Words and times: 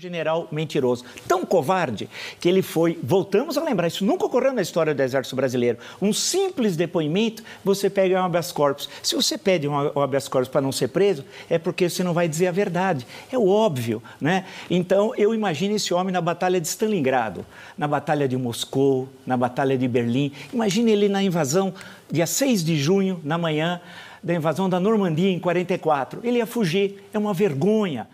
general 0.00 0.48
mentiroso, 0.50 1.04
tão 1.28 1.44
covarde 1.44 2.08
que 2.40 2.48
ele 2.48 2.62
foi, 2.62 2.98
voltamos 3.02 3.58
a 3.58 3.62
lembrar, 3.62 3.86
isso 3.86 4.02
nunca 4.02 4.24
ocorreu 4.24 4.52
na 4.52 4.62
história 4.62 4.94
do 4.94 5.02
Exército 5.02 5.36
Brasileiro. 5.36 5.76
Um 6.00 6.10
simples 6.10 6.74
depoimento, 6.74 7.42
você 7.62 7.90
pega 7.90 8.18
um 8.18 8.24
habeas 8.24 8.50
corpus. 8.50 8.88
Se 9.02 9.14
você 9.14 9.36
pede 9.36 9.68
um 9.68 10.00
habeas 10.00 10.26
corpus 10.26 10.48
para 10.48 10.62
não 10.62 10.72
ser 10.72 10.88
preso, 10.88 11.22
é 11.50 11.58
porque 11.58 11.88
você 11.88 12.02
não 12.02 12.14
vai 12.14 12.26
dizer 12.26 12.46
a 12.46 12.52
verdade. 12.52 13.06
É 13.30 13.38
óbvio, 13.38 14.02
né? 14.18 14.46
Então, 14.70 15.12
eu 15.18 15.34
imagino 15.34 15.76
esse 15.76 15.92
homem 15.92 16.12
na 16.12 16.20
Batalha 16.22 16.58
de 16.58 16.66
Stalingrado, 16.66 17.44
na 17.76 17.86
Batalha 17.86 18.26
de 18.26 18.38
Moscou, 18.38 19.06
na 19.26 19.36
Batalha 19.36 19.76
de 19.76 19.86
Berlim. 19.86 20.32
Imagine 20.50 20.92
ele 20.92 21.08
na 21.10 21.22
invasão, 21.22 21.74
dia 22.10 22.26
6 22.26 22.64
de 22.64 22.78
junho, 22.78 23.20
na 23.22 23.36
manhã, 23.36 23.82
da 24.22 24.34
invasão 24.34 24.66
da 24.66 24.80
Normandia 24.80 25.30
em 25.30 25.38
44. 25.38 26.20
Ele 26.24 26.38
ia 26.38 26.46
fugir, 26.46 27.04
é 27.12 27.18
uma 27.18 27.34
vergonha. 27.34 28.08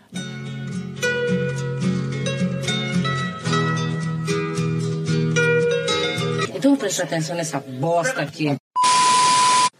Então 6.87 6.95
presta 6.95 7.03
atenção 7.03 7.35
nessa 7.35 7.59
bosta 7.59 8.21
aqui. 8.21 8.55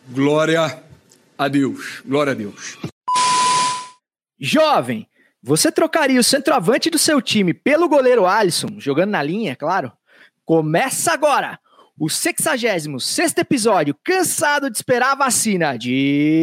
Glória 0.09 0.83
a 1.37 1.47
Deus. 1.47 2.01
Glória 2.05 2.33
a 2.33 2.35
Deus. 2.35 2.77
Jovem, 4.37 5.07
você 5.41 5.71
trocaria 5.71 6.19
o 6.19 6.23
centroavante 6.23 6.89
do 6.89 6.99
seu 6.99 7.21
time 7.21 7.53
pelo 7.53 7.87
goleiro 7.87 8.25
Alisson, 8.25 8.77
jogando 8.77 9.11
na 9.11 9.23
linha, 9.23 9.53
é 9.53 9.55
claro? 9.55 9.93
Começa 10.43 11.13
agora 11.13 11.57
o 11.97 12.09
66 12.09 13.37
episódio, 13.37 13.95
cansado 14.03 14.69
de 14.69 14.77
esperar 14.77 15.13
a 15.13 15.15
vacina 15.15 15.77
de. 15.77 16.41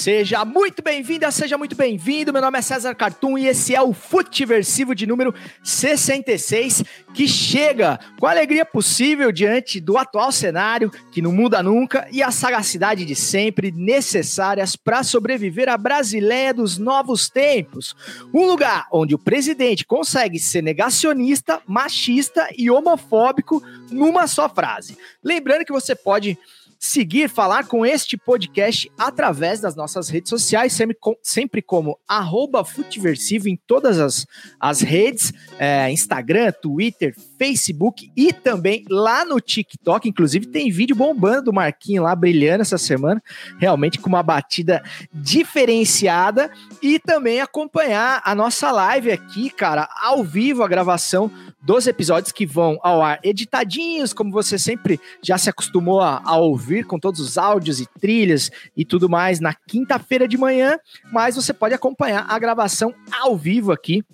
Seja 0.00 0.46
muito 0.46 0.82
bem-vinda, 0.82 1.30
seja 1.30 1.58
muito 1.58 1.76
bem-vindo. 1.76 2.32
Meu 2.32 2.40
nome 2.40 2.58
é 2.58 2.62
César 2.62 2.94
Cartum 2.94 3.36
e 3.36 3.46
esse 3.46 3.74
é 3.74 3.82
o 3.82 3.92
Futiversivo 3.92 4.94
de 4.94 5.06
número 5.06 5.34
66, 5.62 6.82
que 7.12 7.28
chega 7.28 8.00
com 8.18 8.24
a 8.24 8.30
alegria 8.30 8.64
possível 8.64 9.30
diante 9.30 9.78
do 9.78 9.98
atual 9.98 10.32
cenário, 10.32 10.90
que 11.12 11.20
não 11.20 11.30
muda 11.30 11.62
nunca, 11.62 12.08
e 12.10 12.22
a 12.22 12.30
sagacidade 12.30 13.04
de 13.04 13.14
sempre 13.14 13.70
necessárias 13.70 14.74
para 14.74 15.02
sobreviver 15.02 15.68
à 15.68 15.76
Brasileia 15.76 16.54
dos 16.54 16.78
novos 16.78 17.28
tempos. 17.28 17.94
Um 18.32 18.46
lugar 18.46 18.86
onde 18.90 19.14
o 19.14 19.18
presidente 19.18 19.84
consegue 19.84 20.38
ser 20.38 20.62
negacionista, 20.62 21.60
machista 21.66 22.48
e 22.56 22.70
homofóbico 22.70 23.62
numa 23.90 24.26
só 24.26 24.48
frase. 24.48 24.96
Lembrando 25.22 25.66
que 25.66 25.72
você 25.72 25.94
pode 25.94 26.38
seguir, 26.80 27.28
falar 27.28 27.66
com 27.66 27.84
este 27.84 28.16
podcast 28.16 28.90
através 28.98 29.60
das 29.60 29.76
nossas 29.76 30.08
redes 30.08 30.30
sociais, 30.30 30.72
sempre, 30.72 30.96
com, 30.98 31.14
sempre 31.22 31.60
como 31.60 31.98
arroba 32.08 32.64
Futiversivo 32.64 33.50
em 33.50 33.56
todas 33.66 34.00
as, 34.00 34.26
as 34.58 34.80
redes, 34.80 35.30
é, 35.58 35.92
Instagram, 35.92 36.50
Twitter, 36.52 37.14
Facebook 37.38 38.10
e 38.16 38.32
também 38.32 38.82
lá 38.88 39.26
no 39.26 39.38
TikTok. 39.40 40.08
Inclusive 40.08 40.46
tem 40.46 40.70
vídeo 40.70 40.96
bombando 40.96 41.44
do 41.44 41.52
Marquinho 41.52 42.02
lá, 42.02 42.16
brilhando 42.16 42.62
essa 42.62 42.78
semana, 42.78 43.22
realmente 43.58 43.98
com 43.98 44.08
uma 44.08 44.22
batida 44.22 44.82
diferenciada. 45.12 46.50
E 46.82 46.98
também 46.98 47.42
acompanhar 47.42 48.22
a 48.24 48.34
nossa 48.34 48.72
live 48.72 49.12
aqui, 49.12 49.50
cara, 49.50 49.86
ao 50.00 50.24
vivo, 50.24 50.62
a 50.62 50.68
gravação 50.68 51.30
dos 51.62 51.86
episódios 51.86 52.32
que 52.32 52.46
vão 52.46 52.78
ao 52.82 53.02
ar 53.02 53.20
editadinhos, 53.22 54.12
como 54.12 54.30
você 54.30 54.58
sempre 54.58 54.98
já 55.22 55.36
se 55.36 55.50
acostumou 55.50 56.00
a, 56.00 56.22
a 56.24 56.36
ouvir, 56.36 56.84
com 56.84 56.98
todos 56.98 57.20
os 57.20 57.36
áudios 57.36 57.80
e 57.80 57.86
trilhas 58.00 58.50
e 58.76 58.84
tudo 58.84 59.08
mais 59.08 59.40
na 59.40 59.54
quinta-feira 59.54 60.26
de 60.26 60.38
manhã, 60.38 60.78
mas 61.12 61.36
você 61.36 61.52
pode 61.52 61.74
acompanhar 61.74 62.26
a 62.28 62.38
gravação 62.38 62.94
ao 63.20 63.36
vivo 63.36 63.72
aqui 63.72 64.04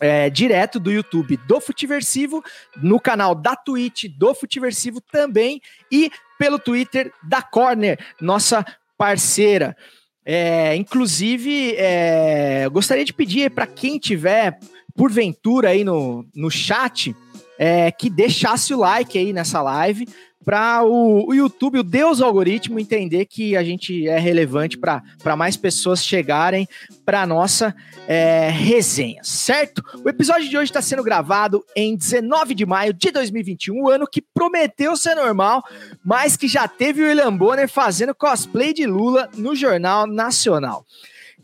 é, 0.00 0.30
direto 0.30 0.78
do 0.78 0.90
YouTube 0.90 1.36
do 1.46 1.60
Futiversivo, 1.60 2.42
no 2.76 3.00
canal 3.00 3.34
da 3.34 3.56
Twitch 3.56 4.04
do 4.16 4.34
Futiversivo 4.34 5.00
também 5.00 5.60
e 5.90 6.10
pelo 6.38 6.58
Twitter 6.58 7.12
da 7.22 7.42
Corner, 7.42 7.98
nossa 8.20 8.64
parceira. 8.96 9.76
É, 10.24 10.76
inclusive, 10.76 11.74
é, 11.76 12.68
gostaria 12.70 13.04
de 13.04 13.12
pedir 13.12 13.50
para 13.50 13.66
quem 13.66 13.98
tiver 13.98 14.58
porventura 14.98 15.68
aí 15.68 15.84
no, 15.84 16.26
no 16.34 16.50
chat, 16.50 17.14
é, 17.56 17.92
que 17.92 18.10
deixasse 18.10 18.74
o 18.74 18.78
like 18.78 19.16
aí 19.16 19.32
nessa 19.32 19.62
live 19.62 20.08
para 20.44 20.82
o, 20.82 21.28
o, 21.28 21.34
YouTube, 21.34 21.78
o 21.78 21.82
Deus 21.84 22.20
algoritmo, 22.20 22.80
entender 22.80 23.26
que 23.26 23.56
a 23.56 23.62
gente 23.62 24.08
é 24.08 24.18
relevante 24.18 24.76
para 24.76 25.36
mais 25.36 25.56
pessoas 25.56 26.04
chegarem 26.04 26.66
para 27.04 27.26
nossa 27.26 27.76
é, 28.08 28.48
resenha, 28.48 29.22
certo? 29.22 29.84
O 30.04 30.08
episódio 30.08 30.48
de 30.48 30.56
hoje 30.56 30.70
está 30.70 30.80
sendo 30.82 31.04
gravado 31.04 31.62
em 31.76 31.94
19 31.94 32.54
de 32.54 32.66
maio 32.66 32.92
de 32.92 33.12
2021, 33.12 33.80
o 33.80 33.90
ano 33.90 34.06
que 34.10 34.22
prometeu 34.22 34.96
ser 34.96 35.14
normal, 35.14 35.62
mas 36.04 36.36
que 36.36 36.48
já 36.48 36.66
teve 36.66 37.02
o 37.02 37.06
William 37.06 37.36
Bonner 37.36 37.68
fazendo 37.68 38.14
cosplay 38.14 38.72
de 38.72 38.86
Lula 38.86 39.28
no 39.36 39.54
Jornal 39.54 40.06
Nacional. 40.06 40.84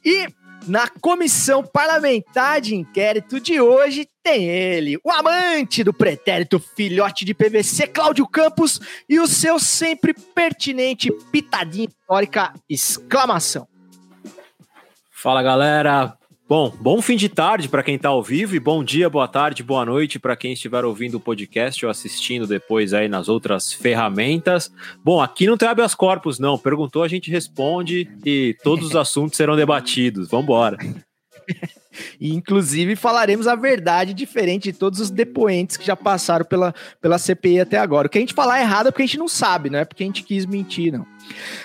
E 0.03 0.29
na 0.67 0.89
comissão 0.89 1.63
parlamentar 1.63 2.61
de 2.61 2.75
inquérito 2.75 3.41
de 3.41 3.61
hoje 3.61 4.09
tem 4.23 4.49
ele, 4.49 4.99
o 5.05 5.11
amante 5.11 5.85
do 5.85 5.93
pretérito 5.93 6.59
filhote 6.59 7.25
de 7.25 7.35
PVC, 7.35 7.87
Cláudio 7.89 8.27
Campos, 8.27 8.81
e 9.09 9.21
o 9.21 9.27
seu 9.27 9.59
sempre 9.59 10.15
pertinente 10.15 11.11
pitadinha 11.31 11.89
histórica, 11.89 12.55
exclamação. 12.69 13.69
Fala 15.11 15.43
galera, 15.43 16.17
Bom, 16.47 16.71
bom 16.79 17.01
fim 17.01 17.17
de 17.17 17.27
tarde 17.27 17.71
para 17.71 17.83
quem 17.83 17.95
está 17.95 18.11
ao 18.11 18.23
vivo 18.23 18.55
e 18.55 18.61
bom 18.61 18.85
dia, 18.85 19.09
boa 19.09 19.27
tarde, 19.27 19.63
boa 19.63 19.83
noite 19.83 20.19
para 20.19 20.37
quem 20.37 20.53
estiver 20.53 20.85
ouvindo 20.85 21.15
o 21.15 21.21
podcast 21.21 21.83
ou 21.83 21.91
assistindo 21.91 22.47
depois 22.47 22.93
aí 22.93 23.09
nas 23.09 23.31
outras 23.31 23.73
ferramentas. 23.73 24.71
Bom, 25.03 25.23
aqui 25.23 25.47
não 25.47 25.57
tem 25.57 25.67
habeas 25.67 25.95
corpus 25.95 26.39
não, 26.39 26.59
perguntou, 26.59 27.03
a 27.03 27.09
gente 27.09 27.31
responde 27.31 28.11
e 28.27 28.55
todos 28.63 28.89
os 28.89 28.97
assuntos 28.97 29.39
serão 29.39 29.57
debatidos. 29.57 30.29
Vamos 30.29 30.45
embora. 30.45 30.77
E, 32.21 32.35
inclusive, 32.35 32.97
falaremos 32.97 33.47
a 33.47 33.55
verdade 33.55 34.13
diferente 34.13 34.65
de 34.65 34.79
todos 34.79 34.99
os 34.99 35.11
depoentes 35.11 35.77
que 35.77 35.87
já 35.87 35.95
passaram 35.95 36.45
pela, 36.45 36.75
pela 37.01 37.19
CPI 37.19 37.61
até 37.61 37.79
agora. 37.79 38.09
O 38.09 38.11
que 38.11 38.19
a 38.19 38.21
gente 38.21 38.35
falar 38.35 38.59
é 38.59 38.63
errado 38.63 38.89
é 38.89 38.91
porque 38.91 39.05
a 39.05 39.07
gente 39.07 39.19
não 39.19 39.29
sabe, 39.29 39.71
não 39.71 39.79
é 39.79 39.85
porque 39.85 40.03
a 40.03 40.07
gente 40.07 40.25
quis 40.25 40.45
mentir, 40.45 40.93
não. 40.93 41.07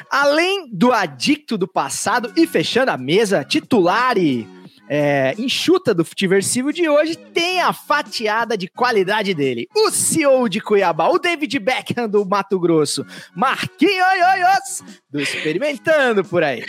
Além 0.09 0.69
do 0.71 0.93
adicto 0.93 1.57
do 1.57 1.67
passado 1.67 2.31
e 2.37 2.45
fechando 2.45 2.91
a 2.91 2.97
mesa, 2.97 3.43
titular 3.43 4.17
e 4.17 4.47
é, 4.89 5.35
enxuta 5.37 5.93
do 5.93 6.03
Futiversivo 6.03 6.73
de 6.73 6.89
hoje 6.89 7.15
tem 7.15 7.61
a 7.61 7.71
fatiada 7.71 8.57
de 8.57 8.67
qualidade 8.67 9.35
dele. 9.35 9.67
O 9.75 9.91
CEO 9.91 10.49
de 10.49 10.59
Cuiabá, 10.59 11.07
o 11.09 11.19
David 11.19 11.59
Beckham 11.59 12.09
do 12.09 12.25
Mato 12.25 12.59
Grosso, 12.59 13.05
Marquinhos 13.35 14.83
do 15.11 15.21
Experimentando 15.21 16.25
por 16.25 16.43
aí. 16.43 16.63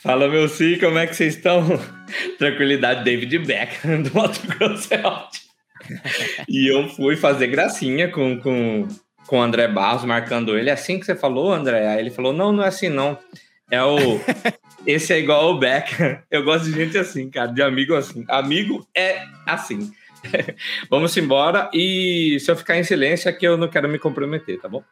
Fala, 0.00 0.28
meu 0.28 0.48
sim, 0.48 0.78
como 0.78 0.98
é 0.98 1.06
que 1.08 1.16
vocês 1.16 1.34
estão? 1.34 1.64
Tranquilidade, 2.38 3.02
David 3.02 3.38
Beckham 3.40 4.02
do 4.02 4.14
Mato 4.14 4.40
Grosso 4.46 4.94
é 4.94 5.04
ótimo. 5.04 5.44
E 6.48 6.72
eu 6.72 6.88
fui 6.90 7.16
fazer 7.16 7.48
gracinha 7.48 8.08
com, 8.08 8.38
com, 8.38 8.86
com 9.26 9.38
o 9.38 9.42
André 9.42 9.66
Barros, 9.66 10.04
marcando 10.04 10.56
ele. 10.56 10.70
É 10.70 10.72
assim 10.72 10.98
que 10.98 11.04
você 11.04 11.16
falou, 11.16 11.52
André? 11.52 11.88
Aí 11.88 11.98
ele 11.98 12.10
falou: 12.10 12.32
não, 12.32 12.52
não 12.52 12.64
é 12.64 12.68
assim 12.68 12.88
não. 12.88 13.18
É 13.70 13.82
o 13.82 13.98
esse 14.86 15.12
é 15.12 15.18
igual 15.18 15.50
o 15.50 15.58
Becker. 15.58 16.22
Eu 16.30 16.44
gosto 16.44 16.64
de 16.64 16.72
gente 16.72 16.98
assim, 16.98 17.30
cara, 17.30 17.52
de 17.52 17.62
amigo 17.62 17.94
assim. 17.94 18.24
Amigo 18.28 18.86
é 18.94 19.24
assim. 19.46 19.92
Vamos 20.90 21.16
embora 21.16 21.70
e 21.72 22.38
se 22.40 22.50
eu 22.50 22.56
ficar 22.56 22.78
em 22.78 22.84
silêncio 22.84 23.28
é 23.28 23.32
que 23.32 23.46
eu 23.46 23.56
não 23.56 23.68
quero 23.68 23.88
me 23.88 23.98
comprometer, 23.98 24.60
tá 24.60 24.68
bom? 24.68 24.82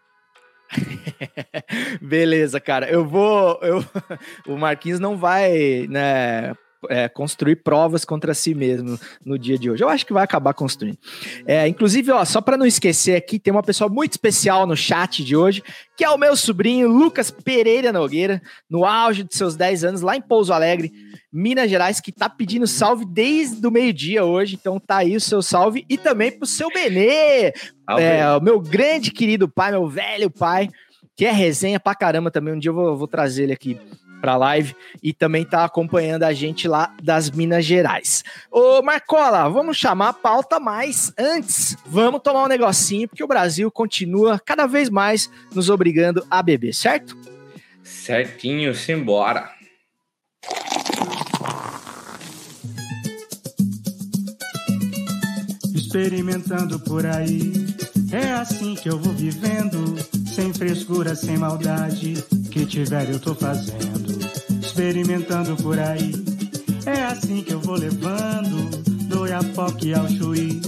Beleza, 2.00 2.60
cara. 2.60 2.88
Eu 2.88 3.04
vou. 3.04 3.58
Eu, 3.62 3.84
o 4.46 4.56
Marquinhos 4.56 5.00
não 5.00 5.16
vai, 5.16 5.86
né? 5.88 6.54
É, 6.88 7.08
construir 7.08 7.56
provas 7.56 8.04
contra 8.04 8.34
si 8.34 8.54
mesmo 8.54 8.98
no 9.24 9.38
dia 9.38 9.58
de 9.58 9.70
hoje. 9.70 9.82
Eu 9.82 9.88
acho 9.88 10.06
que 10.06 10.12
vai 10.12 10.24
acabar 10.24 10.54
construindo. 10.54 10.98
É, 11.46 11.66
inclusive, 11.68 12.10
ó, 12.10 12.24
só 12.24 12.40
para 12.40 12.56
não 12.56 12.66
esquecer 12.66 13.16
aqui, 13.16 13.38
tem 13.38 13.52
uma 13.52 13.62
pessoa 13.62 13.88
muito 13.88 14.12
especial 14.12 14.66
no 14.66 14.76
chat 14.76 15.24
de 15.24 15.36
hoje, 15.36 15.62
que 15.96 16.04
é 16.04 16.10
o 16.10 16.18
meu 16.18 16.36
sobrinho 16.36 16.88
Lucas 16.88 17.30
Pereira 17.30 17.92
Nogueira, 17.92 18.42
no 18.68 18.84
auge 18.84 19.22
de 19.22 19.34
seus 19.34 19.56
10 19.56 19.84
anos, 19.84 20.00
lá 20.00 20.16
em 20.16 20.22
Pouso 20.22 20.52
Alegre, 20.52 20.92
Minas 21.32 21.70
Gerais, 21.70 22.00
que 22.00 22.12
tá 22.12 22.28
pedindo 22.28 22.66
salve 22.66 23.04
desde 23.04 23.66
o 23.66 23.70
meio-dia 23.70 24.24
hoje. 24.24 24.56
Então 24.60 24.78
tá 24.78 24.98
aí 24.98 25.16
o 25.16 25.20
seu 25.20 25.42
salve. 25.42 25.84
E 25.88 25.96
também 25.96 26.30
pro 26.30 26.46
seu 26.46 26.68
Benê, 26.68 27.52
é, 27.98 28.36
o 28.38 28.40
meu 28.40 28.60
grande 28.60 29.10
querido 29.10 29.48
pai, 29.48 29.70
meu 29.70 29.86
velho 29.86 30.30
pai, 30.30 30.68
que 31.16 31.24
é 31.24 31.30
resenha 31.30 31.80
pra 31.80 31.94
caramba 31.94 32.30
também. 32.30 32.54
Um 32.54 32.58
dia 32.58 32.70
eu 32.70 32.74
vou, 32.74 32.96
vou 32.96 33.08
trazer 33.08 33.44
ele 33.44 33.52
aqui 33.52 33.78
para 34.22 34.34
a 34.34 34.36
live 34.36 34.76
e 35.02 35.12
também 35.12 35.44
tá 35.44 35.64
acompanhando 35.64 36.22
a 36.22 36.32
gente 36.32 36.68
lá 36.68 36.94
das 37.02 37.28
Minas 37.28 37.64
Gerais. 37.64 38.22
Ô 38.48 38.80
Marcola, 38.80 39.48
vamos 39.48 39.76
chamar 39.76 40.10
a 40.10 40.12
pauta, 40.12 40.60
mas 40.60 41.12
antes 41.18 41.76
vamos 41.84 42.22
tomar 42.22 42.44
um 42.44 42.48
negocinho, 42.48 43.08
porque 43.08 43.24
o 43.24 43.26
Brasil 43.26 43.68
continua 43.68 44.38
cada 44.38 44.66
vez 44.66 44.88
mais 44.88 45.28
nos 45.52 45.68
obrigando 45.68 46.24
a 46.30 46.40
beber, 46.40 46.72
certo? 46.72 47.18
Certinho, 47.82 48.72
simbora. 48.76 49.50
Experimentando 55.74 56.78
por 56.78 57.04
aí, 57.04 57.52
é 58.12 58.32
assim 58.34 58.76
que 58.76 58.88
eu 58.88 58.98
vou 58.98 59.12
vivendo, 59.12 59.96
sem 60.32 60.52
frescura, 60.52 61.14
sem 61.14 61.36
maldade, 61.36 62.14
que 62.50 62.64
tiver 62.64 63.10
eu 63.10 63.20
tô 63.20 63.34
fazendo. 63.34 64.18
Experimentando 64.60 65.54
por 65.62 65.78
aí, 65.78 66.12
é 66.86 67.02
assim 67.04 67.42
que 67.42 67.52
eu 67.52 67.60
vou 67.60 67.76
levando, 67.76 68.70
do 69.08 69.26
Iapoque 69.26 69.92
ao 69.92 70.08
Chuí, 70.08 70.58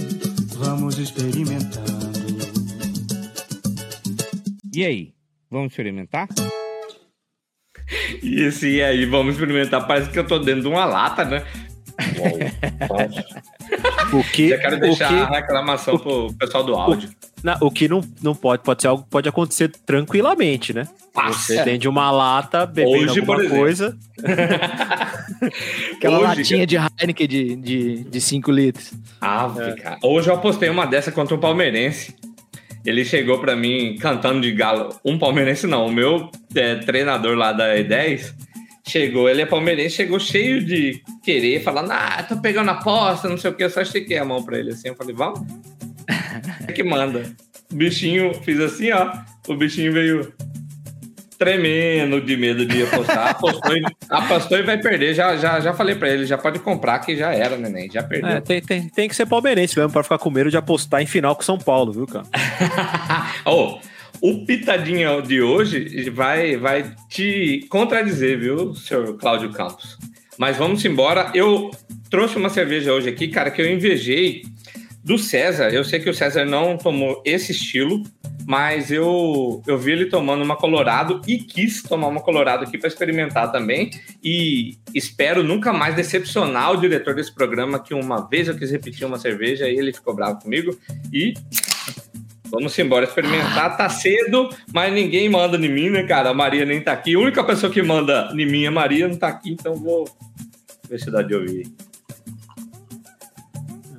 vamos 0.53 0.99
experimentando. 0.99 2.05
E 4.71 4.85
aí, 4.85 5.13
vamos 5.49 5.71
experimentar? 5.71 6.27
E 8.21 8.43
esse 8.43 8.67
e 8.67 8.83
aí, 8.83 9.05
vamos 9.05 9.33
experimentar. 9.33 9.87
Parece 9.87 10.11
que 10.11 10.19
eu 10.19 10.27
tô 10.27 10.37
dentro 10.37 10.61
de 10.61 10.67
uma 10.67 10.85
lata, 10.85 11.25
né? 11.25 11.43
O 14.13 14.23
que, 14.23 14.49
Já 14.49 14.57
quero 14.57 14.75
o 14.77 14.79
deixar 14.79 15.07
que, 15.07 15.13
a 15.15 15.25
reclamação 15.39 15.97
pro 15.97 16.33
pessoal 16.33 16.63
do 16.63 16.75
áudio. 16.75 17.09
na- 17.43 17.57
o 17.61 17.69
que 17.71 17.87
não, 17.87 18.01
não 18.21 18.35
pode, 18.35 18.63
pode 18.63 18.81
ser 18.81 18.87
algo 18.87 19.05
pode 19.09 19.27
acontecer 19.27 19.69
tranquilamente, 19.85 20.73
né? 20.73 20.87
Você 21.27 21.63
tem 21.63 21.79
de 21.79 21.87
uma 21.87 22.11
lata 22.11 22.65
bebendo 22.65 23.05
Hoje, 23.11 23.19
alguma 23.19 23.49
coisa. 23.49 23.97
Aquela 25.95 26.17
Hoje, 26.19 26.25
latinha 26.39 26.67
de 26.67 26.75
Heineken 26.75 27.27
de 27.27 27.47
5 27.55 27.61
de, 27.63 28.03
de 28.03 28.21
cinco 28.21 28.51
litros. 28.51 28.91
Ah, 29.21 29.49
cara. 29.81 29.97
Hoje 30.03 30.29
eu 30.29 30.35
apostei 30.35 30.69
uma 30.69 30.85
dessa 30.85 31.11
contra 31.11 31.35
um 31.35 31.39
palmeirense. 31.39 32.15
Ele 32.85 33.03
chegou 33.03 33.39
pra 33.39 33.55
mim 33.55 33.97
cantando 33.99 34.41
de 34.41 34.51
galo. 34.51 34.95
Um 35.03 35.17
palmeirense 35.17 35.65
não, 35.65 35.87
o 35.87 35.91
meu 35.91 36.29
é, 36.53 36.75
treinador 36.75 37.35
lá 37.35 37.51
da 37.51 37.75
E10 37.75 38.33
chegou, 38.87 39.29
ele 39.29 39.41
é 39.41 39.45
palmeirense, 39.45 39.95
chegou 39.95 40.19
cheio 40.19 40.63
de 40.63 41.01
querer, 41.23 41.63
falando: 41.63 41.91
Ah, 41.91 42.23
tô 42.27 42.37
pegando 42.37 42.71
aposta, 42.71 43.27
não 43.27 43.37
sei 43.37 43.51
o 43.51 43.53
que. 43.53 43.63
Eu 43.63 43.69
só 43.69 43.81
estiquei 43.81 44.17
a 44.17 44.25
mão 44.25 44.43
pra 44.43 44.57
ele 44.57 44.71
assim. 44.71 44.89
Eu 44.89 44.95
falei: 44.95 45.15
Vamos. 45.15 45.41
É 46.67 46.71
que 46.71 46.83
manda. 46.83 47.33
O 47.71 47.75
bichinho, 47.75 48.33
fiz 48.43 48.59
assim, 48.59 48.91
ó. 48.91 49.13
O 49.47 49.55
bichinho 49.55 49.93
veio 49.93 50.33
tremendo 51.37 52.21
de 52.21 52.35
medo 52.35 52.65
de 52.65 52.83
apostar. 52.83 53.29
Apostou, 53.29 53.77
e, 53.77 53.83
apostou 54.09 54.57
e 54.57 54.63
vai 54.63 54.77
perder. 54.77 55.13
Já, 55.13 55.35
já, 55.37 55.59
já 55.59 55.73
falei 55.73 55.95
pra 55.95 56.09
ele: 56.09 56.25
já 56.25 56.37
pode 56.37 56.59
comprar 56.59 56.99
que 56.99 57.15
já 57.15 57.33
era, 57.33 57.57
neném. 57.57 57.89
Já 57.91 58.03
perdeu. 58.03 58.29
É, 58.29 58.41
tem, 58.41 58.61
tem, 58.61 58.89
tem 58.89 59.09
que 59.09 59.15
ser 59.15 59.25
palmeirense 59.25 59.77
mesmo 59.77 59.91
pra 59.91 60.03
ficar 60.03 60.17
com 60.17 60.29
medo 60.29 60.49
de 60.49 60.57
apostar 60.57 61.01
em 61.01 61.05
final 61.05 61.35
com 61.35 61.41
São 61.41 61.57
Paulo, 61.57 61.91
viu, 61.91 62.07
cara? 62.07 62.25
Ô, 63.45 63.79
o 64.21 64.45
pitadinho 64.45 65.21
de 65.21 65.41
hoje 65.41 66.09
vai, 66.09 66.57
vai 66.57 66.95
te 67.09 67.65
contradizer, 67.69 68.39
viu, 68.39 68.75
senhor 68.75 69.17
Cláudio 69.17 69.51
Campos? 69.51 69.97
Mas 70.37 70.57
vamos 70.57 70.83
embora. 70.83 71.31
Eu 71.33 71.71
trouxe 72.09 72.37
uma 72.37 72.49
cerveja 72.49 72.93
hoje 72.93 73.09
aqui, 73.09 73.27
cara, 73.27 73.51
que 73.51 73.61
eu 73.61 73.71
invejei 73.71 74.43
do 75.03 75.17
César. 75.17 75.69
Eu 75.69 75.83
sei 75.83 75.99
que 75.99 76.09
o 76.09 76.13
César 76.13 76.45
não 76.45 76.77
tomou 76.77 77.21
esse 77.23 77.51
estilo, 77.51 78.03
mas 78.47 78.91
eu, 78.91 79.61
eu 79.67 79.77
vi 79.77 79.91
ele 79.91 80.07
tomando 80.07 80.43
uma 80.43 80.55
Colorado 80.55 81.21
e 81.27 81.37
quis 81.37 81.83
tomar 81.83 82.07
uma 82.07 82.21
Colorado 82.21 82.63
aqui 82.63 82.77
para 82.77 82.87
experimentar 82.87 83.51
também. 83.51 83.91
E 84.23 84.77
espero 84.93 85.43
nunca 85.43 85.71
mais 85.71 85.95
decepcionar 85.95 86.71
o 86.71 86.77
diretor 86.77 87.13
desse 87.13 87.33
programa, 87.33 87.79
que 87.79 87.93
uma 87.93 88.27
vez 88.27 88.47
eu 88.47 88.57
quis 88.57 88.71
repetir 88.71 89.05
uma 89.05 89.19
cerveja 89.19 89.69
e 89.69 89.77
ele 89.77 89.93
ficou 89.93 90.15
bravo 90.15 90.41
comigo. 90.41 90.77
E 91.13 91.33
Vamos 92.51 92.77
embora 92.79 93.05
experimentar. 93.05 93.75
Tá 93.75 93.89
cedo, 93.89 94.49
mas 94.73 94.93
ninguém 94.93 95.27
manda 95.29 95.57
em 95.57 95.69
mim, 95.69 95.89
né, 95.89 96.03
cara? 96.03 96.29
A 96.29 96.33
Maria 96.33 96.65
nem 96.65 96.79
tá 96.81 96.91
aqui. 96.93 97.15
A 97.15 97.19
única 97.19 97.43
pessoa 97.43 97.71
que 97.71 97.81
manda 97.81 98.29
em 98.33 98.45
mim 98.45 98.63
é 98.63 98.67
a 98.67 98.71
Maria, 98.71 99.07
não 99.07 99.17
tá 99.17 99.27
aqui, 99.27 99.51
então 99.51 99.75
vou 99.75 100.05
ver 100.89 100.99
se 100.99 101.09
dá 101.11 101.21
de 101.21 101.33
ouvir. 101.35 101.67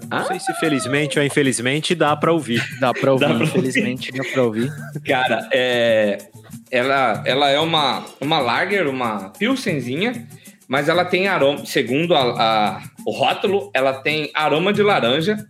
Não 0.08 0.24
sei 0.24 0.38
se 0.38 0.54
felizmente 0.54 1.18
ou 1.18 1.24
infelizmente 1.24 1.94
dá 1.94 2.14
pra 2.16 2.32
ouvir. 2.32 2.62
Dá 2.78 2.92
pra 2.94 3.12
ouvir, 3.12 3.26
Dá 3.26 3.34
pra 3.34 3.38
ouvir. 3.44 3.48
infelizmente 3.58 4.12
dá 4.12 4.22
pra 4.32 4.42
ouvir. 4.44 4.72
Cara, 5.04 5.48
é... 5.52 6.18
ela, 6.70 7.22
ela 7.26 7.50
é 7.50 7.58
uma, 7.58 8.04
uma 8.20 8.38
lager, 8.38 8.86
uma 8.86 9.30
pilsenzinha, 9.30 10.28
mas 10.68 10.88
ela 10.88 11.04
tem 11.04 11.26
aroma, 11.26 11.66
segundo 11.66 12.14
a, 12.14 12.20
a- 12.22 12.82
o 13.04 13.10
rótulo, 13.10 13.68
ela 13.74 13.94
tem 13.94 14.30
aroma 14.32 14.72
de 14.72 14.82
laranja. 14.82 15.44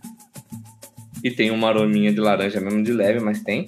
E 1.27 1.31
tem 1.31 1.51
uma 1.51 1.67
arominha 1.67 2.11
de 2.13 2.19
laranja 2.19 2.59
mesmo 2.61 2.81
de 2.83 2.91
leve, 2.93 3.19
mas 3.19 3.41
tem. 3.41 3.65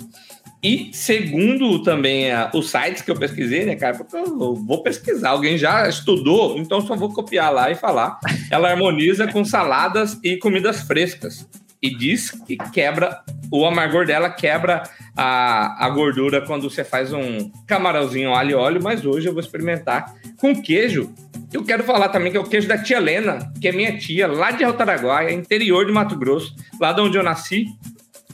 E 0.64 0.90
segundo 0.94 1.82
também 1.84 2.32
a- 2.32 2.52
os 2.54 2.70
sites 2.70 3.02
que 3.02 3.10
eu 3.12 3.16
pesquisei, 3.16 3.66
né, 3.66 3.76
cara? 3.76 3.96
Porque 3.98 4.16
eu 4.16 4.56
vou 4.56 4.82
pesquisar. 4.84 5.30
Alguém 5.30 5.58
já 5.58 5.88
estudou, 5.88 6.58
então 6.58 6.82
só 6.82 6.96
vou 6.96 7.14
copiar 7.14 7.52
lá 7.54 7.72
e 7.72 7.76
falar. 7.76 8.18
Ela 8.52 8.70
harmoniza 8.70 9.28
com 9.28 9.44
saladas 9.46 10.18
e 10.24 10.38
comidas 10.38 10.82
frescas. 10.82 11.48
E 11.82 11.96
diz 11.96 12.32
que 12.32 12.58
quebra, 12.74 13.22
o 13.50 13.66
amargor 13.66 14.06
dela 14.06 14.30
quebra 14.30 14.84
a, 15.16 15.86
a 15.86 15.90
gordura 15.90 16.42
quando 16.46 16.70
você 16.70 16.84
faz 16.84 17.14
um 17.14 17.50
camarãozinho 17.66 18.34
alho 18.34 18.52
e 18.52 18.56
óleo, 18.56 18.82
mas 18.84 19.06
hoje 19.06 19.28
eu 19.28 19.34
vou 19.34 19.42
experimentar 19.42 20.14
com 20.38 20.62
queijo. 20.62 21.14
Eu 21.54 21.64
quero 21.64 21.84
falar 21.84 22.10
também 22.10 22.32
que 22.32 22.38
é 22.38 22.42
o 22.42 22.44
queijo 22.44 22.68
da 22.68 22.78
tia 22.78 23.00
Lena, 23.00 23.52
que 23.62 23.68
é 23.68 23.72
minha 23.72 23.98
tia, 23.98 24.28
lá 24.28 24.52
de 24.52 24.64
Altaraguaia, 24.64 25.32
interior 25.32 25.86
de 25.86 25.92
Mato 25.92 26.18
Grosso, 26.18 26.54
lá 26.82 26.92
de 26.92 27.00
onde 27.02 27.18
eu 27.18 27.24
nasci. 27.24 27.66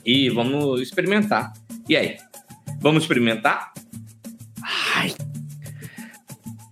E 0.04 0.28
vamos 0.30 0.80
experimentar. 0.80 1.52
E 1.88 1.96
aí? 1.96 2.16
Vamos 2.80 3.04
experimentar? 3.04 3.72
Ai. 4.96 5.14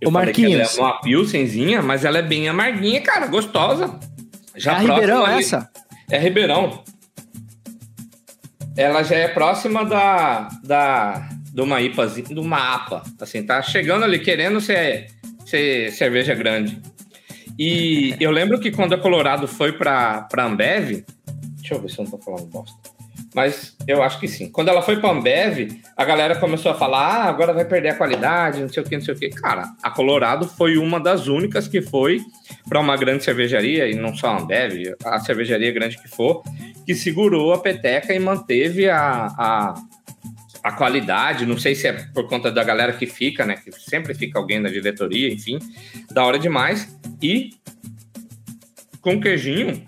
Eu 0.01 0.09
Ô, 0.09 0.11
ela 0.11 0.25
Marquinhos. 0.25 0.77
é 0.77 0.81
uma 0.81 0.99
pilsenzinha, 1.01 1.81
mas 1.81 2.03
ela 2.05 2.17
é 2.19 2.21
bem 2.21 2.47
amarguinha, 2.49 3.01
cara, 3.01 3.27
gostosa. 3.27 3.97
Já 4.55 4.73
É 4.73 4.75
a 4.75 4.79
Ribeirão 4.79 5.25
ali- 5.25 5.39
essa? 5.39 5.69
É 6.09 6.17
Ribeirão. 6.17 6.83
Ela 8.77 9.03
já 9.03 9.15
é 9.15 9.27
próxima 9.27 9.85
da, 9.85 10.49
da 10.63 11.29
de 11.53 11.61
uma 11.61 11.81
IPAzinha, 11.81 12.27
de 12.27 12.39
uma 12.39 12.75
APA, 12.75 13.01
assim, 13.21 13.41
tá 13.41 13.61
chegando 13.61 14.03
ali 14.03 14.19
querendo 14.19 14.59
ser, 14.59 15.07
ser 15.45 15.91
cerveja 15.93 16.35
grande. 16.35 16.81
E 17.57 18.13
eu 18.19 18.29
lembro 18.29 18.59
que 18.59 18.71
quando 18.71 18.93
a 18.93 18.97
Colorado 18.97 19.47
foi 19.47 19.71
pra, 19.71 20.23
pra 20.23 20.45
Ambev, 20.45 21.05
deixa 21.55 21.73
eu 21.73 21.81
ver 21.81 21.89
se 21.89 21.99
eu 21.99 22.03
não 22.03 22.11
tô 22.11 22.17
falando 22.17 22.45
bosta. 22.47 22.84
Mas 23.35 23.75
eu 23.85 24.01
acho 24.01 24.17
que 24.17 24.29
sim. 24.29 24.49
Quando 24.49 24.69
ela 24.69 24.81
foi 24.81 24.95
pra 24.95 25.11
Ambev, 25.11 25.69
a 25.97 26.05
galera 26.05 26.37
começou 26.37 26.71
a 26.71 26.75
falar: 26.75 27.05
ah, 27.05 27.23
agora 27.25 27.51
vai 27.51 27.65
perder 27.65 27.89
a 27.89 27.95
qualidade, 27.95 28.61
não 28.61 28.69
sei 28.69 28.81
o 28.81 28.85
que, 28.85 28.95
não 28.95 29.03
sei 29.03 29.13
o 29.13 29.17
que. 29.17 29.29
Cara, 29.29 29.73
a 29.83 29.91
Colorado 29.91 30.47
foi 30.47 30.77
uma 30.77 31.01
das 31.01 31.27
únicas 31.27 31.67
que 31.67 31.81
foi 31.81 32.21
para 32.69 32.79
uma 32.79 32.95
grande 32.95 33.25
cervejaria, 33.25 33.89
e 33.89 33.95
não 33.95 34.15
só 34.15 34.27
a 34.27 34.39
Ambev, 34.39 34.95
a 35.03 35.19
cervejaria 35.19 35.69
grande 35.73 36.01
que 36.01 36.07
for, 36.07 36.43
que 36.85 36.95
segurou 36.95 37.53
a 37.53 37.59
peteca 37.59 38.13
e 38.13 38.19
manteve 38.19 38.89
a, 38.89 39.25
a, 39.37 39.73
a 40.63 40.71
qualidade. 40.71 41.45
Não 41.45 41.57
sei 41.57 41.75
se 41.75 41.87
é 41.87 41.93
por 42.13 42.29
conta 42.29 42.49
da 42.49 42.63
galera 42.63 42.93
que 42.93 43.05
fica, 43.05 43.45
né? 43.45 43.57
Que 43.57 43.69
sempre 43.73 44.13
fica 44.13 44.39
alguém 44.39 44.61
da 44.61 44.69
diretoria, 44.69 45.27
enfim. 45.27 45.59
Da 46.09 46.23
hora 46.23 46.39
demais. 46.39 46.87
E 47.21 47.49
com 49.01 49.19
queijinho, 49.19 49.85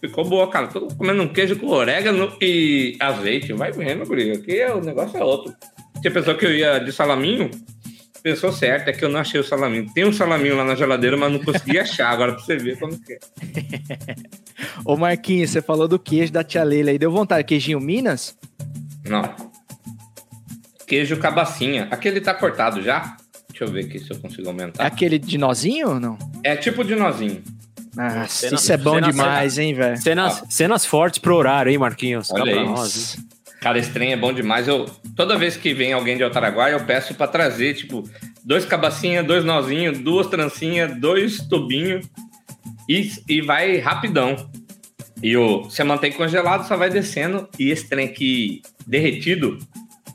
ficou 0.00 0.24
boa, 0.24 0.48
cara. 0.50 0.66
Tô 0.68 0.86
comendo 0.88 1.22
um 1.22 1.28
queijo 1.28 1.56
com 1.56 1.66
orégano 1.68 2.32
e 2.40 2.96
azeite. 3.00 3.52
Vai 3.52 3.72
vendo, 3.72 4.04
guri. 4.06 4.32
Aqui 4.32 4.58
é- 4.60 4.74
o 4.74 4.80
negócio 4.80 5.16
é 5.18 5.24
outro. 5.24 5.54
Você 5.96 6.10
pensou 6.10 6.34
que 6.34 6.46
eu 6.46 6.54
ia 6.54 6.78
de 6.78 6.92
salaminho? 6.92 7.50
Pensou 8.22 8.52
certo, 8.52 8.88
é 8.88 8.92
que 8.92 9.02
eu 9.02 9.08
não 9.08 9.18
achei 9.20 9.40
o 9.40 9.44
salaminho. 9.44 9.90
Tem 9.94 10.04
um 10.04 10.12
salaminho 10.12 10.54
lá 10.54 10.62
na 10.64 10.74
geladeira, 10.74 11.16
mas 11.16 11.32
não 11.32 11.38
consegui 11.38 11.78
achar. 11.80 12.10
Agora 12.10 12.32
pra 12.34 12.42
você 12.42 12.56
ver 12.56 12.78
como 12.78 12.98
que 13.00 13.14
é. 13.14 13.18
Ô 14.84 14.96
Marquinhos, 14.96 15.50
você 15.50 15.62
falou 15.62 15.88
do 15.88 15.98
queijo 15.98 16.30
da 16.32 16.44
tia 16.44 16.62
Leila 16.62 16.90
aí. 16.90 16.98
Deu 16.98 17.10
vontade? 17.10 17.44
Queijinho 17.44 17.80
Minas? 17.80 18.36
Não. 19.08 19.22
Queijo 20.86 21.16
cabacinha. 21.18 21.88
Aquele 21.90 22.20
tá 22.20 22.34
cortado 22.34 22.82
já? 22.82 23.16
Deixa 23.48 23.64
eu 23.64 23.68
ver 23.70 23.84
aqui 23.86 23.98
se 23.98 24.10
eu 24.10 24.18
consigo 24.18 24.44
É 24.44 24.50
aumentar. 24.50 24.84
aquele 24.86 25.18
de 25.18 25.38
nozinho 25.38 25.88
ou 25.90 26.00
não? 26.00 26.18
É 26.42 26.56
tipo 26.56 26.84
de 26.84 26.94
nozinho. 26.94 27.42
Nossa, 27.96 28.28
Cena- 28.28 28.54
isso 28.56 28.72
é 28.72 28.76
bom 28.76 28.94
cena- 28.94 29.10
demais, 29.10 29.58
hein, 29.58 29.74
velho? 29.74 29.96
Cenas, 30.00 30.42
cenas 30.48 30.84
fortes 30.86 31.18
pro 31.18 31.34
horário, 31.34 31.70
hein, 31.72 31.78
Marquinhos? 31.78 32.30
Olha 32.30 32.44
pra 32.44 32.62
isso. 32.62 32.70
nós, 32.70 33.18
hein? 33.18 33.24
Cara, 33.60 33.78
esse 33.78 33.90
trem 33.90 34.12
é 34.12 34.16
bom 34.16 34.32
demais. 34.32 34.66
Eu, 34.68 34.86
toda 35.14 35.36
vez 35.36 35.56
que 35.56 35.74
vem 35.74 35.92
alguém 35.92 36.16
de 36.16 36.22
Altaraguai, 36.22 36.72
eu 36.72 36.80
peço 36.84 37.14
pra 37.14 37.26
trazer, 37.26 37.74
tipo, 37.74 38.08
dois 38.42 38.64
cabacinhas, 38.64 39.26
dois 39.26 39.44
nozinhos, 39.44 39.98
duas 39.98 40.28
trancinhas, 40.28 40.98
dois 40.98 41.40
tubinhos 41.46 42.06
e, 42.88 43.10
e 43.28 43.40
vai 43.42 43.76
rapidão. 43.78 44.48
E 45.22 45.36
o, 45.36 45.64
você 45.64 45.84
mantém 45.84 46.10
congelado, 46.12 46.66
só 46.66 46.74
vai 46.76 46.88
descendo. 46.88 47.46
E 47.58 47.70
esse 47.70 47.86
trem 47.86 48.06
aqui 48.06 48.62
derretido, 48.86 49.58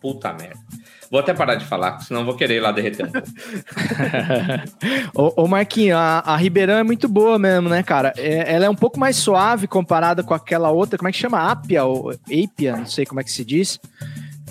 puta 0.02 0.34
merda. 0.34 0.65
Vou 1.10 1.20
até 1.20 1.34
parar 1.34 1.56
de 1.56 1.66
falar, 1.66 2.00
senão 2.00 2.26
vou 2.26 2.36
querer 2.36 2.56
ir 2.56 2.60
lá 2.60 2.72
derreter 2.72 3.06
um 3.06 3.12
pouco. 5.14 5.34
ô, 5.38 5.44
ô 5.44 5.48
Marquinhos, 5.48 5.98
a, 5.98 6.20
a 6.20 6.36
Ribeirão 6.36 6.78
é 6.78 6.84
muito 6.84 7.08
boa 7.08 7.38
mesmo, 7.38 7.70
né, 7.70 7.84
cara? 7.84 8.14
É, 8.18 8.54
ela 8.54 8.66
é 8.66 8.70
um 8.70 8.76
pouco 8.76 9.00
mais 9.00 9.16
suave 9.16 9.68
comparada 9.68 10.24
com 10.24 10.34
aquela 10.34 10.72
outra, 10.72 10.98
como 10.98 11.08
é 11.08 11.12
que 11.12 11.18
chama? 11.18 11.52
Apia 11.52 11.84
ou 11.84 12.12
Apia, 12.12 12.76
não 12.76 12.86
sei 12.86 13.06
como 13.06 13.20
é 13.20 13.24
que 13.24 13.32
se 13.32 13.46
diz. 13.46 13.80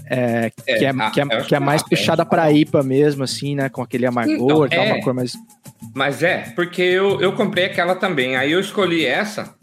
É, 0.06 0.52
é, 0.66 0.78
que 0.78 0.84
é, 0.84 1.10
que 1.10 1.20
é, 1.20 1.42
que 1.42 1.54
é 1.54 1.60
mais 1.60 1.82
puxada 1.82 2.26
para 2.26 2.52
IPA 2.52 2.82
mesmo, 2.82 3.24
assim, 3.24 3.54
né? 3.54 3.68
Com 3.68 3.82
aquele 3.82 4.06
amargor, 4.06 4.66
então, 4.66 4.68
tal, 4.68 4.86
uma 4.86 4.96
é. 4.96 5.00
cor 5.00 5.14
mais. 5.14 5.32
Mas 5.94 6.22
é, 6.22 6.52
porque 6.54 6.82
eu, 6.82 7.20
eu 7.20 7.32
comprei 7.32 7.64
aquela 7.64 7.94
também. 7.94 8.36
Aí 8.36 8.52
eu 8.52 8.60
escolhi 8.60 9.06
essa, 9.06 9.54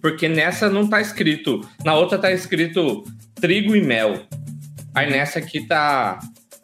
porque 0.00 0.28
nessa 0.28 0.70
não 0.70 0.86
tá 0.86 1.00
escrito. 1.00 1.68
Na 1.84 1.94
outra 1.94 2.18
tá 2.18 2.32
escrito 2.32 3.04
trigo 3.34 3.76
e 3.76 3.82
mel. 3.82 4.22
Aí 4.94 5.10
nessa 5.10 5.38
aqui 5.38 5.66
tá 5.66 6.18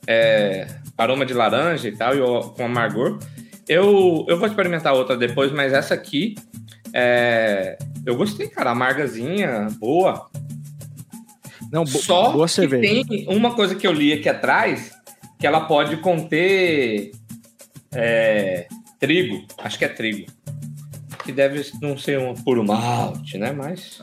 é, 0.06 0.66
aroma 0.96 1.24
de 1.24 1.34
laranja 1.34 1.88
e 1.88 1.96
tal, 1.96 2.14
e 2.14 2.54
com 2.54 2.64
amargor. 2.64 3.18
Eu, 3.68 4.24
eu 4.28 4.38
vou 4.38 4.46
experimentar 4.46 4.92
outra 4.92 5.16
depois, 5.16 5.50
mas 5.52 5.72
essa 5.72 5.94
aqui 5.94 6.34
é, 6.92 7.78
eu 8.06 8.16
gostei, 8.16 8.48
cara. 8.48 8.70
Amargazinha, 8.70 9.68
boa. 9.78 10.30
Não, 11.72 11.84
bo 11.84 11.98
Só 11.98 12.30
boa 12.30 12.46
cerveja. 12.46 13.04
tem 13.08 13.26
uma 13.28 13.54
coisa 13.54 13.74
que 13.74 13.86
eu 13.86 13.92
li 13.92 14.12
aqui 14.12 14.28
atrás, 14.28 14.92
que 15.38 15.46
ela 15.46 15.62
pode 15.62 15.96
conter 15.96 17.10
é, 17.92 18.68
trigo. 19.00 19.44
Acho 19.58 19.78
que 19.78 19.84
é 19.84 19.88
trigo. 19.88 20.30
Que 21.24 21.32
deve 21.32 21.68
não 21.80 21.96
ser 21.96 22.18
um 22.20 22.34
puro 22.34 22.62
malte, 22.64 23.38
né? 23.38 23.50
Mas 23.50 24.00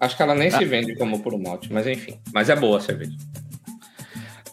acho 0.00 0.16
que 0.16 0.22
ela 0.22 0.34
nem 0.34 0.48
ah. 0.48 0.58
se 0.58 0.64
vende 0.64 0.94
como 0.96 1.20
puro 1.20 1.38
malte, 1.38 1.72
mas 1.72 1.86
enfim. 1.86 2.18
Mas 2.32 2.48
é 2.48 2.56
boa 2.56 2.78
a 2.78 2.80
cerveja. 2.80 3.16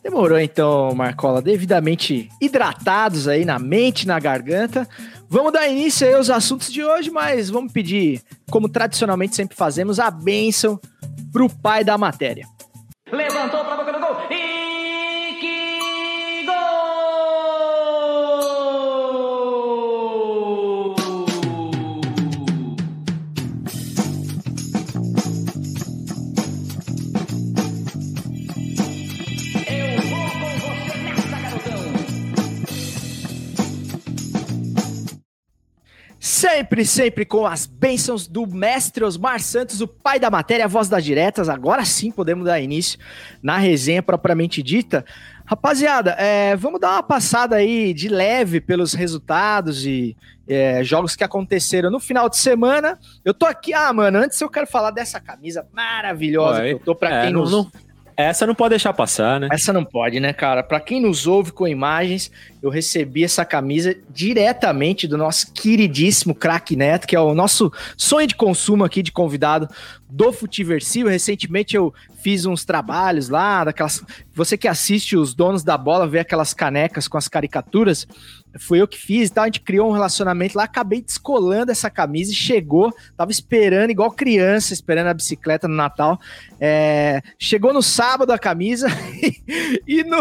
Demorou 0.03 0.37
então, 0.37 0.93
Marcola, 0.93 1.41
devidamente 1.41 2.29
hidratados 2.39 3.27
aí 3.27 3.43
na 3.43 3.57
mente, 3.57 4.07
na 4.07 4.19
garganta. 4.19 4.87
Vamos 5.27 5.51
dar 5.51 5.67
início 5.67 6.07
aí 6.07 6.13
aos 6.13 6.29
assuntos 6.29 6.71
de 6.71 6.83
hoje, 6.83 7.09
mas 7.09 7.49
vamos 7.49 7.73
pedir, 7.73 8.21
como 8.51 8.69
tradicionalmente 8.69 9.35
sempre 9.35 9.57
fazemos, 9.57 9.99
a 9.99 10.11
bênção 10.11 10.79
pro 11.31 11.49
pai 11.49 11.83
da 11.83 11.97
matéria. 11.97 12.45
Levantou 13.11 13.65
pra 13.65 13.77
boca 13.77 13.93
do 13.93 13.99
gol 13.99 14.15
e 14.29 14.64
Sempre, 36.47 36.85
sempre 36.85 37.25
com 37.25 37.47
as 37.47 37.65
bênçãos 37.65 38.27
do 38.27 38.45
mestre 38.45 39.03
Osmar 39.03 39.39
Santos, 39.39 39.81
o 39.81 39.87
pai 39.87 40.19
da 40.19 40.29
matéria, 40.29 40.65
a 40.65 40.67
voz 40.67 40.87
das 40.87 41.03
diretas. 41.03 41.49
Agora 41.49 41.83
sim 41.83 42.11
podemos 42.11 42.45
dar 42.45 42.61
início 42.61 42.99
na 43.41 43.57
resenha 43.57 44.03
propriamente 44.03 44.61
dita. 44.61 45.03
Rapaziada, 45.43 46.11
é, 46.11 46.55
vamos 46.55 46.79
dar 46.79 46.91
uma 46.91 47.03
passada 47.03 47.55
aí 47.55 47.95
de 47.95 48.07
leve 48.07 48.61
pelos 48.61 48.93
resultados 48.93 49.87
e 49.87 50.15
é, 50.47 50.83
jogos 50.83 51.15
que 51.15 51.23
aconteceram 51.23 51.89
no 51.89 51.99
final 51.99 52.29
de 52.29 52.37
semana. 52.37 52.99
Eu 53.25 53.33
tô 53.33 53.47
aqui, 53.47 53.73
ah, 53.73 53.91
mano, 53.91 54.19
antes 54.19 54.39
eu 54.39 54.49
quero 54.49 54.67
falar 54.67 54.91
dessa 54.91 55.19
camisa 55.19 55.65
maravilhosa 55.73 56.61
que 56.61 56.73
eu 56.73 56.79
tô 56.79 56.93
pra 56.93 57.09
é, 57.09 57.23
quem 57.23 57.33
nos... 57.33 57.51
Não, 57.51 57.71
essa 58.17 58.47
não 58.47 58.55
pode 58.55 58.71
deixar 58.71 58.93
passar, 58.93 59.39
né? 59.39 59.47
Essa 59.51 59.73
não 59.73 59.83
pode, 59.83 60.19
né, 60.19 60.33
cara? 60.33 60.63
Para 60.63 60.79
quem 60.79 61.01
nos 61.01 61.27
ouve 61.27 61.51
com 61.51 61.67
imagens, 61.67 62.31
eu 62.61 62.69
recebi 62.69 63.23
essa 63.23 63.43
camisa 63.43 63.95
diretamente 64.09 65.07
do 65.07 65.17
nosso 65.17 65.51
queridíssimo 65.53 66.33
Crack 66.33 66.75
Neto, 66.75 67.07
que 67.07 67.15
é 67.15 67.19
o 67.19 67.33
nosso 67.33 67.71
sonho 67.97 68.27
de 68.27 68.35
consumo 68.35 68.83
aqui 68.83 69.03
de 69.03 69.11
convidado 69.11 69.67
do 70.09 70.31
Futiversivo. 70.31 71.09
Recentemente 71.09 71.75
eu 71.75 71.93
fiz 72.21 72.45
uns 72.45 72.63
trabalhos 72.65 73.29
lá, 73.29 73.63
daquelas. 73.63 74.03
Você 74.33 74.57
que 74.57 74.67
assiste 74.67 75.15
os 75.17 75.33
donos 75.33 75.63
da 75.63 75.77
bola, 75.77 76.07
vê 76.07 76.19
aquelas 76.19 76.53
canecas 76.53 77.07
com 77.07 77.17
as 77.17 77.27
caricaturas 77.27 78.07
fui 78.59 78.81
eu 78.81 78.87
que 78.87 78.97
fiz 78.97 79.29
e 79.29 79.33
tal, 79.33 79.43
a 79.43 79.47
gente 79.47 79.61
criou 79.61 79.89
um 79.89 79.93
relacionamento 79.93 80.57
lá, 80.57 80.63
acabei 80.63 81.01
descolando 81.01 81.71
essa 81.71 81.89
camisa 81.89 82.31
e 82.31 82.35
chegou, 82.35 82.93
tava 83.17 83.31
esperando, 83.31 83.89
igual 83.89 84.11
criança, 84.11 84.73
esperando 84.73 85.07
a 85.07 85.13
bicicleta 85.13 85.67
no 85.67 85.75
Natal. 85.75 86.19
É, 86.59 87.21
chegou 87.37 87.73
no 87.73 87.81
sábado 87.81 88.31
a 88.31 88.39
camisa 88.39 88.87
e, 89.87 90.03
no, 90.03 90.19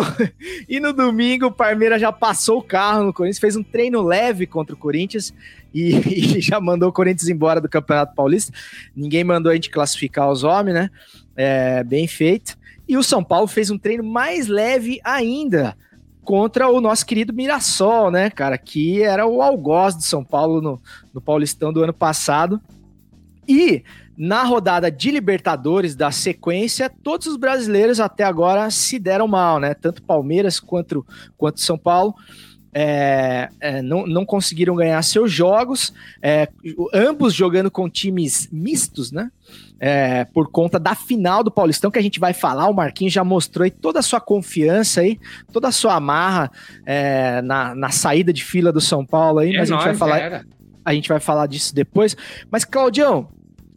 e 0.68 0.80
no 0.80 0.92
domingo 0.92 1.46
o 1.46 1.52
Parmeira 1.52 1.98
já 1.98 2.10
passou 2.10 2.58
o 2.58 2.62
carro 2.62 3.04
no 3.04 3.12
Corinthians, 3.12 3.38
fez 3.38 3.56
um 3.56 3.62
treino 3.62 4.02
leve 4.02 4.46
contra 4.46 4.74
o 4.74 4.78
Corinthians 4.78 5.32
e, 5.72 5.94
e 6.36 6.40
já 6.40 6.60
mandou 6.60 6.88
o 6.88 6.92
Corinthians 6.92 7.28
embora 7.28 7.60
do 7.60 7.68
Campeonato 7.68 8.14
Paulista. 8.14 8.52
Ninguém 8.96 9.22
mandou 9.24 9.52
a 9.52 9.54
gente 9.54 9.70
classificar 9.70 10.30
os 10.30 10.42
homens, 10.42 10.74
né? 10.74 10.90
É, 11.36 11.84
bem 11.84 12.06
feito. 12.06 12.56
E 12.86 12.96
o 12.96 13.02
São 13.02 13.24
Paulo 13.24 13.46
fez 13.46 13.70
um 13.70 13.78
treino 13.78 14.04
mais 14.04 14.46
leve 14.46 15.00
ainda 15.02 15.76
contra 16.24 16.68
o 16.68 16.80
nosso 16.80 17.04
querido 17.04 17.32
Mirassol, 17.32 18.10
né, 18.10 18.30
cara, 18.30 18.56
que 18.58 19.02
era 19.02 19.26
o 19.26 19.42
algoz 19.42 19.96
de 19.96 20.04
São 20.04 20.24
Paulo 20.24 20.60
no, 20.60 20.80
no 21.12 21.20
Paulistão 21.20 21.72
do 21.72 21.82
ano 21.82 21.92
passado. 21.92 22.60
E 23.46 23.84
na 24.16 24.42
rodada 24.42 24.90
de 24.90 25.10
Libertadores 25.10 25.94
da 25.94 26.10
sequência, 26.10 26.90
todos 27.02 27.26
os 27.26 27.36
brasileiros 27.36 28.00
até 28.00 28.24
agora 28.24 28.70
se 28.70 28.98
deram 28.98 29.28
mal, 29.28 29.58
né? 29.58 29.74
Tanto 29.74 30.02
Palmeiras 30.02 30.58
quanto, 30.60 31.04
quanto 31.36 31.60
São 31.60 31.76
Paulo. 31.76 32.14
É, 32.76 33.48
é, 33.60 33.82
não, 33.82 34.04
não 34.04 34.26
conseguiram 34.26 34.74
ganhar 34.74 35.00
seus 35.02 35.30
jogos, 35.30 35.94
é, 36.20 36.48
ambos 36.92 37.32
jogando 37.32 37.70
com 37.70 37.88
times 37.88 38.48
mistos, 38.50 39.12
né? 39.12 39.30
é, 39.86 40.24
por 40.24 40.50
conta 40.50 40.78
da 40.78 40.94
final 40.94 41.42
do 41.42 41.50
Paulistão, 41.50 41.90
que 41.90 41.98
a 41.98 42.02
gente 42.02 42.20
vai 42.20 42.32
falar. 42.32 42.68
O 42.68 42.74
Marquinhos 42.74 43.12
já 43.12 43.24
mostrou 43.24 43.64
aí 43.64 43.70
toda 43.70 43.98
a 43.98 44.02
sua 44.02 44.20
confiança 44.20 45.00
aí, 45.00 45.18
toda 45.52 45.68
a 45.68 45.72
sua 45.72 45.94
amarra 45.94 46.50
é, 46.86 47.42
na, 47.42 47.74
na 47.74 47.90
saída 47.90 48.32
de 48.32 48.44
fila 48.44 48.72
do 48.72 48.80
São 48.80 49.04
Paulo 49.04 49.40
aí, 49.40 49.54
é 49.54 49.58
mas 49.58 49.70
a 49.70 49.74
gente 49.74 49.84
vai 49.84 49.94
falar. 49.94 50.46
A 50.86 50.92
gente 50.92 51.08
vai 51.08 51.20
falar 51.20 51.46
disso 51.46 51.74
depois. 51.74 52.14
Mas, 52.50 52.64
Claudião, 52.64 53.28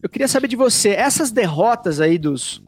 eu 0.04 0.10
queria 0.10 0.28
saber 0.28 0.50
de 0.50 0.58
você, 0.58 0.90
essas 0.90 1.32
derrotas 1.32 2.02
aí 2.02 2.18
dos, 2.18 2.62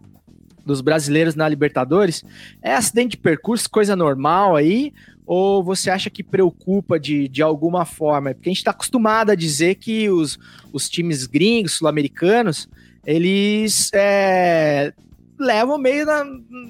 dos 0.66 0.80
brasileiros 0.80 1.36
na 1.36 1.48
Libertadores, 1.48 2.24
é 2.62 2.74
acidente 2.74 3.12
de 3.12 3.18
percurso, 3.18 3.70
coisa 3.70 3.98
normal 3.98 4.56
aí? 4.56 4.94
Ou 5.32 5.64
você 5.64 5.92
acha 5.92 6.10
que 6.10 6.24
preocupa 6.24 7.00
de, 7.00 7.28
de 7.28 7.44
alguma 7.44 7.86
forma? 7.86 8.34
Porque 8.34 8.50
a 8.50 8.52
gente 8.52 8.58
está 8.58 8.72
acostumado 8.72 9.30
a 9.30 9.36
dizer 9.36 9.76
que 9.76 10.10
os, 10.10 10.40
os 10.74 10.90
times 10.90 11.28
gringos, 11.28 11.74
sul-americanos, 11.74 12.68
eles 13.06 13.92
é, 13.94 14.92
levam 15.40 15.78
meio 15.78 16.04
na, 16.04 16.26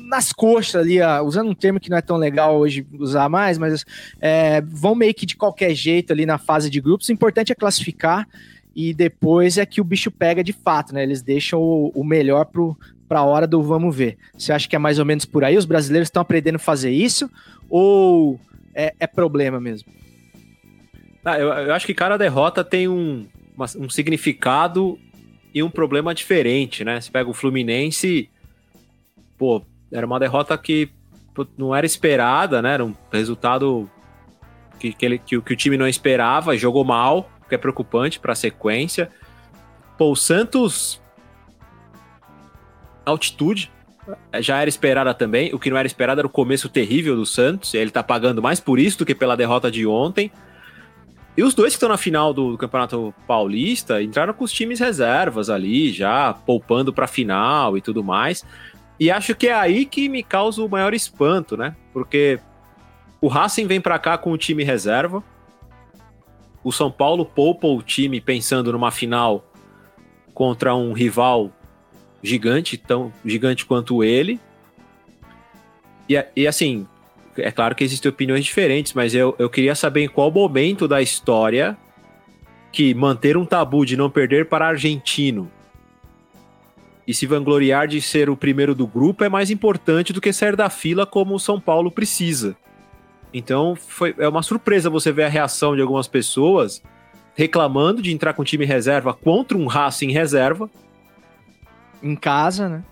nas 0.10 0.34
coxas 0.34 0.82
ali, 0.82 1.00
ó, 1.00 1.22
usando 1.22 1.50
um 1.50 1.56
termo 1.56 1.80
que 1.80 1.90
não 1.90 1.96
é 1.96 2.02
tão 2.02 2.18
legal 2.18 2.58
hoje 2.58 2.86
usar 3.00 3.30
mais, 3.30 3.58
mas 3.58 3.86
é, 4.20 4.60
vão 4.60 4.94
meio 4.94 5.14
que 5.14 5.26
de 5.26 5.38
qualquer 5.38 5.74
jeito 5.74 6.12
ali 6.12 6.26
na 6.26 6.38
fase 6.38 6.70
de 6.70 6.82
grupos. 6.82 7.08
O 7.08 7.14
importante 7.14 7.54
é 7.54 7.56
classificar 7.56 8.28
e 8.76 8.94
depois 8.94 9.58
é 9.58 9.66
que 9.66 9.80
o 9.80 9.86
bicho 9.86 10.12
pega 10.12 10.44
de 10.44 10.52
fato, 10.52 10.94
né? 10.94 11.02
Eles 11.02 11.22
deixam 11.22 11.62
o, 11.62 11.94
o 11.96 12.04
melhor 12.04 12.46
para 13.08 13.20
a 13.20 13.24
hora 13.24 13.48
do 13.48 13.64
vamos 13.64 13.96
ver. 13.96 14.18
Você 14.38 14.52
acha 14.52 14.68
que 14.68 14.76
é 14.76 14.80
mais 14.80 15.00
ou 15.00 15.06
menos 15.06 15.24
por 15.24 15.46
aí? 15.46 15.56
Os 15.56 15.64
brasileiros 15.64 16.08
estão 16.08 16.22
aprendendo 16.22 16.58
a 16.58 16.60
fazer 16.60 16.92
isso 16.92 17.32
ou 17.70 18.38
é, 18.80 18.94
é 19.02 19.08
problema 19.08 19.60
mesmo? 19.60 19.92
Ah, 21.24 21.38
eu, 21.38 21.50
eu, 21.50 21.74
acho 21.74 21.86
que 21.86 21.94
cada 21.94 22.18
derrota 22.18 22.64
tem 22.64 22.88
um, 22.88 23.28
uma, 23.56 23.66
um 23.78 23.90
significado 23.90 24.98
e 25.54 25.62
um 25.62 25.70
problema 25.70 26.16
diferente, 26.16 26.84
né? 26.86 27.02
Você 27.02 27.12
pega 27.12 27.30
o 27.30 27.34
Fluminense, 27.34 28.30
pô, 29.38 29.62
era 29.92 30.06
uma 30.06 30.20
derrota 30.20 30.58
que 30.58 30.90
não 31.58 31.76
era 31.76 31.86
esperada, 31.86 32.62
né? 32.62 32.76
Era 32.76 32.86
um 32.86 32.96
resultado 33.12 33.90
que, 34.80 34.94
que, 34.94 35.06
ele, 35.06 35.18
que, 35.18 35.42
que 35.42 35.54
o 35.54 35.58
time 35.58 35.78
não 35.78 35.88
esperava, 35.88 36.58
jogou 36.58 36.86
mal, 36.86 37.30
que 37.50 37.56
é 37.56 37.58
preocupante 37.58 38.20
para 38.20 38.32
a 38.32 38.36
sequência. 38.36 39.10
Pô, 39.98 40.12
o 40.12 40.16
Santos 40.16 41.02
altitude 43.06 43.72
já 44.40 44.60
era 44.60 44.70
esperada 44.70 45.14
também. 45.14 45.54
O 45.54 45.60
que 45.60 45.70
não 45.70 45.78
era 45.78 45.88
esperado 45.88 46.22
era 46.22 46.28
o 46.28 46.30
começo 46.30 46.70
terrível 46.70 47.16
do 47.16 47.26
Santos. 47.26 47.74
Ele 47.74 47.92
tá 47.92 48.04
pagando 48.04 48.42
mais 48.42 48.60
por 48.60 48.80
isso 48.80 49.00
do 49.00 49.06
que 49.06 49.16
pela 49.16 49.36
derrota 49.36 49.72
de 49.72 49.86
ontem. 49.86 50.32
E 51.38 51.44
os 51.44 51.54
dois 51.54 51.74
que 51.74 51.78
estão 51.78 51.90
na 51.90 51.98
final 51.98 52.34
do, 52.34 52.52
do, 52.52 52.58
Campeonato 52.58 53.14
Paulista 53.26 54.02
entraram 54.04 54.34
com 54.34 54.44
os 54.44 54.52
times 54.52 54.80
reservas 54.80 55.50
ali, 55.50 55.92
já 55.92 56.34
poupando 56.34 56.92
para 56.92 57.08
final 57.08 57.78
e 57.78 57.82
tudo 57.82 58.04
mais. 58.04 58.44
E 59.00 59.10
acho 59.10 59.34
que 59.34 59.48
é 59.48 59.54
aí 59.54 59.86
que 59.86 60.10
me 60.10 60.22
causa 60.22 60.62
o 60.62 60.68
maior 60.68 60.94
espanto, 60.94 61.56
né? 61.56 61.76
Porque 61.94 62.40
o 63.22 63.28
Racing 63.28 63.68
vem 63.68 63.80
para 63.80 63.98
cá 63.98 64.18
com 64.18 64.32
o 64.32 64.38
time 64.38 64.64
reserva. 64.64 65.24
O 66.64 66.72
São 66.72 66.92
Paulo 66.92 67.26
poupa 67.26 67.68
o 67.68 67.82
time 67.82 68.20
pensando 68.20 68.74
numa 68.74 68.92
final 68.92 69.46
contra 70.34 70.76
um 70.76 70.92
rival 70.92 71.52
gigante, 72.22 72.78
tão 72.78 73.12
gigante 73.26 73.66
quanto 73.66 74.04
ele. 74.04 74.40
E, 76.08 76.24
e 76.36 76.48
assim, 76.48 76.88
é 77.38 77.52
claro 77.52 77.76
que 77.76 77.84
existem 77.84 78.10
opiniões 78.10 78.44
diferentes, 78.46 78.94
mas 78.94 79.14
eu, 79.14 79.36
eu 79.40 79.50
queria 79.50 79.76
saber 79.76 80.04
em 80.04 80.08
qual 80.08 80.32
momento 80.32 80.88
da 80.88 81.02
história 81.02 81.78
que 82.72 82.94
manter 82.94 83.38
um 83.38 83.46
tabu 83.46 83.86
de 83.86 83.98
não 83.98 84.10
perder 84.10 84.48
para 84.48 84.68
argentino 84.68 85.52
e 87.10 87.14
se 87.16 87.26
vangloriar 87.26 87.88
de 87.88 88.00
ser 88.00 88.30
o 88.30 88.38
primeiro 88.38 88.76
do 88.76 88.86
grupo 88.86 89.24
é 89.24 89.30
mais 89.30 89.50
importante 89.50 90.14
do 90.14 90.22
que 90.22 90.32
sair 90.32 90.56
da 90.56 90.70
fila 90.70 91.08
como 91.08 91.34
o 91.34 91.40
São 91.40 91.60
Paulo 91.60 91.90
precisa. 91.90 92.56
Então 93.34 93.76
foi, 93.76 94.14
é 94.20 94.28
uma 94.28 94.44
surpresa 94.44 94.92
você 94.92 95.12
ver 95.12 95.24
a 95.24 95.28
reação 95.28 95.76
de 95.76 95.82
algumas 95.82 96.08
pessoas 96.08 96.84
reclamando 97.34 98.00
de 98.00 98.12
entrar 98.12 98.34
com 98.34 98.44
time 98.44 98.64
reserva 98.64 99.12
contra 99.12 99.58
um 99.58 99.66
Racing 99.66 100.12
reserva. 100.12 100.70
Em 102.02 102.16
casa, 102.16 102.70
né? 102.70 102.84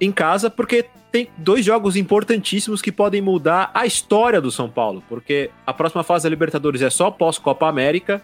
Em 0.00 0.12
casa, 0.12 0.50
porque 0.50 0.86
tem 1.10 1.28
dois 1.36 1.64
jogos 1.64 1.96
importantíssimos 1.96 2.80
que 2.80 2.92
podem 2.92 3.20
mudar 3.20 3.70
a 3.74 3.84
história 3.84 4.40
do 4.40 4.50
São 4.50 4.68
Paulo. 4.68 5.02
Porque 5.08 5.50
a 5.66 5.72
próxima 5.72 6.02
fase 6.02 6.24
da 6.24 6.30
Libertadores 6.30 6.82
é 6.82 6.90
só 6.90 7.10
pós-Copa 7.10 7.68
América. 7.68 8.22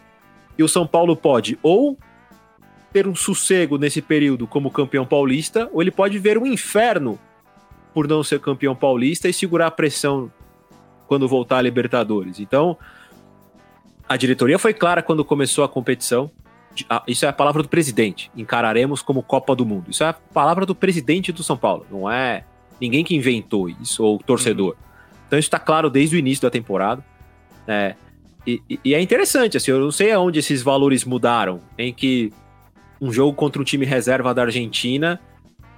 E 0.59 0.63
o 0.63 0.69
São 0.69 0.87
Paulo 0.87 1.17
pode 1.17 1.59
ou 1.63 1.99
ter 2.93 3.07
um 3.07 3.15
sossego 3.15 3.77
nesse 3.77 4.01
período 4.01 4.47
como 4.47 4.71
campeão 4.71 5.05
paulista, 5.05 5.69
ou 5.71 5.83
ele 5.83 5.91
pode 5.91 6.19
ver 6.19 6.39
um 6.39 6.47
inferno 6.47 7.19
por 7.93 8.09
não 8.09 8.23
ser 8.23 8.41
campeão 8.41 8.75
paulista 8.75 9.29
e 9.29 9.35
segurar 9.35 9.67
a 9.67 9.71
pressão 9.71 10.33
quando 11.07 11.29
voltar 11.29 11.59
a 11.59 11.63
Libertadores. 11.63 12.41
Então, 12.41 12.77
a 14.09 14.17
diretoria 14.17 14.59
foi 14.59 14.73
clara 14.73 15.03
quando 15.03 15.25
começou 15.25 15.63
a 15.65 15.69
competição. 15.69 16.31
Isso 17.07 17.25
é 17.25 17.29
a 17.29 17.33
palavra 17.33 17.63
do 17.63 17.69
presidente. 17.69 18.31
Encararemos 18.37 19.03
como 19.03 19.23
Copa 19.23 19.55
do 19.55 19.65
Mundo. 19.65 19.91
Isso 19.91 20.03
é 20.03 20.09
a 20.09 20.13
palavra 20.13 20.67
do 20.67 20.75
presidente 20.75 21.33
do 21.33 21.43
São 21.43 21.57
Paulo. 21.57 21.87
Não 21.91 22.11
é 22.11 22.45
ninguém 22.81 23.05
que 23.05 23.15
inventou 23.15 23.69
isso, 23.69 24.05
ou 24.05 24.19
torcedor. 24.19 24.71
Uhum. 24.71 24.87
Então, 25.27 25.39
isso 25.39 25.47
está 25.47 25.59
claro 25.59 25.89
desde 25.89 26.17
o 26.17 26.19
início 26.19 26.43
da 26.43 26.51
temporada. 26.51 27.05
É, 27.67 27.95
e, 28.47 28.63
e, 28.85 28.95
é 28.95 29.01
interessante, 29.01 29.57
assim, 29.57 29.71
eu 29.71 29.81
não 29.81 29.91
sei 29.91 30.13
aonde 30.13 30.39
esses 30.39 30.63
valores 30.63 31.05
mudaram, 31.05 31.61
em 31.77 31.93
que 31.93 32.33
um 33.01 33.13
jogo 33.13 33.35
contra 33.35 33.61
um 33.61 33.65
time 33.65 33.85
reserva 33.85 34.33
da 34.33 34.43
Argentina 34.43 35.21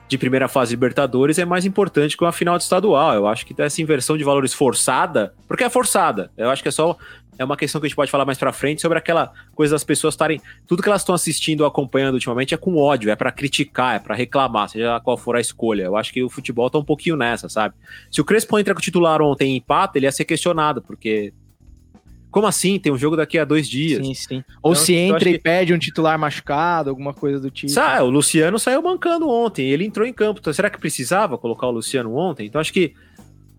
de 0.08 0.16
primeira 0.16 0.48
fase 0.48 0.72
Libertadores 0.72 1.38
é 1.38 1.44
mais 1.44 1.64
importante 1.66 2.16
que 2.16 2.24
uma 2.24 2.32
final 2.32 2.56
de 2.56 2.64
estadual. 2.64 3.14
Eu 3.14 3.26
acho 3.26 3.44
que 3.44 3.54
essa 3.60 3.82
inversão 3.82 4.16
de 4.16 4.24
valores 4.24 4.54
forçada, 4.54 5.34
porque 5.46 5.64
é 5.64 5.70
forçada. 5.70 6.30
Eu 6.36 6.50
acho 6.50 6.62
que 6.62 6.68
é 6.68 6.72
só 6.72 6.96
é 7.38 7.44
uma 7.44 7.56
questão 7.56 7.80
que 7.80 7.86
a 7.86 7.88
gente 7.88 7.96
pode 7.96 8.10
falar 8.10 8.24
mais 8.24 8.36
para 8.36 8.52
frente 8.52 8.82
sobre 8.82 8.98
aquela 8.98 9.32
coisa 9.54 9.74
das 9.74 9.84
pessoas 9.84 10.14
estarem 10.14 10.40
tudo 10.66 10.82
que 10.82 10.88
elas 10.88 11.02
estão 11.02 11.14
assistindo 11.14 11.60
ou 11.60 11.68
acompanhando 11.68 12.14
ultimamente 12.14 12.52
é 12.52 12.56
com 12.56 12.76
ódio, 12.76 13.10
é 13.10 13.14
para 13.14 13.30
criticar, 13.30 13.94
é 13.94 13.98
para 14.00 14.16
reclamar, 14.16 14.68
seja 14.68 14.98
qual 15.00 15.16
for 15.16 15.36
a 15.36 15.40
escolha. 15.40 15.84
Eu 15.84 15.96
acho 15.96 16.12
que 16.12 16.20
o 16.20 16.28
futebol 16.28 16.68
tá 16.68 16.78
um 16.78 16.84
pouquinho 16.84 17.16
nessa, 17.16 17.48
sabe? 17.48 17.76
Se 18.10 18.20
o 18.20 18.24
Crespo 18.24 18.58
entra 18.58 18.74
com 18.74 18.80
o 18.80 18.82
titular 18.82 19.22
ontem 19.22 19.52
e 19.52 19.56
empata, 19.56 19.96
ele 19.96 20.06
ia 20.06 20.12
ser 20.12 20.24
questionado, 20.24 20.82
porque 20.82 21.32
como 22.30 22.46
assim? 22.46 22.78
Tem 22.78 22.92
um 22.92 22.98
jogo 22.98 23.16
daqui 23.16 23.38
a 23.38 23.44
dois 23.44 23.68
dias. 23.68 24.06
Sim, 24.06 24.14
sim. 24.14 24.44
Ou 24.62 24.72
então, 24.72 24.84
se 24.84 24.94
entra 24.94 25.28
e 25.28 25.32
que... 25.32 25.38
pede 25.38 25.72
um 25.72 25.78
titular 25.78 26.18
machucado, 26.18 26.90
alguma 26.90 27.14
coisa 27.14 27.40
do 27.40 27.50
tipo. 27.50 27.72
Sabe, 27.72 28.02
o 28.02 28.10
Luciano 28.10 28.58
saiu 28.58 28.82
mancando 28.82 29.28
ontem, 29.28 29.68
ele 29.68 29.84
entrou 29.84 30.06
em 30.06 30.12
campo. 30.12 30.40
Então, 30.40 30.52
será 30.52 30.68
que 30.68 30.78
precisava 30.78 31.38
colocar 31.38 31.66
o 31.66 31.70
Luciano 31.70 32.14
ontem? 32.14 32.46
Então, 32.46 32.60
acho 32.60 32.72
que 32.72 32.94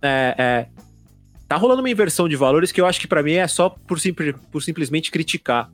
é, 0.01 0.35
é, 0.37 0.67
tá 1.47 1.55
rolando 1.55 1.81
uma 1.81 1.89
inversão 1.89 2.29
de 2.29 2.35
valores 2.35 2.71
que 2.71 2.79
eu 2.79 2.85
acho 2.85 2.99
que 2.99 3.07
para 3.07 3.23
mim 3.23 3.33
é 3.33 3.47
só 3.47 3.69
por, 3.69 3.99
simples, 3.99 4.35
por 4.51 4.61
simplesmente 4.61 5.09
criticar. 5.09 5.69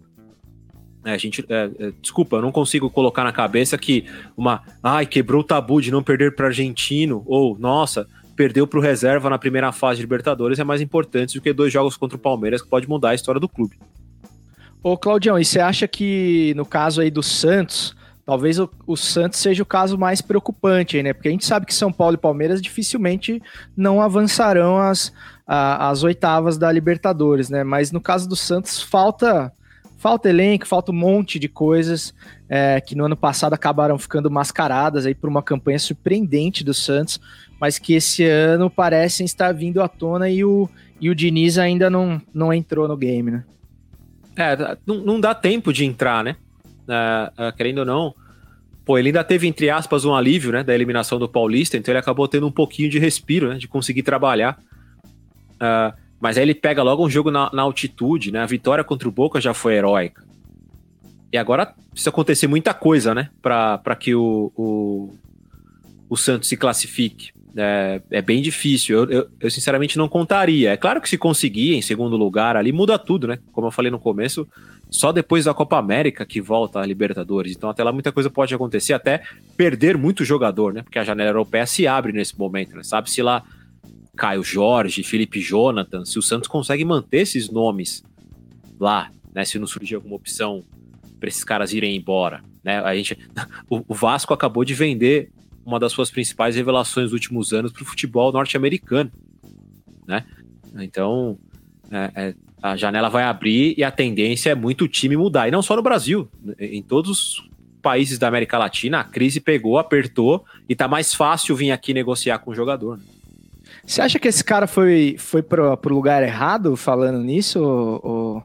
É, 1.03 1.11
a 1.11 1.17
gente, 1.17 1.45
é, 1.47 1.69
é, 1.77 1.91
desculpa, 2.01 2.37
eu 2.37 2.41
não 2.41 2.51
consigo 2.51 2.89
colocar 2.89 3.23
na 3.23 3.31
cabeça 3.31 3.77
que 3.77 4.05
uma, 4.35 4.63
ai, 4.81 5.05
quebrou 5.05 5.41
o 5.41 5.43
tabu 5.43 5.79
de 5.79 5.91
não 5.91 6.01
perder 6.01 6.33
para 6.33 6.47
argentino, 6.47 7.23
ou 7.27 7.59
nossa, 7.59 8.07
perdeu 8.35 8.67
para 8.67 8.79
o 8.79 8.81
reserva 8.81 9.29
na 9.29 9.39
primeira 9.39 9.71
fase 9.71 9.97
de 9.97 10.03
Libertadores 10.03 10.59
é 10.59 10.63
mais 10.63 10.81
importante 10.81 11.35
do 11.35 11.41
que 11.41 11.53
dois 11.53 11.71
jogos 11.71 11.95
contra 11.95 12.17
o 12.17 12.19
Palmeiras 12.19 12.61
que 12.61 12.69
pode 12.69 12.87
mudar 12.87 13.09
a 13.09 13.15
história 13.15 13.39
do 13.39 13.47
clube. 13.47 13.79
Ô 14.83 14.97
Claudião, 14.97 15.39
e 15.39 15.45
você 15.45 15.59
acha 15.59 15.87
que 15.87 16.53
no 16.55 16.65
caso 16.65 17.01
aí 17.01 17.09
do 17.09 17.23
Santos, 17.23 17.95
talvez 18.25 18.59
o, 18.59 18.69
o, 18.85 18.95
Santos 18.95 19.39
seja 19.39 19.63
o 19.63 19.65
caso 19.65 19.97
mais 19.97 20.21
preocupante 20.21 21.01
né? 21.01 21.13
Porque 21.13 21.27
a 21.27 21.31
gente 21.31 21.45
sabe 21.45 21.65
que 21.65 21.73
São 21.73 21.91
Paulo 21.91 22.15
e 22.15 22.19
Palmeiras 22.19 22.61
dificilmente 22.61 23.41
não 23.75 24.01
avançarão 24.01 24.77
as, 24.77 25.11
a, 25.47 25.89
as 25.89 26.03
oitavas 26.03 26.57
da 26.57 26.71
Libertadores, 26.71 27.49
né? 27.49 27.63
Mas 27.63 27.91
no 27.91 28.01
caso 28.01 28.29
do 28.29 28.35
Santos 28.35 28.81
falta 28.81 29.51
falta 30.05 30.29
elenco, 30.29 30.67
falta 30.67 30.91
um 30.91 30.95
monte 30.95 31.39
de 31.39 31.49
coisas 31.49 32.13
é, 32.47 32.79
que 32.79 32.93
no 32.93 33.05
ano 33.05 33.17
passado 33.17 33.53
acabaram 33.53 33.97
ficando 33.97 34.29
mascaradas 34.29 35.07
aí 35.07 35.15
por 35.15 35.27
uma 35.27 35.41
campanha 35.41 35.79
surpreendente 35.79 36.63
do 36.63 36.75
Santos 36.75 37.19
mas 37.59 37.79
que 37.79 37.93
esse 37.93 38.23
ano 38.23 38.69
parecem 38.69 39.25
estar 39.25 39.51
vindo 39.53 39.81
à 39.81 39.87
tona 39.87 40.29
e 40.29 40.43
o, 40.43 40.69
e 40.99 41.09
o 41.09 41.15
Diniz 41.15 41.57
ainda 41.57 41.89
não, 41.89 42.21
não 42.33 42.53
entrou 42.53 42.87
no 42.87 42.97
game, 42.97 43.31
né? 43.31 43.43
É, 44.37 44.77
não, 44.85 44.97
não 44.97 45.19
dá 45.19 45.33
tempo 45.33 45.71
de 45.71 45.85
entrar, 45.85 46.23
né? 46.23 46.35
É, 46.87 47.31
é, 47.37 47.51
querendo 47.53 47.79
ou 47.79 47.85
não, 47.85 48.13
pô, 48.85 48.97
ele 48.97 49.09
ainda 49.09 49.23
teve, 49.23 49.47
entre 49.47 49.69
aspas, 49.69 50.05
um 50.05 50.13
alívio, 50.13 50.51
né, 50.51 50.63
da 50.63 50.75
eliminação 50.75 51.17
do 51.17 51.27
Paulista, 51.27 51.77
então 51.77 51.91
ele 51.91 51.99
acabou 51.99 52.27
tendo 52.27 52.45
um 52.45 52.51
pouquinho 52.51 52.89
de 52.89 52.99
respiro, 52.99 53.49
né, 53.49 53.57
de 53.57 53.67
conseguir 53.67 54.03
trabalhar. 54.03 54.59
É, 55.59 55.93
mas 56.19 56.37
aí 56.37 56.43
ele 56.43 56.55
pega 56.55 56.81
logo 56.81 57.05
um 57.05 57.09
jogo 57.09 57.29
na, 57.31 57.49
na, 57.53 57.61
altitude, 57.61 58.31
né? 58.31 58.39
A 58.41 58.45
vitória 58.45 58.83
contra 58.83 59.07
o 59.07 59.11
Boca 59.11 59.39
já 59.41 59.53
foi 59.53 59.75
heróica. 59.75 60.23
E 61.31 61.37
agora 61.37 61.73
precisa 61.91 62.09
acontecer 62.09 62.47
muita 62.47 62.73
coisa, 62.73 63.13
né? 63.13 63.29
Para 63.41 63.95
que 63.99 64.15
o, 64.15 64.51
o, 64.55 65.13
o 66.09 66.17
Santos 66.17 66.47
se 66.47 66.55
classifique 66.55 67.31
é, 67.55 68.01
é 68.11 68.21
bem 68.21 68.41
difícil. 68.41 68.97
Eu, 68.97 69.09
eu, 69.09 69.27
eu, 69.39 69.51
sinceramente 69.51 69.97
não 69.97 70.07
contaria. 70.07 70.71
É 70.71 70.77
claro 70.77 70.99
que 71.01 71.09
se 71.09 71.17
conseguir 71.17 71.75
em 71.75 71.81
segundo 71.81 72.17
lugar 72.17 72.57
ali 72.57 72.71
muda 72.71 72.99
tudo, 72.99 73.27
né? 73.27 73.39
Como 73.51 73.67
eu 73.67 73.71
falei 73.71 73.89
no 73.89 73.99
começo, 73.99 74.47
só 74.89 75.11
depois 75.11 75.45
da 75.45 75.53
Copa 75.53 75.77
América 75.77 76.25
que 76.25 76.41
volta 76.41 76.79
a 76.79 76.85
Libertadores. 76.85 77.53
Então 77.55 77.69
até 77.69 77.83
lá 77.83 77.91
muita 77.91 78.11
coisa 78.11 78.29
pode 78.29 78.53
acontecer, 78.53 78.93
até 78.93 79.23
perder 79.55 79.97
muito 79.97 80.25
jogador, 80.25 80.73
né? 80.73 80.83
Porque 80.83 80.99
a 80.99 81.03
janela 81.03 81.29
europeia 81.29 81.65
se 81.65 81.87
abre 81.87 82.11
nesse 82.11 82.37
momento, 82.37 82.75
né? 82.75 82.83
Sabe 82.83 83.09
se 83.09 83.21
lá 83.21 83.43
Caio 84.15 84.43
Jorge, 84.43 85.03
Felipe 85.03 85.39
Jonathan, 85.39 86.05
se 86.05 86.17
o 86.17 86.21
Santos 86.21 86.47
consegue 86.47 86.85
manter 86.85 87.19
esses 87.19 87.49
nomes 87.49 88.03
lá, 88.79 89.11
né? 89.33 89.43
Se 89.45 89.59
não 89.59 89.67
surgir 89.67 89.95
alguma 89.95 90.15
opção 90.15 90.63
para 91.19 91.29
esses 91.29 91.43
caras 91.43 91.73
irem 91.73 91.95
embora, 91.95 92.43
né? 92.63 92.79
A 92.79 92.95
gente, 92.95 93.17
o, 93.69 93.93
Vasco 93.93 94.33
acabou 94.33 94.63
de 94.63 94.73
vender 94.73 95.29
uma 95.65 95.79
das 95.79 95.91
suas 95.91 96.09
principais 96.09 96.55
revelações 96.55 97.05
dos 97.05 97.13
últimos 97.13 97.53
anos 97.53 97.71
para 97.71 97.83
o 97.83 97.85
futebol 97.85 98.31
norte-americano, 98.31 99.11
né? 100.07 100.25
Então, 100.77 101.37
é, 101.91 102.11
é, 102.15 102.35
a 102.61 102.75
janela 102.75 103.09
vai 103.09 103.23
abrir 103.23 103.75
e 103.77 103.83
a 103.83 103.91
tendência 103.91 104.49
é 104.49 104.55
muito 104.55 104.85
o 104.85 104.87
time 104.87 105.15
mudar. 105.15 105.47
E 105.47 105.51
não 105.51 105.61
só 105.61 105.75
no 105.75 105.81
Brasil, 105.81 106.29
em 106.59 106.81
todos 106.81 107.11
os 107.11 107.49
países 107.81 108.17
da 108.17 108.27
América 108.27 108.57
Latina, 108.57 109.01
a 109.01 109.03
crise 109.03 109.39
pegou, 109.39 109.77
apertou 109.77 110.43
e 110.67 110.75
tá 110.75 110.87
mais 110.87 111.13
fácil 111.13 111.55
vir 111.55 111.71
aqui 111.71 111.93
negociar 111.93 112.39
com 112.39 112.51
o 112.51 112.55
jogador. 112.55 112.97
Né? 112.97 113.03
Você 113.85 114.01
acha 114.01 114.19
que 114.19 114.27
esse 114.27 114.43
cara 114.43 114.65
foi, 114.67 115.15
foi 115.17 115.43
pro, 115.43 115.77
pro 115.77 115.93
lugar 115.93 116.23
errado 116.23 116.75
falando 116.75 117.19
nisso, 117.19 117.61
ô, 117.61 118.41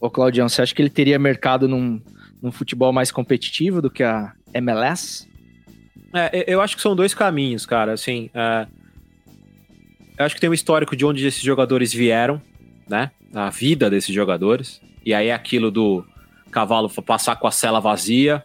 ô, 0.00 0.10
Claudião? 0.10 0.48
Você 0.48 0.62
acha 0.62 0.74
que 0.74 0.80
ele 0.80 0.90
teria 0.90 1.18
mercado 1.18 1.68
num, 1.68 2.00
num 2.42 2.50
futebol 2.50 2.92
mais 2.92 3.10
competitivo 3.10 3.82
do 3.82 3.90
que 3.90 4.02
a 4.02 4.32
MLS? 4.54 5.28
É, 6.14 6.44
eu 6.52 6.60
acho 6.60 6.74
que 6.74 6.82
são 6.82 6.96
dois 6.96 7.12
caminhos, 7.12 7.66
cara. 7.66 7.92
Assim, 7.92 8.30
é, 8.32 8.66
eu 10.18 10.24
acho 10.24 10.34
que 10.34 10.40
tem 10.40 10.50
um 10.50 10.54
histórico 10.54 10.96
de 10.96 11.04
onde 11.04 11.26
esses 11.26 11.42
jogadores 11.42 11.92
vieram, 11.92 12.40
né? 12.88 13.10
A 13.34 13.50
vida 13.50 13.90
desses 13.90 14.14
jogadores. 14.14 14.80
E 15.04 15.12
aí 15.12 15.30
aquilo 15.30 15.70
do 15.70 16.04
cavalo 16.50 16.88
passar 17.02 17.36
com 17.36 17.46
a 17.46 17.50
cela 17.50 17.78
vazia 17.78 18.42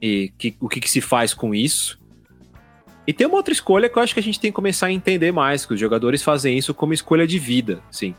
e 0.00 0.32
que, 0.38 0.56
o 0.58 0.68
que, 0.68 0.80
que, 0.80 0.90
se 0.90 1.00
faz 1.00 1.34
com 1.34 1.54
isso. 1.54 1.98
E 3.08 3.12
tem 3.14 3.26
uma 3.26 3.38
outra 3.38 3.54
escolha 3.54 3.88
que 3.88 3.98
eu 3.98 4.02
acho 4.02 4.12
que 4.12 4.20
a 4.20 4.22
gente 4.22 4.38
tem 4.38 4.50
que 4.50 4.54
começar 4.54 4.88
a 4.88 4.92
entender 4.92 5.32
mais, 5.32 5.64
que 5.64 5.72
os 5.72 5.80
jogadores 5.80 6.22
fazem 6.22 6.58
isso 6.58 6.74
como 6.74 6.92
escolha 6.92 7.26
de 7.26 7.38
vida, 7.38 7.80
sim. 7.90 8.14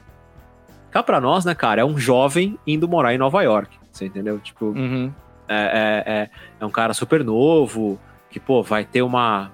Cá 0.89 1.03
pra 1.03 1.21
nós, 1.21 1.45
né, 1.45 1.53
cara, 1.53 1.81
é 1.83 1.85
um 1.85 1.95
jovem 1.95 2.57
indo 2.65 2.87
morar 2.87 3.13
em 3.13 3.17
Nova 3.19 3.43
York, 3.43 3.77
você 3.91 4.07
entendeu? 4.07 4.39
Tipo, 4.39 4.65
uhum. 4.65 5.13
é, 5.47 5.55
é, 5.55 6.11
é, 6.11 6.29
é 6.59 6.65
um 6.65 6.71
cara 6.71 6.95
super 6.95 7.23
novo, 7.23 7.99
que, 8.31 8.39
pô, 8.39 8.63
vai 8.63 8.83
ter 8.83 9.03
uma 9.03 9.51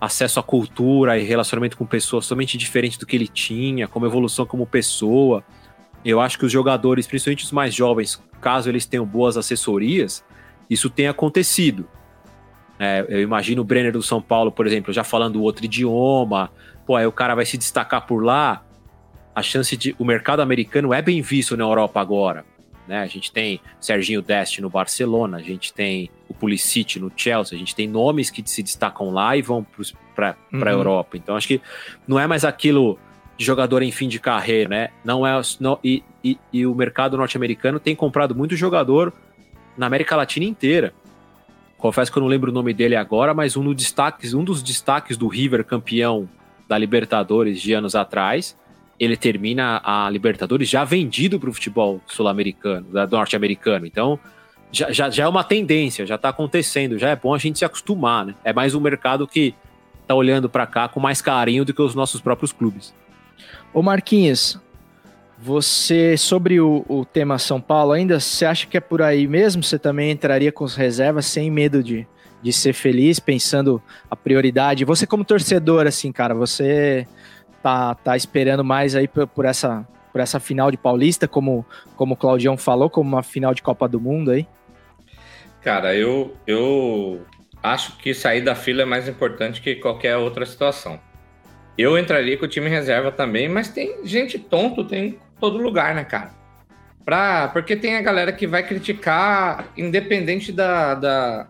acesso 0.00 0.38
à 0.38 0.42
cultura 0.44 1.18
e 1.18 1.24
relacionamento 1.24 1.76
com 1.76 1.84
pessoas 1.84 2.24
totalmente 2.24 2.56
diferente 2.56 2.96
do 2.96 3.06
que 3.06 3.16
ele 3.16 3.26
tinha, 3.26 3.88
como 3.88 4.06
evolução 4.06 4.46
como 4.46 4.64
pessoa. 4.68 5.42
Eu 6.04 6.20
acho 6.20 6.38
que 6.38 6.46
os 6.46 6.52
jogadores, 6.52 7.08
principalmente 7.08 7.42
os 7.42 7.50
mais 7.50 7.74
jovens, 7.74 8.22
caso 8.40 8.68
eles 8.68 8.86
tenham 8.86 9.04
boas 9.04 9.36
assessorias, 9.36 10.24
isso 10.70 10.88
tem 10.88 11.08
acontecido. 11.08 11.88
É, 12.78 13.04
eu 13.08 13.20
imagino 13.20 13.62
o 13.62 13.64
Brenner 13.64 13.92
do 13.92 14.02
São 14.02 14.20
Paulo, 14.20 14.52
por 14.52 14.66
exemplo, 14.66 14.92
já 14.92 15.02
falando 15.02 15.42
outro 15.42 15.64
idioma, 15.64 16.50
pô, 16.86 16.96
aí 16.96 17.06
o 17.06 17.12
cara 17.12 17.34
vai 17.34 17.46
se 17.46 17.56
destacar 17.56 18.06
por 18.06 18.22
lá. 18.22 18.62
A 19.34 19.42
chance 19.42 19.76
de. 19.76 19.94
O 19.98 20.04
mercado 20.04 20.40
americano 20.40 20.94
é 20.94 21.02
bem 21.02 21.20
visto 21.20 21.56
na 21.56 21.64
Europa 21.64 22.00
agora. 22.00 22.44
Né? 22.88 23.00
A 23.00 23.06
gente 23.06 23.32
tem 23.32 23.60
Serginho 23.80 24.22
Deste 24.22 24.62
no 24.62 24.70
Barcelona, 24.70 25.38
a 25.38 25.42
gente 25.42 25.72
tem 25.72 26.08
o 26.28 26.34
Pulisic 26.34 27.00
no 27.00 27.10
Chelsea, 27.14 27.56
a 27.56 27.58
gente 27.58 27.74
tem 27.74 27.88
nomes 27.88 28.30
que 28.30 28.42
se 28.48 28.62
destacam 28.62 29.10
lá 29.10 29.36
e 29.36 29.42
vão 29.42 29.66
para 30.14 30.36
Uhum. 30.52 30.62
a 30.64 30.70
Europa. 30.70 31.16
Então 31.16 31.36
acho 31.36 31.48
que 31.48 31.60
não 32.06 32.18
é 32.18 32.26
mais 32.26 32.44
aquilo 32.44 32.98
de 33.36 33.44
jogador 33.44 33.82
em 33.82 33.90
fim 33.90 34.08
de 34.08 34.18
carreira, 34.18 34.68
né? 34.68 34.88
Não 35.04 35.26
é 35.26 35.38
não, 35.60 35.78
e, 35.82 36.02
e, 36.24 36.38
e 36.52 36.66
o 36.66 36.74
mercado 36.74 37.16
norte-americano 37.16 37.78
tem 37.78 37.94
comprado 37.94 38.34
muito 38.34 38.56
jogador 38.56 39.12
na 39.76 39.86
América 39.86 40.16
Latina 40.16 40.46
inteira. 40.46 40.94
Confesso 41.78 42.10
que 42.10 42.18
eu 42.18 42.22
não 42.22 42.28
lembro 42.28 42.50
o 42.50 42.54
nome 42.54 42.72
dele 42.72 42.96
agora, 42.96 43.34
mas 43.34 43.56
um, 43.56 43.62
dos 43.64 43.74
destaques, 43.74 44.32
um 44.32 44.42
dos 44.42 44.62
destaques 44.62 45.16
do 45.16 45.28
River 45.28 45.64
campeão 45.64 46.28
da 46.68 46.76
Libertadores 46.76 47.60
de 47.60 47.72
anos 47.74 47.94
atrás, 47.94 48.56
ele 48.98 49.16
termina 49.16 49.80
a 49.84 50.08
Libertadores 50.10 50.68
já 50.68 50.84
vendido 50.84 51.38
para 51.38 51.50
o 51.50 51.52
futebol 51.52 52.00
sul-americano, 52.06 52.86
norte-americano. 53.10 53.86
Então, 53.86 54.18
já, 54.72 54.90
já, 54.90 55.10
já 55.10 55.24
é 55.24 55.28
uma 55.28 55.44
tendência, 55.44 56.06
já 56.06 56.16
está 56.16 56.30
acontecendo, 56.30 56.98
já 56.98 57.10
é 57.10 57.16
bom 57.16 57.34
a 57.34 57.38
gente 57.38 57.58
se 57.58 57.64
acostumar, 57.64 58.24
né? 58.26 58.34
É 58.42 58.52
mais 58.52 58.74
um 58.74 58.80
mercado 58.80 59.26
que 59.26 59.54
tá 60.06 60.14
olhando 60.14 60.48
para 60.48 60.66
cá 60.66 60.88
com 60.88 60.98
mais 60.98 61.20
carinho 61.20 61.64
do 61.64 61.74
que 61.74 61.82
os 61.82 61.94
nossos 61.94 62.20
próprios 62.20 62.52
clubes. 62.52 62.94
Ô 63.72 63.82
Marquinhos, 63.82 64.58
você, 65.46 66.16
sobre 66.16 66.60
o, 66.60 66.84
o 66.88 67.04
tema 67.04 67.38
São 67.38 67.60
Paulo 67.60 67.92
ainda, 67.92 68.18
você 68.18 68.44
acha 68.44 68.66
que 68.66 68.76
é 68.76 68.80
por 68.80 69.00
aí 69.00 69.28
mesmo? 69.28 69.62
Você 69.62 69.78
também 69.78 70.10
entraria 70.10 70.50
com 70.50 70.64
as 70.64 70.74
reservas 70.74 71.24
sem 71.26 71.52
medo 71.52 71.84
de, 71.84 72.04
de 72.42 72.52
ser 72.52 72.72
feliz, 72.72 73.20
pensando 73.20 73.80
a 74.10 74.16
prioridade? 74.16 74.84
Você 74.84 75.06
como 75.06 75.24
torcedor, 75.24 75.86
assim, 75.86 76.10
cara, 76.10 76.34
você 76.34 77.06
tá, 77.62 77.94
tá 77.94 78.16
esperando 78.16 78.64
mais 78.64 78.96
aí 78.96 79.06
por, 79.06 79.24
por 79.28 79.44
essa, 79.44 79.86
por 80.10 80.20
essa 80.20 80.40
final 80.40 80.68
de 80.72 80.76
Paulista, 80.76 81.28
como, 81.28 81.64
como 81.94 82.14
o 82.14 82.16
Claudião 82.16 82.56
falou, 82.56 82.90
como 82.90 83.08
uma 83.08 83.22
final 83.22 83.54
de 83.54 83.62
Copa 83.62 83.86
do 83.86 84.00
Mundo 84.00 84.32
aí? 84.32 84.48
Cara, 85.62 85.94
eu, 85.94 86.34
eu 86.44 87.24
acho 87.62 87.96
que 87.98 88.12
sair 88.12 88.40
da 88.40 88.56
fila 88.56 88.82
é 88.82 88.84
mais 88.84 89.08
importante 89.08 89.60
que 89.60 89.76
qualquer 89.76 90.16
outra 90.16 90.44
situação. 90.44 90.98
Eu 91.78 91.96
entraria 91.96 92.36
com 92.36 92.46
o 92.46 92.48
time 92.48 92.68
reserva 92.68 93.12
também, 93.12 93.48
mas 93.48 93.68
tem 93.68 94.04
gente 94.04 94.40
tonto, 94.40 94.82
tem 94.82 95.04
em 95.04 95.25
todo 95.40 95.58
lugar, 95.58 95.94
né, 95.94 96.04
cara? 96.04 96.30
Pra, 97.04 97.48
porque 97.48 97.76
tem 97.76 97.96
a 97.96 98.02
galera 98.02 98.32
que 98.32 98.46
vai 98.46 98.66
criticar, 98.66 99.68
independente 99.76 100.50
da, 100.50 100.94
da, 100.94 101.46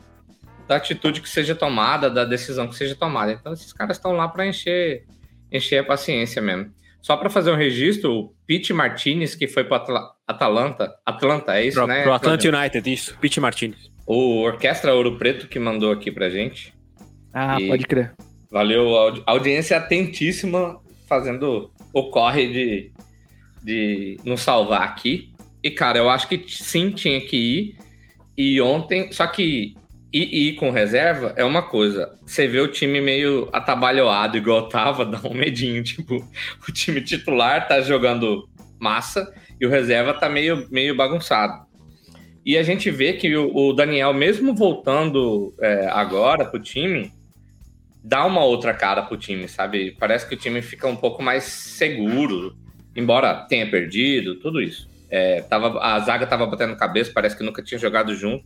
da 0.69 0.77
atitude 0.77 1.21
que 1.23 1.29
seja 1.29 1.55
tomada, 1.55 2.11
da 2.11 2.25
decisão 2.25 2.69
que 2.69 2.77
seja 2.77 2.95
tomada. 2.95 3.33
Então, 3.33 3.53
esses 3.53 3.73
caras 3.73 3.97
estão 3.97 4.13
lá 4.13 4.29
para 4.29 4.47
encher, 4.47 5.05
encher 5.51 5.79
a 5.79 5.85
paciência 5.85 6.43
mesmo. 6.43 6.71
Só 7.01 7.17
para 7.17 7.31
fazer 7.31 7.53
um 7.53 7.57
registro, 7.57 8.13
o 8.13 8.35
Pete 8.47 8.73
Martinez, 8.75 9.35
que 9.35 9.47
foi 9.49 9.65
para 9.65 9.85
Atalanta, 10.27 10.93
Atlanta, 11.07 11.55
é 11.57 11.65
isso, 11.65 11.79
Pro, 11.79 11.87
né? 11.87 12.03
pro 12.03 12.13
Atlanta 12.13 12.49
United, 12.49 12.93
isso. 12.93 13.17
Pete 13.21 13.41
Martinez. 13.41 13.79
O 14.07 14.41
Orquestra 14.43 14.93
Ouro 14.93 15.17
Preto 15.17 15.47
que 15.49 15.59
mandou 15.59 15.93
aqui 15.93 16.11
pra 16.11 16.29
gente. 16.29 16.75
Ah, 17.33 17.61
E- 17.61 17.69
pode 17.69 17.87
crer. 17.87 18.13
Valeu, 18.51 18.89
audi- 18.97 19.23
audiência 19.27 19.77
atentíssima, 19.77 20.81
fazendo 21.09 21.71
o 21.93 22.11
corre 22.11 22.49
de, 22.53 22.93
de 23.67 24.17
nos 24.25 24.43
salvar 24.43 24.83
aqui. 24.83 25.33
E, 25.61 25.73
cara, 25.73 25.99
eu 25.99 26.09
acho 26.09 26.29
que 26.29 26.45
sim, 26.47 26.91
tinha 26.91 27.21
que 27.21 27.37
ir. 27.37 27.77
E 28.39 28.61
ontem, 28.61 29.11
só 29.11 29.27
que 29.27 29.75
ir, 30.13 30.51
ir 30.51 30.53
com 30.55 30.71
reserva 30.71 31.35
é 31.37 31.45
uma 31.45 31.63
coisa. 31.63 32.17
Você 32.25 32.47
vê 32.47 32.61
o 32.61 32.71
time 32.71 33.01
meio 33.01 33.49
atabalhoado, 33.53 34.37
igual 34.37 34.69
tava, 34.69 35.05
dá 35.05 35.21
um 35.25 35.35
medinho. 35.35 35.83
Tipo, 35.83 36.25
o 36.69 36.73
time 36.73 37.01
titular 37.01 37.67
tá 37.67 37.81
jogando 37.81 38.49
massa 38.79 39.35
e 39.61 39.67
o 39.67 39.71
reserva 39.71 40.15
tá 40.15 40.29
meio, 40.29 40.69
meio 40.71 40.97
bagunçado. 40.97 41.67
E 42.45 42.57
a 42.57 42.63
gente 42.63 42.89
vê 42.89 43.15
que 43.15 43.35
o, 43.35 43.53
o 43.53 43.73
Daniel, 43.73 44.15
mesmo 44.15 44.55
voltando 44.55 45.53
é, 45.61 45.89
agora 45.89 46.45
pro 46.45 46.63
time, 46.63 47.13
dá 48.05 48.25
uma 48.25 48.45
outra 48.45 48.73
cara 48.73 49.03
pro 49.03 49.17
time, 49.17 49.49
sabe? 49.49 49.97
Parece 49.99 50.29
que 50.29 50.37
o 50.37 50.39
time 50.39 50.63
fica 50.63 50.87
um 50.87 50.95
pouco 50.95 51.21
mais 51.21 51.43
seguro, 51.43 52.55
embora 52.97 53.47
tenha 53.49 53.71
perdido, 53.71 54.37
tudo 54.37 54.61
isso. 54.61 54.89
É, 55.09 55.43
tava, 55.43 55.81
a 55.81 55.99
zaga 56.01 56.27
tava 56.27 56.47
batendo 56.47 56.77
cabeça, 56.77 57.13
parece 57.15 57.37
que 57.37 57.45
nunca 57.45 57.63
tinha 57.63 57.79
jogado 57.79 58.15
junto. 58.15 58.45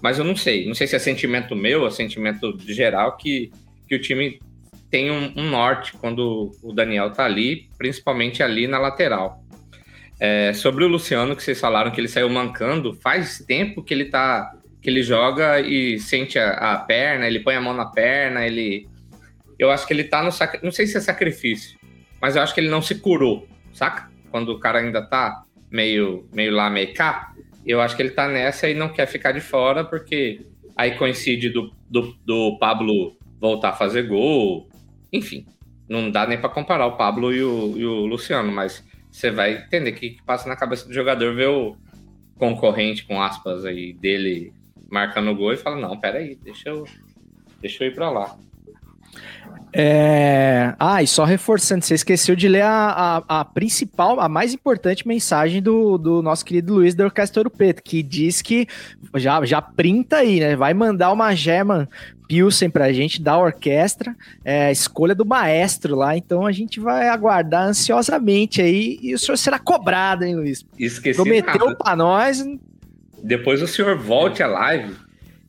Mas 0.00 0.18
eu 0.18 0.24
não 0.24 0.34
sei, 0.34 0.66
não 0.66 0.74
sei 0.74 0.86
se 0.86 0.96
é 0.96 0.98
sentimento 0.98 1.54
meu, 1.54 1.86
é 1.86 1.90
sentimento 1.90 2.56
geral, 2.66 3.16
que, 3.16 3.50
que 3.86 3.94
o 3.94 4.00
time 4.00 4.40
tem 4.90 5.10
um, 5.10 5.32
um 5.36 5.48
norte 5.48 5.92
quando 5.92 6.50
o 6.62 6.72
Daniel 6.72 7.10
tá 7.10 7.24
ali, 7.24 7.68
principalmente 7.76 8.42
ali 8.42 8.66
na 8.66 8.78
lateral. 8.78 9.44
É, 10.18 10.52
sobre 10.52 10.84
o 10.84 10.88
Luciano, 10.88 11.36
que 11.36 11.42
vocês 11.42 11.58
falaram 11.58 11.90
que 11.90 12.00
ele 12.00 12.08
saiu 12.08 12.28
mancando, 12.28 12.94
faz 12.94 13.38
tempo 13.46 13.82
que 13.82 13.94
ele 13.94 14.06
tá. 14.06 14.52
que 14.82 14.90
ele 14.90 15.02
joga 15.02 15.60
e 15.60 15.98
sente 15.98 16.38
a, 16.38 16.50
a 16.50 16.78
perna, 16.78 17.26
ele 17.26 17.40
põe 17.40 17.54
a 17.54 17.60
mão 17.60 17.72
na 17.72 17.86
perna, 17.86 18.44
ele. 18.44 18.86
Eu 19.58 19.70
acho 19.70 19.86
que 19.86 19.94
ele 19.94 20.04
tá 20.04 20.22
no. 20.22 20.30
Não 20.62 20.72
sei 20.72 20.86
se 20.86 20.96
é 20.96 21.00
sacrifício, 21.00 21.78
mas 22.20 22.36
eu 22.36 22.42
acho 22.42 22.52
que 22.52 22.60
ele 22.60 22.68
não 22.68 22.82
se 22.82 22.96
curou, 22.96 23.46
saca? 23.72 24.10
Quando 24.30 24.50
o 24.50 24.58
cara 24.58 24.78
ainda 24.78 25.02
tá 25.02 25.44
meio, 25.70 26.28
meio 26.32 26.52
lá, 26.52 26.70
meio 26.70 26.92
cá, 26.94 27.32
eu 27.64 27.80
acho 27.80 27.96
que 27.96 28.02
ele 28.02 28.10
tá 28.10 28.28
nessa 28.28 28.68
e 28.68 28.74
não 28.74 28.88
quer 28.88 29.06
ficar 29.06 29.32
de 29.32 29.40
fora, 29.40 29.84
porque 29.84 30.46
aí 30.76 30.96
coincide 30.96 31.50
do, 31.50 31.72
do, 31.88 32.14
do 32.24 32.58
Pablo 32.58 33.16
voltar 33.40 33.70
a 33.70 33.74
fazer 33.74 34.02
gol. 34.04 34.68
Enfim, 35.12 35.46
não 35.88 36.10
dá 36.10 36.26
nem 36.26 36.38
para 36.38 36.48
comparar 36.48 36.86
o 36.86 36.96
Pablo 36.96 37.32
e 37.32 37.42
o, 37.42 37.76
e 37.76 37.84
o 37.84 38.06
Luciano, 38.06 38.52
mas 38.52 38.84
você 39.10 39.30
vai 39.30 39.54
entender 39.56 39.90
o 39.90 39.94
que, 39.94 40.10
que 40.10 40.22
passa 40.22 40.48
na 40.48 40.56
cabeça 40.56 40.86
do 40.86 40.94
jogador 40.94 41.34
ver 41.34 41.48
o 41.48 41.76
concorrente, 42.36 43.04
com 43.04 43.20
aspas, 43.20 43.64
aí 43.64 43.92
dele 43.92 44.52
marcando 44.90 45.30
o 45.30 45.36
gol 45.36 45.52
e 45.52 45.56
fala: 45.56 45.76
Não, 45.76 45.98
peraí, 45.98 46.36
deixa 46.36 46.70
eu, 46.70 46.84
deixa 47.60 47.84
eu 47.84 47.88
ir 47.88 47.94
para 47.94 48.10
lá. 48.10 48.38
É... 49.72 50.74
Ah, 50.78 51.02
e 51.02 51.06
só 51.06 51.24
reforçando, 51.24 51.84
você 51.84 51.94
esqueceu 51.94 52.34
de 52.34 52.48
ler 52.48 52.62
a, 52.62 53.22
a, 53.28 53.40
a 53.40 53.44
principal, 53.44 54.18
a 54.18 54.28
mais 54.28 54.52
importante 54.52 55.06
mensagem 55.06 55.62
do, 55.62 55.96
do 55.96 56.22
nosso 56.22 56.44
querido 56.44 56.74
Luiz 56.74 56.94
da 56.94 57.04
Orquestra 57.04 57.40
Ouro 57.40 57.50
Preto, 57.50 57.82
que 57.82 58.02
diz 58.02 58.42
que 58.42 58.66
já, 59.16 59.44
já 59.44 59.62
printa 59.62 60.16
aí, 60.16 60.40
né? 60.40 60.56
Vai 60.56 60.74
mandar 60.74 61.12
uma 61.12 61.34
German 61.34 61.86
Pilsen 62.26 62.68
pra 62.68 62.92
gente 62.92 63.22
da 63.22 63.38
orquestra, 63.38 64.16
é, 64.44 64.72
escolha 64.72 65.14
do 65.14 65.24
maestro 65.24 65.94
lá, 65.94 66.16
então 66.16 66.46
a 66.46 66.52
gente 66.52 66.80
vai 66.80 67.08
aguardar 67.08 67.68
ansiosamente 67.68 68.60
aí 68.60 68.98
e 69.00 69.14
o 69.14 69.18
senhor 69.18 69.36
será 69.36 69.58
cobrado, 69.58 70.24
hein, 70.24 70.34
Luiz? 70.34 70.64
Esqueci 70.78 71.16
Prometeu 71.16 71.66
nada. 71.66 71.76
pra 71.76 71.94
nós, 71.94 72.44
Depois 73.22 73.62
o 73.62 73.68
senhor 73.68 73.96
volte 73.96 74.42
à 74.42 74.48
live 74.48 74.96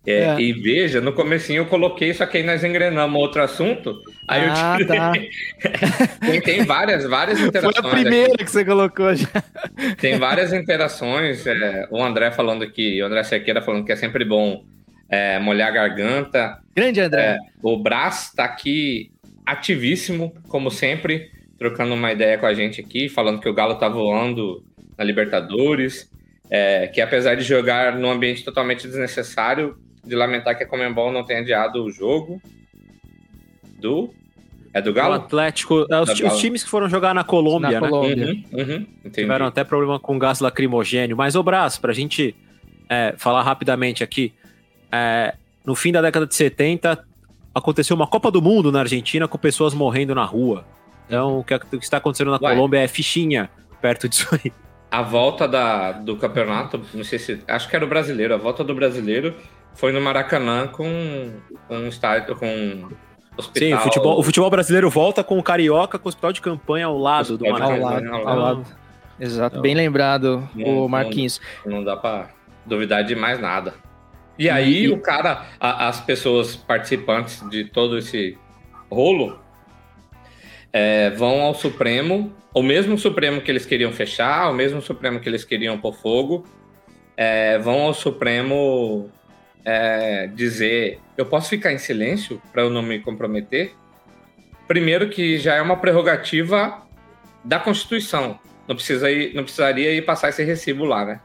é, 0.05 0.11
É. 0.23 0.41
e 0.41 0.51
veja, 0.53 0.99
no 0.99 1.13
comecinho 1.13 1.59
eu 1.61 1.65
coloquei, 1.67 2.13
só 2.13 2.25
que 2.25 2.37
aí 2.37 2.43
nós 2.43 2.63
engrenamos 2.63 3.19
outro 3.21 3.41
assunto. 3.43 3.99
Aí 4.27 4.41
Ah, 4.47 4.77
eu 4.79 4.85
tirei. 4.85 4.97
tá. 4.97 5.11
tem, 6.25 6.41
tem 6.41 6.63
várias, 6.65 7.03
várias 7.05 7.39
foi 7.39 7.47
interações. 7.49 7.75
a 7.77 7.79
aqui. 7.87 7.89
primeira 8.01 8.37
que 8.37 8.49
você 8.51 8.65
colocou 8.65 9.13
já. 9.15 9.27
Tem 9.99 10.17
várias 10.17 10.51
interações. 10.53 11.45
é, 11.45 11.87
o 11.91 12.03
André 12.03 12.31
falando 12.31 12.63
aqui, 12.63 13.01
o 13.01 13.05
André 13.05 13.23
Cerqueira 13.23 13.61
falando 13.61 13.85
que 13.85 13.91
é 13.91 13.95
sempre 13.95 14.25
bom 14.25 14.63
é, 15.09 15.37
molhar 15.39 15.67
a 15.69 15.71
garganta. 15.71 16.57
Grande 16.75 16.99
André. 17.01 17.21
É, 17.21 17.37
o 17.61 17.77
Brás 17.77 18.31
tá 18.35 18.45
aqui 18.45 19.11
ativíssimo, 19.45 20.33
como 20.47 20.71
sempre, 20.71 21.29
trocando 21.59 21.93
uma 21.93 22.11
ideia 22.11 22.37
com 22.37 22.45
a 22.45 22.53
gente 22.53 22.81
aqui, 22.81 23.07
falando 23.09 23.39
que 23.39 23.49
o 23.49 23.53
Galo 23.53 23.75
tá 23.75 23.87
voando 23.89 24.63
na 24.97 25.03
Libertadores, 25.03 26.09
é, 26.49 26.87
que 26.87 27.01
apesar 27.01 27.35
de 27.35 27.43
jogar 27.43 27.95
num 27.97 28.09
ambiente 28.09 28.43
totalmente 28.43 28.87
desnecessário, 28.87 29.75
de 30.03 30.15
lamentar 30.15 30.57
que 30.57 30.63
a 30.63 30.67
Comembol 30.67 31.11
não 31.11 31.23
tenha 31.23 31.41
adiado 31.41 31.83
o 31.83 31.91
jogo 31.91 32.41
do... 33.79 34.13
É 34.73 34.81
do 34.81 34.91
O 34.91 34.93
Galo? 34.93 35.15
Atlético, 35.15 35.85
é, 35.91 35.99
os, 35.99 36.09
os 36.09 36.39
times 36.39 36.63
que 36.63 36.69
foram 36.69 36.87
jogar 36.87 37.13
na 37.13 37.25
Colômbia, 37.25 37.71
Na 37.71 37.81
né? 37.81 37.89
Colômbia. 37.89 38.25
Uhum, 38.25 38.43
uhum, 38.53 38.87
entendi. 38.99 39.21
Tiveram 39.21 39.45
até 39.45 39.65
problema 39.65 39.99
com 39.99 40.17
gás 40.17 40.39
lacrimogênio. 40.39 41.17
Mas, 41.17 41.35
ô 41.35 41.43
Brás, 41.43 41.77
pra 41.77 41.91
gente 41.91 42.33
é, 42.89 43.13
falar 43.17 43.43
rapidamente 43.43 44.01
aqui, 44.01 44.33
é, 44.89 45.35
no 45.65 45.75
fim 45.75 45.91
da 45.91 46.01
década 46.01 46.25
de 46.25 46.33
70, 46.35 47.05
aconteceu 47.53 47.95
uma 47.95 48.07
Copa 48.07 48.31
do 48.31 48.41
Mundo 48.41 48.71
na 48.71 48.79
Argentina 48.79 49.27
com 49.27 49.37
pessoas 49.37 49.73
morrendo 49.73 50.15
na 50.15 50.23
rua. 50.23 50.65
Então, 51.05 51.39
o 51.39 51.43
que, 51.43 51.53
o 51.53 51.59
que 51.59 51.75
está 51.77 51.97
acontecendo 51.97 52.31
na 52.31 52.39
Ué. 52.41 52.53
Colômbia 52.53 52.79
é 52.79 52.87
fichinha 52.87 53.49
perto 53.81 54.07
disso 54.07 54.27
aí. 54.31 54.51
A 54.89 55.01
volta 55.01 55.47
da, 55.47 55.91
do 55.93 56.15
campeonato, 56.15 56.81
não 56.93 57.03
sei 57.03 57.19
se. 57.19 57.41
Acho 57.47 57.69
que 57.69 57.75
era 57.75 57.83
o 57.83 57.87
brasileiro. 57.87 58.33
A 58.33 58.37
volta 58.37 58.63
do 58.63 58.73
brasileiro 58.73 59.35
foi 59.75 59.91
no 59.91 60.01
Maracanã 60.01 60.67
com, 60.67 61.31
com 61.67 61.75
um 61.77 61.87
estádio, 61.87 62.35
com 62.35 62.89
hospital. 63.37 63.67
Sim, 63.69 63.73
o 63.73 63.79
futebol, 63.79 64.19
o 64.19 64.23
futebol 64.23 64.49
brasileiro 64.49 64.89
volta 64.89 65.23
com 65.23 65.37
o 65.39 65.43
Carioca, 65.43 65.97
com 65.97 66.07
o 66.07 66.09
hospital 66.09 66.31
de 66.33 66.41
campanha 66.41 66.85
ao 66.87 66.97
lado 66.97 67.37
do 67.37 67.45
Maracanã. 67.49 67.73
Ao 67.75 67.79
lado, 67.81 68.27
ao 68.29 68.37
lado. 68.39 68.65
Exato, 69.19 69.55
Não. 69.57 69.61
bem 69.61 69.75
lembrado, 69.75 70.47
Não, 70.55 70.67
o 70.67 70.75
não. 70.81 70.87
Marquinhos. 70.87 71.39
Não 71.65 71.83
dá 71.83 71.95
pra 71.95 72.29
duvidar 72.65 73.03
de 73.03 73.15
mais 73.15 73.39
nada. 73.39 73.73
E 74.37 74.49
aí, 74.49 74.85
E- 74.85 74.89
o 74.91 74.99
cara, 74.99 75.45
a- 75.59 75.87
as 75.87 75.99
pessoas 76.01 76.55
participantes 76.55 77.47
de 77.49 77.65
todo 77.65 77.97
esse 77.97 78.37
rolo 78.89 79.39
é, 80.73 81.09
vão 81.11 81.41
ao 81.41 81.53
Supremo, 81.53 82.33
o 82.53 82.63
mesmo 82.63 82.97
Supremo 82.97 83.41
que 83.41 83.51
eles 83.51 83.65
queriam 83.65 83.91
fechar, 83.91 84.49
o 84.49 84.53
mesmo 84.53 84.81
Supremo 84.81 85.19
que 85.19 85.27
eles 85.29 85.43
queriam 85.43 85.77
pôr 85.77 85.93
fogo, 85.93 86.45
é, 87.15 87.59
vão 87.59 87.81
ao 87.83 87.93
Supremo 87.93 89.09
é, 89.65 90.27
dizer: 90.27 90.99
eu 91.17 91.25
posso 91.25 91.49
ficar 91.49 91.71
em 91.71 91.77
silêncio 91.77 92.41
para 92.51 92.61
eu 92.63 92.69
não 92.69 92.81
me 92.81 92.99
comprometer? 92.99 93.73
primeiro 94.67 95.09
que 95.09 95.37
já 95.37 95.55
é 95.55 95.61
uma 95.61 95.75
prerrogativa 95.75 96.81
da 97.43 97.59
Constituição. 97.59 98.39
Não, 98.65 98.73
precisa 98.73 99.11
ir, 99.11 99.33
não 99.35 99.43
precisaria 99.43 99.93
ir 99.93 100.01
passar 100.03 100.29
esse 100.29 100.45
recibo 100.45 100.85
lá, 100.85 101.03
né? 101.03 101.19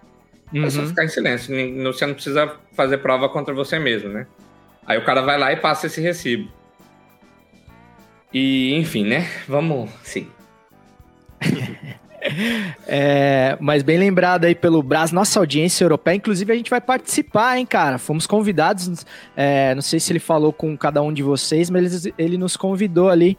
É 0.53 0.69
só 0.69 0.81
Uhum. 0.81 0.89
ficar 0.89 1.05
em 1.05 1.09
silêncio. 1.09 1.55
Você 1.85 2.07
não 2.07 2.15
precisa 2.15 2.57
fazer 2.75 2.99
prova 2.99 3.29
contra 3.29 3.55
você 3.55 3.79
mesmo, 3.79 4.09
né? 4.09 4.27
Aí 4.85 4.99
o 4.99 5.05
cara 5.05 5.23
vai 5.23 5.39
lá 5.39 5.53
e 5.53 5.57
passa 5.59 5.87
esse 5.87 6.01
recibo. 6.01 6.51
E, 8.35 8.75
enfim, 8.75 9.05
né? 9.07 9.31
Vamos. 9.47 9.91
Sim. 10.03 10.29
É, 12.87 13.57
mas 13.61 13.83
bem 13.83 13.99
lembrado 13.99 14.45
aí 14.45 14.55
pelo 14.55 14.83
Brás, 14.83 15.13
nossa 15.13 15.39
audiência 15.39 15.85
europeia. 15.85 16.17
Inclusive, 16.17 16.53
a 16.53 16.57
gente 16.57 16.71
vai 16.71 16.81
participar, 16.81 17.59
hein, 17.59 17.67
cara? 17.67 17.99
Fomos 17.99 18.27
convidados. 18.27 19.05
é, 19.37 19.75
não 19.75 19.83
sei 19.83 20.01
se 20.01 20.13
ele 20.13 20.19
falou 20.19 20.53
com 20.53 20.77
cada 20.77 21.03
um 21.03 21.13
de 21.13 21.23
vocês, 21.23 21.71
mas 21.71 22.07
ele, 22.07 22.15
ele 22.19 22.39
nos 22.39 22.57
convidou 22.57 23.09
ali 23.09 23.37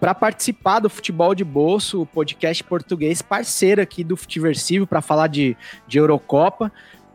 para 0.00 0.14
participar 0.14 0.80
do 0.80 0.88
Futebol 0.88 1.34
de 1.34 1.44
Bolso, 1.44 2.00
o 2.00 2.06
podcast 2.06 2.64
português 2.64 3.20
parceiro 3.20 3.82
aqui 3.82 4.02
do 4.02 4.16
Futiversivo, 4.16 4.86
para 4.86 5.02
falar 5.02 5.26
de, 5.26 5.56
de 5.86 5.98
Eurocopa. 5.98 6.72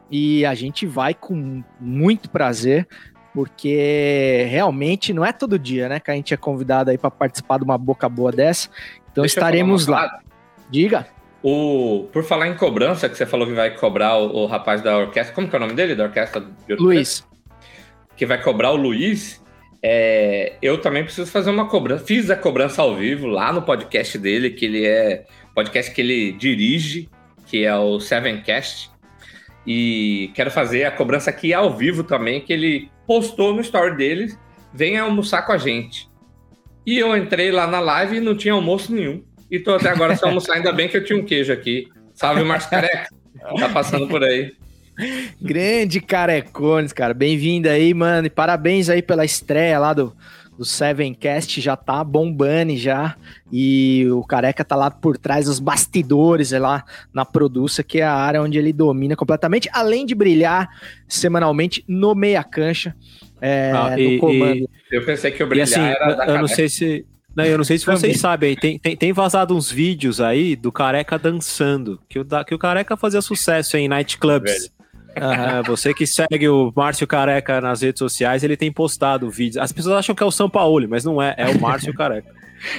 E 0.09 0.45
a 0.45 0.53
gente 0.53 0.85
vai 0.85 1.15
com 1.15 1.63
muito 1.79 2.29
prazer, 2.29 2.87
porque 3.33 4.45
realmente 4.49 5.11
não 5.11 5.25
é 5.25 5.33
todo 5.33 5.57
dia, 5.57 5.89
né, 5.89 5.99
que 5.99 6.11
a 6.11 6.13
gente 6.13 6.31
é 6.31 6.37
convidado 6.37 6.91
aí 6.91 6.97
para 6.97 7.09
participar 7.09 7.57
de 7.57 7.63
uma 7.63 7.77
boca 7.77 8.07
boa 8.07 8.31
dessa. 8.31 8.69
Então 9.11 9.23
Deixa 9.23 9.39
estaremos 9.39 9.87
lá. 9.87 10.19
Diga. 10.69 11.07
O, 11.47 12.09
por 12.11 12.23
falar 12.23 12.47
em 12.47 12.55
cobrança, 12.55 13.07
que 13.07 13.15
você 13.15 13.23
falou 13.23 13.45
que 13.45 13.53
vai 13.53 13.69
cobrar 13.77 14.17
o, 14.17 14.35
o 14.35 14.45
rapaz 14.47 14.81
da 14.81 14.97
orquestra. 14.97 15.35
Como 15.35 15.47
que 15.47 15.55
é 15.55 15.59
o 15.59 15.61
nome 15.61 15.75
dele? 15.75 15.93
Da 15.93 16.05
orquestra 16.05 16.43
de 16.67 16.73
Luiz. 16.73 17.23
Que 18.17 18.25
vai 18.25 18.41
cobrar 18.41 18.71
o 18.71 18.75
Luiz. 18.75 19.39
É, 19.83 20.53
eu 20.59 20.81
também 20.81 21.03
preciso 21.03 21.29
fazer 21.29 21.51
uma 21.51 21.69
cobrança. 21.69 22.03
Fiz 22.03 22.31
a 22.31 22.35
cobrança 22.35 22.81
ao 22.81 22.95
vivo 22.95 23.27
lá 23.27 23.53
no 23.53 23.61
podcast 23.61 24.17
dele, 24.17 24.49
que 24.49 24.65
ele 24.65 24.87
é 24.87 25.27
podcast 25.53 25.93
que 25.93 26.01
ele 26.01 26.31
dirige, 26.31 27.07
que 27.45 27.63
é 27.63 27.75
o 27.75 27.99
Sevencast. 27.99 28.89
E 29.67 30.31
quero 30.33 30.49
fazer 30.49 30.85
a 30.85 30.91
cobrança 30.91 31.29
aqui 31.29 31.53
ao 31.53 31.77
vivo 31.77 32.03
também, 32.03 32.41
que 32.41 32.53
ele 32.53 32.89
postou 33.05 33.53
no 33.53 33.61
story 33.61 33.95
dele. 33.95 34.35
Venha 34.73 35.03
almoçar 35.03 35.43
com 35.43 35.51
a 35.51 35.59
gente. 35.59 36.09
E 36.83 36.97
eu 36.97 37.15
entrei 37.15 37.51
lá 37.51 37.67
na 37.67 37.79
live 37.79 38.17
e 38.17 38.19
não 38.19 38.35
tinha 38.35 38.55
almoço 38.55 38.91
nenhum. 38.91 39.23
E 39.49 39.59
tô 39.59 39.75
até 39.75 39.89
agora 39.89 40.15
sem 40.15 40.27
almoçar, 40.27 40.53
ainda 40.55 40.71
bem 40.71 40.87
que 40.87 40.97
eu 40.97 41.03
tinha 41.03 41.17
um 41.17 41.23
queijo 41.25 41.53
aqui. 41.53 41.87
Salve, 42.13 42.43
Márcio 42.43 42.69
Careca. 42.69 43.09
Tá 43.59 43.69
passando 43.69 44.07
por 44.07 44.23
aí. 44.23 44.53
Grande 45.41 45.99
Carecones, 46.01 46.93
cara. 46.93 47.13
Bem-vindo 47.13 47.69
aí, 47.69 47.93
mano. 47.93 48.27
E 48.27 48.29
parabéns 48.29 48.89
aí 48.89 49.01
pela 49.01 49.25
estreia 49.25 49.77
lá 49.77 49.93
do, 49.93 50.15
do 50.57 50.63
Sevencast. 50.65 51.59
Já 51.61 51.75
tá 51.75 52.03
bombando 52.03 52.75
já. 52.75 53.15
E 53.51 54.07
o 54.09 54.23
Careca 54.23 54.63
tá 54.63 54.75
lá 54.75 54.89
por 54.89 55.17
trás 55.17 55.45
dos 55.45 55.59
bastidores, 55.59 56.53
é 56.53 56.59
lá 56.59 56.83
na 57.13 57.25
Produça, 57.25 57.83
que 57.83 57.99
é 57.99 58.03
a 58.03 58.13
área 58.13 58.41
onde 58.41 58.57
ele 58.57 58.73
domina 58.73 59.15
completamente. 59.15 59.69
Além 59.73 60.05
de 60.05 60.15
brilhar 60.15 60.69
semanalmente 61.07 61.83
no 61.87 62.15
meia 62.15 62.43
cancha, 62.43 62.95
é, 63.41 63.71
Ah, 63.75 63.91
no 63.91 63.99
e- 63.99 64.17
comando. 64.17 64.69
Eu 64.89 65.05
pensei 65.05 65.29
que 65.31 65.43
o 65.43 65.45
E 65.45 65.49
brilhar 65.49 65.67
assim, 65.67 65.81
era 65.81 66.13
da 66.15 66.25
eu 66.27 66.39
não 66.39 66.47
sei 66.47 66.69
se. 66.69 67.05
Não, 67.35 67.43
eu 67.45 67.57
não 67.57 67.65
sei 67.65 67.77
se 67.77 67.85
vocês 67.85 68.19
sabem, 68.19 68.49
aí, 68.51 68.55
tem, 68.55 68.79
tem, 68.79 68.95
tem 68.95 69.11
vazado 69.11 69.55
uns 69.55 69.69
vídeos 69.69 70.21
aí 70.21 70.55
do 70.55 70.71
Careca 70.71 71.19
dançando, 71.19 71.99
que 72.07 72.19
o, 72.19 72.23
da- 72.23 72.43
que 72.45 72.55
o 72.55 72.59
Careca 72.59 72.95
fazia 72.95 73.21
sucesso 73.21 73.75
em 73.77 73.87
nightclubs. 73.89 74.71
Ah, 75.17 75.61
você 75.65 75.93
que 75.93 76.05
segue 76.05 76.47
o 76.49 76.73
Márcio 76.75 77.07
Careca 77.07 77.61
nas 77.61 77.81
redes 77.81 77.99
sociais, 77.99 78.43
ele 78.43 78.57
tem 78.57 78.71
postado 78.71 79.29
vídeos. 79.29 79.57
As 79.57 79.71
pessoas 79.71 79.95
acham 79.97 80.13
que 80.13 80.21
é 80.21 80.25
o 80.25 80.31
São 80.31 80.49
Paulo, 80.49 80.85
mas 80.89 81.05
não 81.05 81.21
é, 81.21 81.33
é 81.37 81.47
o 81.49 81.59
Márcio 81.59 81.93
Careca. 81.95 82.29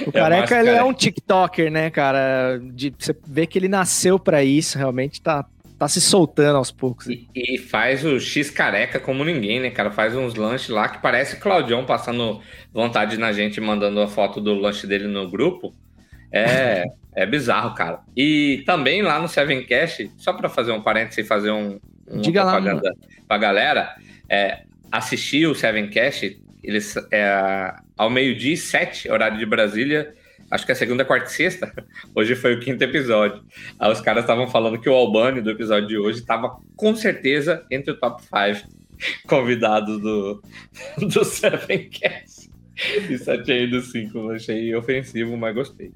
O 0.05 0.09
É, 0.09 0.11
Careca, 0.11 0.59
ele 0.59 0.69
é 0.69 0.73
Careca. 0.73 0.85
um 0.85 0.93
TikToker, 0.93 1.71
né, 1.71 1.89
cara? 1.89 2.59
De, 2.73 2.93
você 2.97 3.15
vê 3.27 3.47
que 3.47 3.57
ele 3.57 3.67
nasceu 3.67 4.19
pra 4.19 4.43
isso, 4.43 4.77
realmente 4.77 5.19
tá, 5.21 5.45
tá 5.77 5.87
se 5.87 6.01
soltando 6.01 6.57
aos 6.57 6.71
poucos. 6.71 7.07
E, 7.07 7.27
e 7.35 7.57
faz 7.57 8.03
o 8.03 8.19
X 8.19 8.49
careca 8.49 8.99
como 8.99 9.23
ninguém, 9.23 9.59
né, 9.59 9.69
cara? 9.69 9.91
Faz 9.91 10.15
uns 10.15 10.35
lanches 10.35 10.69
lá 10.69 10.89
que 10.89 11.01
parece 11.01 11.35
o 11.35 11.39
Claudião 11.39 11.85
passando 11.85 12.41
vontade 12.73 13.17
na 13.17 13.31
gente, 13.31 13.61
mandando 13.61 14.01
a 14.01 14.07
foto 14.07 14.41
do 14.41 14.53
lanche 14.55 14.87
dele 14.87 15.07
no 15.07 15.29
grupo. 15.29 15.73
É, 16.31 16.83
é 17.15 17.25
bizarro, 17.25 17.75
cara. 17.75 17.99
E 18.15 18.63
também 18.65 19.01
lá 19.01 19.19
no 19.19 19.27
Sevencast, 19.27 20.11
só 20.17 20.33
pra 20.33 20.49
fazer 20.49 20.71
um 20.71 20.81
parênteses 20.81 21.25
e 21.25 21.27
fazer 21.27 21.51
um, 21.51 21.79
uma 22.07 22.21
Diga 22.21 22.43
lá, 22.43 22.53
propaganda 22.53 22.93
pra 23.27 23.37
galera, 23.37 23.95
é, 24.29 24.63
assistir 24.91 25.45
o 25.47 25.53
Sevencast, 25.53 26.41
eles, 26.63 26.95
é, 27.11 27.73
ao 27.95 28.09
meio-dia 28.09 28.53
e 28.53 28.57
sete, 28.57 29.11
horário 29.11 29.37
de 29.37 29.45
Brasília, 29.45 30.13
acho 30.49 30.65
que 30.65 30.71
é 30.71 30.75
segunda, 30.75 31.05
quarta 31.05 31.29
e 31.29 31.33
sexta, 31.33 31.71
hoje 32.15 32.35
foi 32.35 32.55
o 32.55 32.59
quinto 32.59 32.83
episódio. 32.83 33.43
Aí 33.79 33.91
os 33.91 34.01
caras 34.01 34.23
estavam 34.23 34.47
falando 34.47 34.79
que 34.79 34.89
o 34.89 34.93
Albani 34.93 35.41
do 35.41 35.51
episódio 35.51 35.87
de 35.87 35.97
hoje 35.97 36.19
estava 36.19 36.57
com 36.75 36.95
certeza 36.95 37.65
entre 37.69 37.91
o 37.91 37.99
top 37.99 38.21
5 38.23 38.67
convidados 39.27 39.99
do, 40.01 40.41
do 40.97 41.23
Sevencast. 41.23 42.49
Isso 43.09 43.31
achei 43.31 43.67
do 43.67 43.81
5, 43.81 44.31
achei 44.31 44.75
ofensivo, 44.75 45.35
mas 45.35 45.55
gostei. 45.55 45.91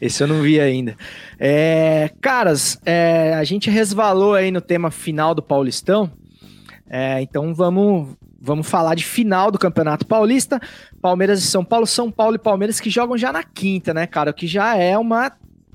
Esse 0.00 0.22
eu 0.22 0.26
não 0.26 0.42
vi 0.42 0.60
ainda. 0.60 0.96
É, 1.38 2.10
caras, 2.20 2.78
é, 2.84 3.34
a 3.34 3.44
gente 3.44 3.70
resvalou 3.70 4.34
aí 4.34 4.50
no 4.50 4.60
tema 4.60 4.90
final 4.90 5.34
do 5.34 5.42
Paulistão. 5.42 6.10
É, 6.88 7.20
então 7.20 7.54
vamos, 7.54 8.16
vamos 8.40 8.68
falar 8.68 8.94
de 8.94 9.04
final 9.04 9.50
do 9.50 9.58
Campeonato 9.58 10.06
Paulista. 10.06 10.60
Palmeiras 11.06 11.38
e 11.38 11.46
São 11.46 11.64
Paulo, 11.64 11.86
São 11.86 12.10
Paulo 12.10 12.34
e 12.34 12.38
Palmeiras 12.38 12.80
que 12.80 12.90
jogam 12.90 13.16
já 13.16 13.32
na 13.32 13.44
quinta, 13.44 13.94
né, 13.94 14.08
cara? 14.08 14.32
O 14.32 14.34
que 14.34 14.44
já 14.48 14.76
é 14.76 14.98
uma. 14.98 15.30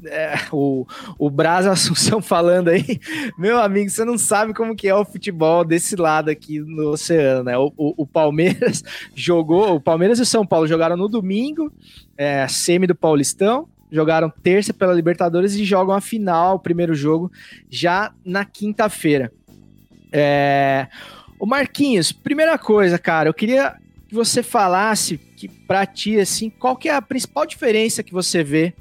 é, 0.05 0.33
o, 0.51 0.85
o 1.17 1.29
Braz 1.29 1.65
Assunção 1.65 2.19
falando 2.23 2.67
aí, 2.67 2.99
meu 3.37 3.57
amigo, 3.57 3.89
você 3.89 4.03
não 4.03 4.17
sabe 4.17 4.53
como 4.53 4.75
que 4.75 4.89
é 4.89 4.93
o 4.95 5.05
futebol 5.05 5.63
desse 5.63 5.95
lado 5.95 6.29
aqui 6.29 6.59
no 6.59 6.89
oceano, 6.89 7.45
né? 7.45 7.57
O, 7.57 7.71
o- 7.77 7.93
o 8.03 8.05
Palmeiras 8.05 8.83
jogou, 9.15 9.73
o 9.75 9.79
Palmeiras 9.79 10.19
e 10.19 10.25
São 10.25 10.45
Paulo 10.45 10.67
jogaram 10.67 10.97
no 10.97 11.07
domingo, 11.07 11.71
é, 12.17 12.45
semi 12.49 12.85
do 12.87 12.93
Paulistão, 12.95 13.69
jogaram 13.89 14.29
terça 14.43 14.73
pela 14.73 14.93
Libertadores 14.93 15.53
e 15.55 15.63
jogam 15.63 15.95
a 15.95 16.01
final, 16.01 16.55
o 16.55 16.59
primeiro 16.59 16.93
jogo, 16.93 17.31
já 17.69 18.11
na 18.25 18.43
quinta-feira. 18.43 19.31
É... 20.11 20.87
O 21.39 21.45
Marquinhos, 21.45 22.11
primeira 22.11 22.57
coisa, 22.57 22.99
cara, 22.99 23.27
eu 23.29 23.33
queria 23.33 23.75
que 24.11 24.15
você 24.15 24.43
falasse 24.43 25.17
que 25.17 25.47
pra 25.47 25.85
ti, 25.85 26.19
assim, 26.19 26.49
qual 26.49 26.75
que 26.75 26.89
é 26.89 26.93
a 26.93 27.01
principal 27.01 27.45
diferença 27.45 28.03
que 28.03 28.11
você 28.11 28.43
vê 28.43 28.73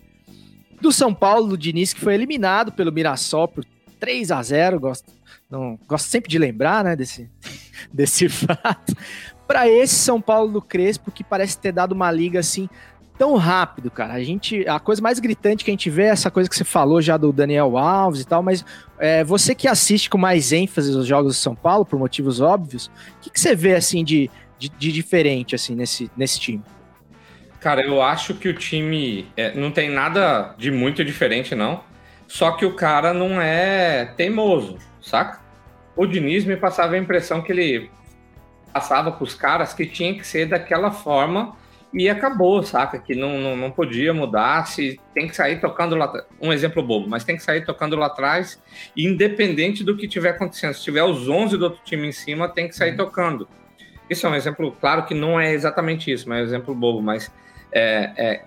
do 0.80 0.90
São 0.90 1.14
Paulo, 1.14 1.50
do 1.50 1.56
Diniz, 1.56 1.92
que 1.92 2.00
foi 2.00 2.14
eliminado 2.14 2.72
pelo 2.72 2.90
Mirassol 2.90 3.46
por 3.46 3.64
3 4.00 4.32
a 4.32 4.42
0 4.42 4.80
gosto, 4.80 5.12
não, 5.48 5.78
gosto 5.86 6.08
sempre 6.08 6.28
de 6.28 6.36
lembrar, 6.36 6.82
né, 6.82 6.96
desse, 6.96 7.30
desse 7.94 8.28
fato, 8.28 8.96
para 9.46 9.68
esse 9.68 9.94
São 9.94 10.20
Paulo 10.20 10.50
do 10.50 10.60
Crespo, 10.60 11.12
que 11.12 11.22
parece 11.22 11.56
ter 11.56 11.70
dado 11.70 11.92
uma 11.92 12.10
liga, 12.10 12.40
assim, 12.40 12.68
tão 13.16 13.36
rápido, 13.36 13.88
cara. 13.88 14.14
A 14.14 14.24
gente, 14.24 14.66
a 14.66 14.80
coisa 14.80 15.00
mais 15.00 15.20
gritante 15.20 15.64
que 15.64 15.70
a 15.70 15.74
gente 15.74 15.90
vê 15.90 16.04
é 16.04 16.08
essa 16.08 16.28
coisa 16.28 16.50
que 16.50 16.56
você 16.56 16.64
falou 16.64 17.00
já 17.00 17.16
do 17.16 17.32
Daniel 17.32 17.78
Alves 17.78 18.22
e 18.22 18.26
tal, 18.26 18.42
mas 18.42 18.64
é, 18.98 19.22
você 19.22 19.54
que 19.54 19.68
assiste 19.68 20.10
com 20.10 20.18
mais 20.18 20.50
ênfase 20.50 20.90
os 20.90 21.06
jogos 21.06 21.36
do 21.36 21.38
São 21.38 21.54
Paulo, 21.54 21.86
por 21.86 22.00
motivos 22.00 22.40
óbvios, 22.40 22.86
o 22.86 23.20
que, 23.20 23.30
que 23.30 23.38
você 23.38 23.54
vê, 23.54 23.76
assim, 23.76 24.02
de, 24.02 24.28
de, 24.60 24.68
de 24.68 24.92
diferente, 24.92 25.54
assim, 25.54 25.74
nesse, 25.74 26.10
nesse 26.14 26.38
time? 26.38 26.62
Cara, 27.58 27.82
eu 27.82 28.02
acho 28.02 28.34
que 28.34 28.48
o 28.48 28.54
time 28.54 29.26
é, 29.36 29.54
não 29.54 29.70
tem 29.70 29.90
nada 29.90 30.54
de 30.58 30.70
muito 30.70 31.04
diferente, 31.04 31.54
não. 31.54 31.82
Só 32.28 32.52
que 32.52 32.64
o 32.64 32.74
cara 32.74 33.12
não 33.12 33.40
é 33.40 34.04
teimoso, 34.16 34.78
saca? 35.00 35.40
O 35.96 36.06
Diniz 36.06 36.44
me 36.44 36.56
passava 36.56 36.94
a 36.94 36.98
impressão 36.98 37.42
que 37.42 37.50
ele 37.50 37.90
passava 38.72 39.10
pros 39.10 39.34
caras 39.34 39.74
que 39.74 39.84
tinha 39.84 40.14
que 40.14 40.24
ser 40.24 40.46
daquela 40.46 40.92
forma 40.92 41.56
e 41.92 42.08
acabou, 42.08 42.62
saca? 42.62 42.98
Que 42.98 43.14
não, 43.14 43.38
não, 43.38 43.56
não 43.56 43.70
podia 43.70 44.14
mudar, 44.14 44.64
se 44.66 45.00
tem 45.12 45.26
que 45.26 45.34
sair 45.34 45.60
tocando 45.60 45.96
lá. 45.96 46.12
Um 46.40 46.52
exemplo 46.52 46.82
bobo, 46.82 47.08
mas 47.08 47.24
tem 47.24 47.36
que 47.36 47.42
sair 47.42 47.64
tocando 47.64 47.96
lá 47.96 48.06
atrás, 48.06 48.62
independente 48.96 49.82
do 49.82 49.96
que 49.96 50.06
tiver 50.06 50.30
acontecendo. 50.30 50.72
Se 50.72 50.84
tiver 50.84 51.02
os 51.02 51.28
11 51.28 51.56
do 51.56 51.64
outro 51.64 51.80
time 51.84 52.06
em 52.06 52.12
cima, 52.12 52.48
tem 52.48 52.68
que 52.68 52.76
sair 52.76 52.96
tocando. 52.96 53.48
Isso 54.10 54.26
é 54.26 54.30
um 54.30 54.34
exemplo, 54.34 54.76
claro 54.80 55.04
que 55.06 55.14
não 55.14 55.38
é 55.40 55.52
exatamente 55.54 56.10
isso, 56.10 56.28
mas 56.28 56.40
é 56.40 56.42
um 56.42 56.44
exemplo 56.46 56.74
bobo, 56.74 57.00
mas 57.00 57.30
é, 57.72 58.10
é, 58.16 58.42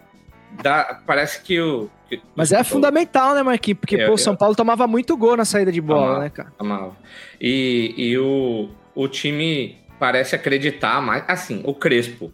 dá- 0.62 1.02
parece 1.08 1.42
que 1.42 1.60
o. 1.60 1.90
que- 2.10 2.22
Mas 2.36 2.52
é 2.52 2.64
fundamental, 2.64 3.34
né, 3.34 3.42
Marquinhos? 3.42 3.80
Porque, 3.80 4.04
o 4.06 4.18
São 4.18 4.36
Paulo 4.36 4.56
tomava 4.56 4.86
muito 4.88 5.16
gol 5.16 5.38
na 5.38 5.46
saída 5.46 5.72
de 5.72 5.80
bola, 5.82 6.02
Tomava. 6.06 6.24
né, 6.24 6.30
cara? 6.30 6.54
Amava. 6.60 6.98
E, 7.40 7.94
e 7.98 8.18
o, 8.18 8.70
o 8.94 9.08
time 9.08 9.78
parece 9.98 10.36
acreditar 10.36 11.02
mais. 11.02 11.24
Assim, 11.28 11.62
o 11.66 11.74
Crespo 11.74 12.32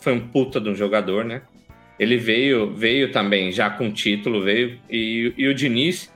foi 0.00 0.12
um 0.12 0.20
puta 0.28 0.60
de 0.60 0.68
um 0.70 0.74
jogador, 0.74 1.24
né? 1.24 1.42
Ele 1.98 2.16
veio, 2.16 2.72
veio 2.74 3.12
também 3.12 3.52
já 3.52 3.68
com 3.70 3.90
título, 3.92 4.42
veio. 4.42 4.78
E, 4.88 5.32
e 5.36 5.46
o 5.48 5.54
Diniz, 5.54 6.12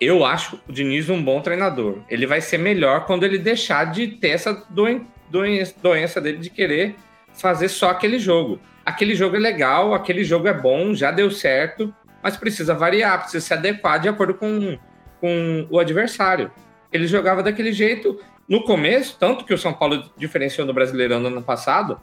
eu 0.00 0.24
acho 0.24 0.58
o 0.68 0.72
Diniz 0.72 1.08
um 1.08 1.22
bom 1.22 1.40
treinador. 1.40 1.98
Ele 2.08 2.26
vai 2.26 2.40
ser 2.40 2.58
melhor 2.58 3.06
quando 3.06 3.24
ele 3.24 3.38
deixar 3.38 3.84
de 3.92 4.08
ter 4.08 4.30
essa 4.30 4.52
doen, 4.70 5.04
doença 5.30 6.20
dele 6.20 6.38
de 6.38 6.50
querer 6.50 6.96
fazer 7.32 7.68
só 7.68 7.90
aquele 7.90 8.18
jogo. 8.18 8.60
aquele 8.84 9.14
jogo 9.14 9.36
é 9.36 9.38
legal, 9.38 9.94
aquele 9.94 10.24
jogo 10.24 10.48
é 10.48 10.52
bom, 10.52 10.94
já 10.94 11.10
deu 11.10 11.30
certo, 11.30 11.94
mas 12.22 12.36
precisa 12.36 12.74
variar, 12.74 13.20
precisa 13.20 13.44
se 13.44 13.54
adequar 13.54 14.00
de 14.00 14.08
acordo 14.08 14.34
com, 14.34 14.78
com 15.20 15.66
o 15.70 15.78
adversário. 15.78 16.50
Ele 16.92 17.06
jogava 17.06 17.42
daquele 17.42 17.72
jeito 17.72 18.20
no 18.48 18.64
começo, 18.64 19.16
tanto 19.18 19.44
que 19.44 19.54
o 19.54 19.58
São 19.58 19.72
Paulo 19.72 20.10
diferenciou 20.16 20.66
no 20.66 20.74
Brasileirão 20.74 21.20
no 21.20 21.28
ano 21.28 21.42
passado, 21.42 22.00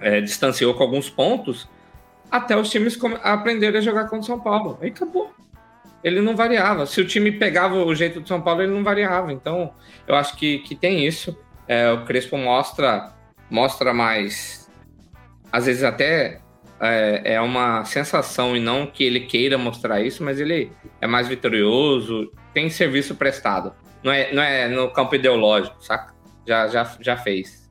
é, 0.00 0.20
distanciou 0.20 0.74
com 0.74 0.82
alguns 0.82 1.08
pontos, 1.08 1.68
até 2.30 2.56
os 2.56 2.68
times 2.68 2.98
aprenderem 3.22 3.78
a 3.78 3.82
jogar 3.82 4.04
contra 4.04 4.18
o 4.18 4.24
São 4.24 4.40
Paulo. 4.40 4.78
Aí 4.82 4.88
acabou. 4.88 5.32
Ele 6.02 6.20
não 6.20 6.36
variava. 6.36 6.86
Se 6.86 7.00
o 7.00 7.06
time 7.06 7.32
pegava 7.32 7.74
o 7.74 7.94
jeito 7.94 8.20
do 8.20 8.28
São 8.28 8.40
Paulo, 8.40 8.62
ele 8.62 8.72
não 8.72 8.84
variava. 8.84 9.32
Então, 9.32 9.72
eu 10.06 10.14
acho 10.14 10.36
que, 10.36 10.58
que 10.60 10.74
tem 10.74 11.06
isso. 11.06 11.36
É, 11.68 11.90
o 11.92 12.04
Crespo 12.04 12.36
mostra, 12.38 13.12
mostra 13.50 13.92
mais. 13.92 14.68
Às 15.52 15.66
vezes 15.66 15.84
até 15.84 16.40
é, 16.80 17.34
é, 17.34 17.40
uma 17.40 17.84
sensação 17.84 18.56
e 18.56 18.60
não 18.60 18.86
que 18.86 19.04
ele 19.04 19.20
queira 19.20 19.58
mostrar 19.58 20.00
isso, 20.00 20.24
mas 20.24 20.40
ele 20.40 20.72
é 21.00 21.06
mais 21.06 21.28
vitorioso, 21.28 22.32
tem 22.54 22.70
serviço 22.70 23.14
prestado. 23.14 23.72
Não 24.02 24.12
é, 24.12 24.32
não 24.32 24.42
é 24.42 24.68
no 24.68 24.90
campo 24.90 25.14
ideológico, 25.14 25.76
saca? 25.84 26.14
Já, 26.46 26.68
já, 26.68 26.96
já 27.00 27.16
fez. 27.16 27.68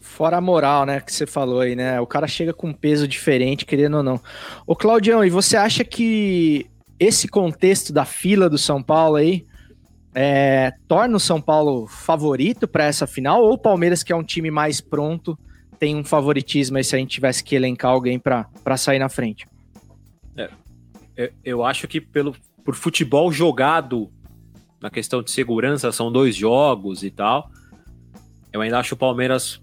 Fora 0.00 0.36
a 0.36 0.40
moral, 0.40 0.86
né, 0.86 1.00
que 1.00 1.12
você 1.12 1.26
falou 1.26 1.60
aí, 1.60 1.74
né? 1.74 2.00
O 2.00 2.06
cara 2.06 2.28
chega 2.28 2.52
com 2.52 2.68
um 2.68 2.72
peso 2.72 3.08
diferente, 3.08 3.66
querendo 3.66 3.96
ou 3.96 4.02
não. 4.02 4.20
Ô, 4.64 4.76
Claudião, 4.76 5.24
e 5.24 5.30
você 5.30 5.56
acha 5.56 5.82
que 5.82 6.70
esse 7.00 7.26
contexto 7.26 7.92
da 7.92 8.04
fila 8.04 8.48
do 8.48 8.56
São 8.56 8.80
Paulo 8.80 9.16
aí 9.16 9.44
é, 10.14 10.72
torna 10.86 11.16
o 11.16 11.20
São 11.20 11.40
Paulo 11.40 11.86
favorito 11.86 12.68
para 12.68 12.84
essa 12.84 13.06
final? 13.06 13.42
Ou 13.42 13.54
o 13.54 13.58
Palmeiras, 13.58 14.02
que 14.02 14.12
é 14.12 14.16
um 14.16 14.22
time 14.22 14.50
mais 14.50 14.80
pronto, 14.80 15.38
tem 15.78 15.96
um 15.96 16.04
favoritismo 16.04 16.76
aí 16.76 16.84
se 16.84 16.94
a 16.94 16.98
gente 16.98 17.10
tivesse 17.10 17.42
que 17.42 17.54
elencar 17.54 17.90
alguém 17.90 18.18
para 18.18 18.76
sair 18.76 18.98
na 18.98 19.08
frente? 19.08 19.46
É, 21.16 21.32
eu 21.44 21.64
acho 21.64 21.86
que 21.86 22.00
pelo, 22.00 22.34
por 22.64 22.74
futebol 22.74 23.30
jogado, 23.30 24.10
na 24.80 24.90
questão 24.90 25.22
de 25.22 25.30
segurança, 25.30 25.92
são 25.92 26.10
dois 26.10 26.34
jogos 26.34 27.02
e 27.04 27.10
tal, 27.10 27.50
eu 28.52 28.60
ainda 28.60 28.78
acho 28.78 28.94
o 28.94 28.98
Palmeiras 28.98 29.62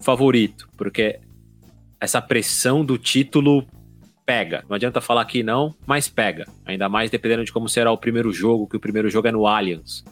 favorito, 0.00 0.68
porque 0.76 1.20
essa 2.00 2.20
pressão 2.20 2.84
do 2.84 2.98
título 2.98 3.66
pega. 4.32 4.64
Não 4.66 4.76
adianta 4.76 4.98
falar 5.02 5.26
que 5.26 5.42
não, 5.42 5.74
mas 5.86 6.08
pega. 6.08 6.46
Ainda 6.64 6.88
mais 6.88 7.10
dependendo 7.10 7.44
de 7.44 7.52
como 7.52 7.68
será 7.68 7.92
o 7.92 7.98
primeiro 7.98 8.32
jogo, 8.32 8.66
que 8.66 8.76
o 8.76 8.80
primeiro 8.80 9.10
jogo 9.10 9.28
é 9.28 9.32
no 9.32 9.46
Allianz. 9.46 10.02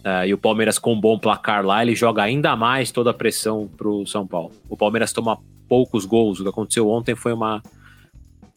Uh, 0.00 0.26
e 0.26 0.34
o 0.34 0.38
Palmeiras 0.38 0.76
com 0.76 0.92
um 0.92 1.00
bom 1.00 1.16
placar 1.16 1.64
lá, 1.64 1.80
ele 1.80 1.94
joga 1.94 2.20
ainda 2.20 2.56
mais 2.56 2.90
toda 2.90 3.10
a 3.10 3.14
pressão 3.14 3.70
pro 3.76 4.04
São 4.06 4.26
Paulo. 4.26 4.50
O 4.68 4.76
Palmeiras 4.76 5.12
toma 5.12 5.38
poucos 5.68 6.04
gols. 6.04 6.40
O 6.40 6.42
que 6.42 6.48
aconteceu 6.48 6.90
ontem 6.90 7.14
foi 7.14 7.32
uma 7.32 7.62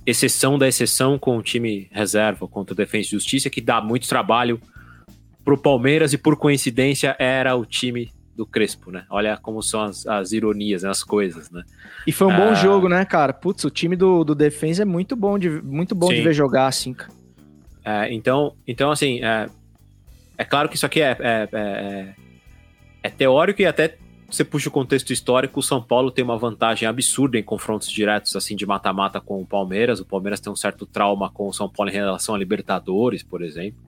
exceção 0.03 0.57
da 0.57 0.67
exceção 0.67 1.19
com 1.19 1.37
o 1.37 1.43
time 1.43 1.87
reserva 1.91 2.47
contra 2.47 2.73
o 2.73 2.75
Defensa 2.75 3.09
e 3.09 3.11
Justiça, 3.11 3.51
que 3.51 3.61
dá 3.61 3.79
muito 3.79 4.09
trabalho 4.09 4.59
pro 5.45 5.61
Palmeiras 5.61 6.11
e 6.11 6.17
por 6.17 6.37
coincidência 6.37 7.15
era 7.19 7.55
o 7.55 7.65
time 7.65 8.11
do 8.37 8.45
Crespo, 8.45 8.91
né? 8.91 9.03
Olha 9.09 9.35
como 9.35 9.63
são 9.63 9.81
as, 9.81 10.05
as 10.05 10.31
ironias, 10.31 10.83
né? 10.83 10.89
as 10.89 11.03
coisas, 11.03 11.49
né? 11.49 11.63
E 12.05 12.11
foi 12.11 12.27
um 12.27 12.35
bom 12.35 12.49
ah, 12.49 12.53
jogo, 12.53 12.87
né, 12.87 13.03
cara? 13.03 13.33
Putz, 13.33 13.63
o 13.63 13.71
time 13.71 13.95
do, 13.95 14.23
do 14.23 14.35
Defensa 14.35 14.83
é 14.83 14.85
muito 14.85 15.15
bom 15.15 15.39
de, 15.39 15.49
muito 15.49 15.95
bom 15.95 16.09
de 16.09 16.21
ver 16.21 16.33
jogar, 16.33 16.67
assim. 16.67 16.95
É, 17.83 18.13
então, 18.13 18.53
então, 18.67 18.91
assim, 18.91 19.23
é, 19.23 19.49
é 20.37 20.45
claro 20.45 20.69
que 20.69 20.75
isso 20.75 20.85
aqui 20.85 21.01
é, 21.01 21.17
é, 21.19 21.49
é, 21.51 22.13
é 23.01 23.09
teórico 23.09 23.61
e 23.61 23.65
até 23.65 23.97
você 24.29 24.43
puxa 24.43 24.69
o 24.69 24.71
contexto 24.71 25.11
histórico, 25.11 25.59
o 25.59 25.63
São 25.63 25.81
Paulo 25.81 26.11
tem 26.11 26.23
uma 26.23 26.37
vantagem 26.37 26.87
absurda 26.87 27.39
em 27.39 27.43
confrontos 27.43 27.89
diretos 27.89 28.35
assim 28.35 28.55
de 28.55 28.65
mata-mata 28.65 29.19
com 29.19 29.41
o 29.41 29.45
Palmeiras. 29.45 29.99
O 29.99 30.05
Palmeiras 30.05 30.39
tem 30.39 30.51
um 30.51 30.55
certo 30.55 30.85
trauma 30.85 31.29
com 31.31 31.47
o 31.47 31.53
São 31.53 31.67
Paulo 31.67 31.89
em 31.89 31.93
relação 31.93 32.35
a 32.35 32.37
Libertadores, 32.37 33.23
por 33.23 33.41
exemplo. 33.41 33.79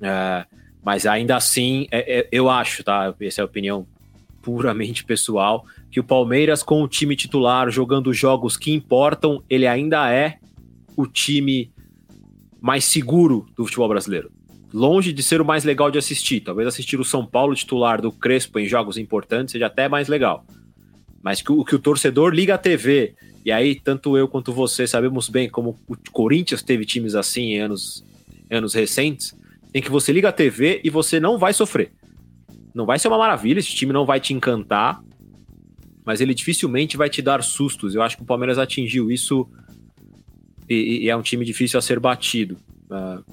É, 0.00 0.46
mas 0.84 1.06
ainda 1.06 1.36
assim, 1.36 1.86
é, 1.90 2.20
é, 2.20 2.28
eu 2.32 2.48
acho, 2.48 2.82
tá? 2.82 3.14
Essa 3.20 3.40
é 3.40 3.42
a 3.42 3.46
opinião 3.46 3.86
puramente 4.42 5.04
pessoal, 5.04 5.64
que 5.90 6.00
o 6.00 6.04
Palmeiras, 6.04 6.62
com 6.62 6.82
o 6.82 6.88
time 6.88 7.14
titular, 7.16 7.70
jogando 7.70 8.12
jogos 8.12 8.56
que 8.56 8.72
importam, 8.72 9.42
ele 9.48 9.66
ainda 9.66 10.10
é 10.10 10.38
o 10.96 11.06
time 11.06 11.70
mais 12.60 12.84
seguro 12.84 13.46
do 13.56 13.64
futebol 13.64 13.88
brasileiro. 13.88 14.30
Longe 14.72 15.12
de 15.12 15.22
ser 15.22 15.40
o 15.40 15.44
mais 15.44 15.64
legal 15.64 15.90
de 15.90 15.98
assistir. 15.98 16.40
Talvez 16.40 16.68
assistir 16.68 17.00
o 17.00 17.04
São 17.04 17.24
Paulo 17.24 17.54
titular 17.54 18.00
do 18.00 18.12
Crespo 18.12 18.58
em 18.58 18.66
jogos 18.66 18.98
importantes 18.98 19.52
seja 19.52 19.66
até 19.66 19.88
mais 19.88 20.08
legal. 20.08 20.44
Mas 21.22 21.40
que 21.40 21.52
o, 21.52 21.64
que 21.64 21.74
o 21.74 21.78
torcedor 21.78 22.34
liga 22.34 22.54
a 22.54 22.58
TV, 22.58 23.14
e 23.44 23.50
aí 23.50 23.74
tanto 23.74 24.16
eu 24.16 24.28
quanto 24.28 24.52
você 24.52 24.86
sabemos 24.86 25.28
bem 25.28 25.48
como 25.48 25.78
o 25.88 25.96
Corinthians 26.12 26.62
teve 26.62 26.84
times 26.84 27.14
assim 27.14 27.54
em 27.54 27.60
anos, 27.60 28.04
anos 28.50 28.74
recentes, 28.74 29.34
em 29.74 29.82
que 29.82 29.90
você 29.90 30.12
liga 30.12 30.28
a 30.28 30.32
TV 30.32 30.80
e 30.82 30.90
você 30.90 31.20
não 31.20 31.38
vai 31.38 31.52
sofrer. 31.52 31.92
Não 32.74 32.86
vai 32.86 32.98
ser 32.98 33.08
uma 33.08 33.18
maravilha, 33.18 33.58
esse 33.58 33.74
time 33.74 33.92
não 33.92 34.06
vai 34.06 34.20
te 34.20 34.32
encantar, 34.32 35.00
mas 36.04 36.20
ele 36.20 36.34
dificilmente 36.34 36.96
vai 36.96 37.10
te 37.10 37.20
dar 37.20 37.42
sustos. 37.42 37.94
Eu 37.94 38.02
acho 38.02 38.16
que 38.16 38.22
o 38.22 38.26
Palmeiras 38.26 38.58
atingiu 38.58 39.10
isso 39.10 39.48
e, 40.68 41.04
e 41.04 41.10
é 41.10 41.16
um 41.16 41.22
time 41.22 41.44
difícil 41.44 41.78
a 41.78 41.82
ser 41.82 41.98
batido. 42.00 42.56
Uh, 42.90 43.24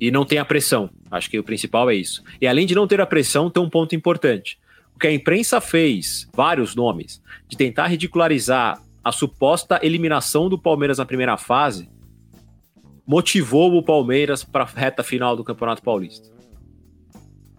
e 0.00 0.10
não 0.10 0.24
tem 0.24 0.38
a 0.38 0.44
pressão. 0.44 0.90
Acho 1.10 1.30
que 1.30 1.38
o 1.38 1.44
principal 1.44 1.90
é 1.90 1.94
isso. 1.94 2.22
E 2.40 2.46
além 2.46 2.66
de 2.66 2.74
não 2.74 2.86
ter 2.86 3.00
a 3.00 3.06
pressão, 3.06 3.50
tem 3.50 3.62
um 3.62 3.68
ponto 3.68 3.94
importante. 3.94 4.58
O 4.94 4.98
que 4.98 5.06
a 5.06 5.12
imprensa 5.12 5.60
fez, 5.60 6.28
vários 6.34 6.74
nomes, 6.74 7.22
de 7.48 7.56
tentar 7.56 7.86
ridicularizar 7.86 8.80
a 9.02 9.12
suposta 9.12 9.80
eliminação 9.82 10.48
do 10.48 10.58
Palmeiras 10.58 10.98
na 10.98 11.04
primeira 11.04 11.36
fase, 11.36 11.88
motivou 13.06 13.74
o 13.76 13.82
Palmeiras 13.82 14.42
para 14.42 14.64
a 14.64 14.66
reta 14.66 15.02
final 15.02 15.36
do 15.36 15.44
Campeonato 15.44 15.82
Paulista. 15.82 16.28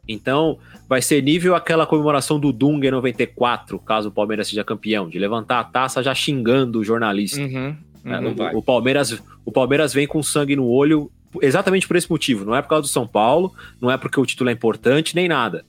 Então, 0.07 0.59
vai 0.87 1.01
ser 1.01 1.21
nível 1.21 1.55
aquela 1.55 1.85
comemoração 1.85 2.39
do 2.39 2.51
Dunga 2.51 2.87
em 2.87 2.91
94, 2.91 3.79
caso 3.79 4.09
o 4.09 4.11
Palmeiras 4.11 4.47
seja 4.47 4.63
campeão, 4.63 5.09
de 5.09 5.17
levantar 5.17 5.59
a 5.59 5.63
taça 5.63 6.03
já 6.03 6.13
xingando 6.13 6.79
o 6.79 6.83
jornalista. 6.83 7.41
Uhum, 7.41 7.75
uhum, 8.05 8.35
o, 8.53 8.59
o, 8.59 8.61
Palmeiras, 8.61 9.19
o 9.43 9.51
Palmeiras 9.51 9.93
vem 9.93 10.05
com 10.05 10.21
sangue 10.21 10.55
no 10.55 10.67
olho 10.67 11.11
exatamente 11.41 11.87
por 11.87 11.95
esse 11.95 12.09
motivo. 12.09 12.45
Não 12.45 12.55
é 12.55 12.61
por 12.61 12.69
causa 12.69 12.83
do 12.83 12.87
São 12.87 13.07
Paulo, 13.07 13.53
não 13.81 13.89
é 13.89 13.97
porque 13.97 14.19
o 14.19 14.25
título 14.25 14.49
é 14.49 14.53
importante, 14.53 15.15
nem 15.15 15.27
nada. 15.27 15.65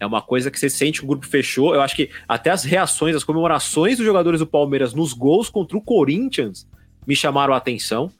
É 0.00 0.06
uma 0.06 0.20
coisa 0.20 0.50
que 0.50 0.58
você 0.58 0.68
sente 0.68 1.00
que 1.00 1.04
o 1.04 1.08
grupo 1.08 1.26
fechou. 1.26 1.74
Eu 1.74 1.80
acho 1.80 1.94
que 1.94 2.10
até 2.26 2.50
as 2.50 2.64
reações, 2.64 3.14
as 3.14 3.24
comemorações 3.24 3.96
dos 3.96 4.06
jogadores 4.06 4.40
do 4.40 4.46
Palmeiras 4.46 4.92
nos 4.92 5.12
gols 5.12 5.48
contra 5.48 5.76
o 5.76 5.80
Corinthians 5.80 6.66
me 7.06 7.14
chamaram 7.14 7.54
a 7.54 7.58
atenção 7.58 8.10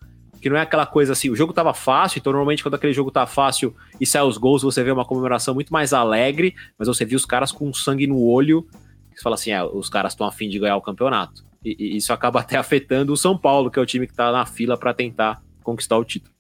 que 0.45 0.51
não 0.51 0.59
é 0.59 0.61
aquela 0.61 0.85
coisa 0.85 1.15
assim, 1.15 1.31
o 1.31 1.35
jogo 1.35 1.55
tava 1.55 1.73
fácil, 1.73 2.19
então 2.19 2.31
normalmente 2.31 2.63
quando 2.63 2.75
aquele 2.75 2.93
jogo 2.93 3.11
tá 3.11 3.25
fácil 3.25 3.75
e 3.99 4.05
sai 4.05 4.21
os 4.21 4.37
gols, 4.37 4.63
você 4.63 4.85
vê 4.85 4.91
uma 4.91 5.07
comemoração 5.07 5.55
muito 5.55 5.73
mais 5.73 5.95
alegre, 5.95 6.55
mas 6.79 6.87
você 6.87 7.03
viu 7.03 7.17
os 7.17 7.25
caras 7.25 7.51
com 7.51 7.73
sangue 7.73 8.07
no 8.07 8.23
olho, 8.23 8.69
você 9.11 9.23
fala 9.23 9.37
assim, 9.37 9.53
é, 9.53 9.65
os 9.65 9.89
caras 9.89 10.13
estão 10.13 10.27
afim 10.27 10.51
de 10.51 10.59
ganhar 10.59 10.77
o 10.77 10.83
campeonato. 10.83 11.47
E, 11.65 11.75
e, 11.79 11.97
isso 11.97 12.13
acaba 12.13 12.41
até 12.45 12.59
afetando 12.59 13.11
o 13.11 13.17
São 13.17 13.39
Paulo, 13.39 13.71
que 13.71 13.79
é 13.79 13.83
o 13.83 13.87
time 13.87 14.07
que 14.07 14.13
tá 14.13 14.31
na 14.31 14.45
fila 14.45 14.77
para 14.77 14.93
tentar 14.93 15.43
conquistar 15.63 15.97
o 15.97 16.05
título. 16.05 16.35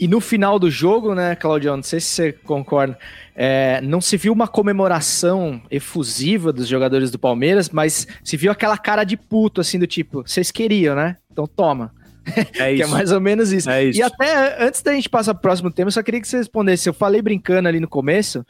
E 0.00 0.08
no 0.08 0.18
final 0.18 0.58
do 0.58 0.70
jogo, 0.70 1.14
né, 1.14 1.36
Claudio, 1.36 1.76
não 1.76 1.82
sei 1.82 2.00
se 2.00 2.06
você 2.06 2.32
concorda, 2.32 2.98
é, 3.34 3.82
não 3.82 4.00
se 4.00 4.16
viu 4.16 4.32
uma 4.32 4.48
comemoração 4.48 5.60
efusiva 5.70 6.54
dos 6.54 6.66
jogadores 6.66 7.10
do 7.10 7.18
Palmeiras, 7.18 7.68
mas 7.68 8.08
se 8.24 8.34
viu 8.38 8.50
aquela 8.50 8.78
cara 8.78 9.04
de 9.04 9.14
puto, 9.14 9.60
assim, 9.60 9.78
do 9.78 9.86
tipo, 9.86 10.22
vocês 10.22 10.50
queriam, 10.50 10.96
né? 10.96 11.18
Então 11.30 11.46
toma. 11.46 11.92
É 12.58 12.72
isso. 12.72 12.76
que 12.76 12.82
é 12.82 12.86
mais 12.86 13.12
ou 13.12 13.20
menos 13.20 13.52
isso. 13.52 13.70
É 13.70 13.84
isso. 13.84 13.98
E 13.98 14.02
até 14.02 14.62
antes 14.64 14.82
da 14.82 14.92
gente 14.92 15.08
passar 15.08 15.34
pro 15.34 15.42
próximo 15.42 15.70
tema, 15.70 15.88
eu 15.88 15.92
só 15.92 16.02
queria 16.02 16.20
que 16.20 16.28
você 16.28 16.38
respondesse. 16.38 16.88
Eu 16.88 16.94
falei 16.94 17.22
brincando 17.22 17.68
ali 17.68 17.80
no 17.80 17.88
começo. 17.88 18.44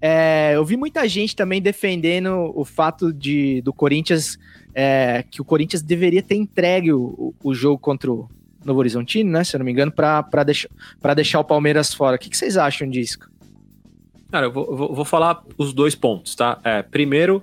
É, 0.00 0.52
eu 0.54 0.64
vi 0.64 0.76
muita 0.76 1.08
gente 1.08 1.36
também 1.36 1.62
defendendo 1.62 2.52
o 2.54 2.64
fato 2.64 3.12
de 3.12 3.62
do 3.62 3.72
Corinthians 3.72 4.36
é, 4.74 5.24
que 5.30 5.40
o 5.40 5.44
Corinthians 5.44 5.82
deveria 5.82 6.22
ter 6.22 6.34
entregue 6.34 6.92
o, 6.92 7.32
o 7.42 7.54
jogo 7.54 7.78
contra 7.78 8.10
o 8.10 8.28
Novo 8.64 8.80
Horizontino, 8.80 9.30
né? 9.30 9.44
Se 9.44 9.54
eu 9.54 9.58
não 9.58 9.64
me 9.64 9.72
engano, 9.72 9.92
para 9.92 10.42
deixar, 10.44 10.68
deixar 11.14 11.40
o 11.40 11.44
Palmeiras 11.44 11.94
fora. 11.94 12.16
O 12.16 12.18
que, 12.18 12.30
que 12.30 12.36
vocês 12.36 12.56
acham 12.56 12.88
disso? 12.88 13.18
Cara, 14.30 14.46
eu 14.46 14.52
vou, 14.52 14.76
vou, 14.76 14.94
vou 14.94 15.04
falar 15.04 15.42
os 15.58 15.72
dois 15.72 15.94
pontos, 15.94 16.34
tá? 16.34 16.58
É, 16.64 16.82
primeiro, 16.82 17.42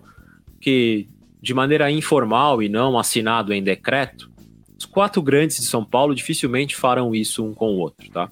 que 0.60 1.08
de 1.42 1.54
maneira 1.54 1.90
informal 1.90 2.62
e 2.62 2.68
não 2.68 2.98
assinado 2.98 3.54
em 3.54 3.64
decreto, 3.64 4.29
os 4.80 4.86
quatro 4.86 5.22
grandes 5.22 5.58
de 5.58 5.66
São 5.66 5.84
Paulo 5.84 6.16
dificilmente 6.16 6.74
farão 6.74 7.14
isso 7.14 7.46
um 7.46 7.54
com 7.54 7.76
o 7.76 7.80
outro, 7.80 8.10
tá? 8.10 8.30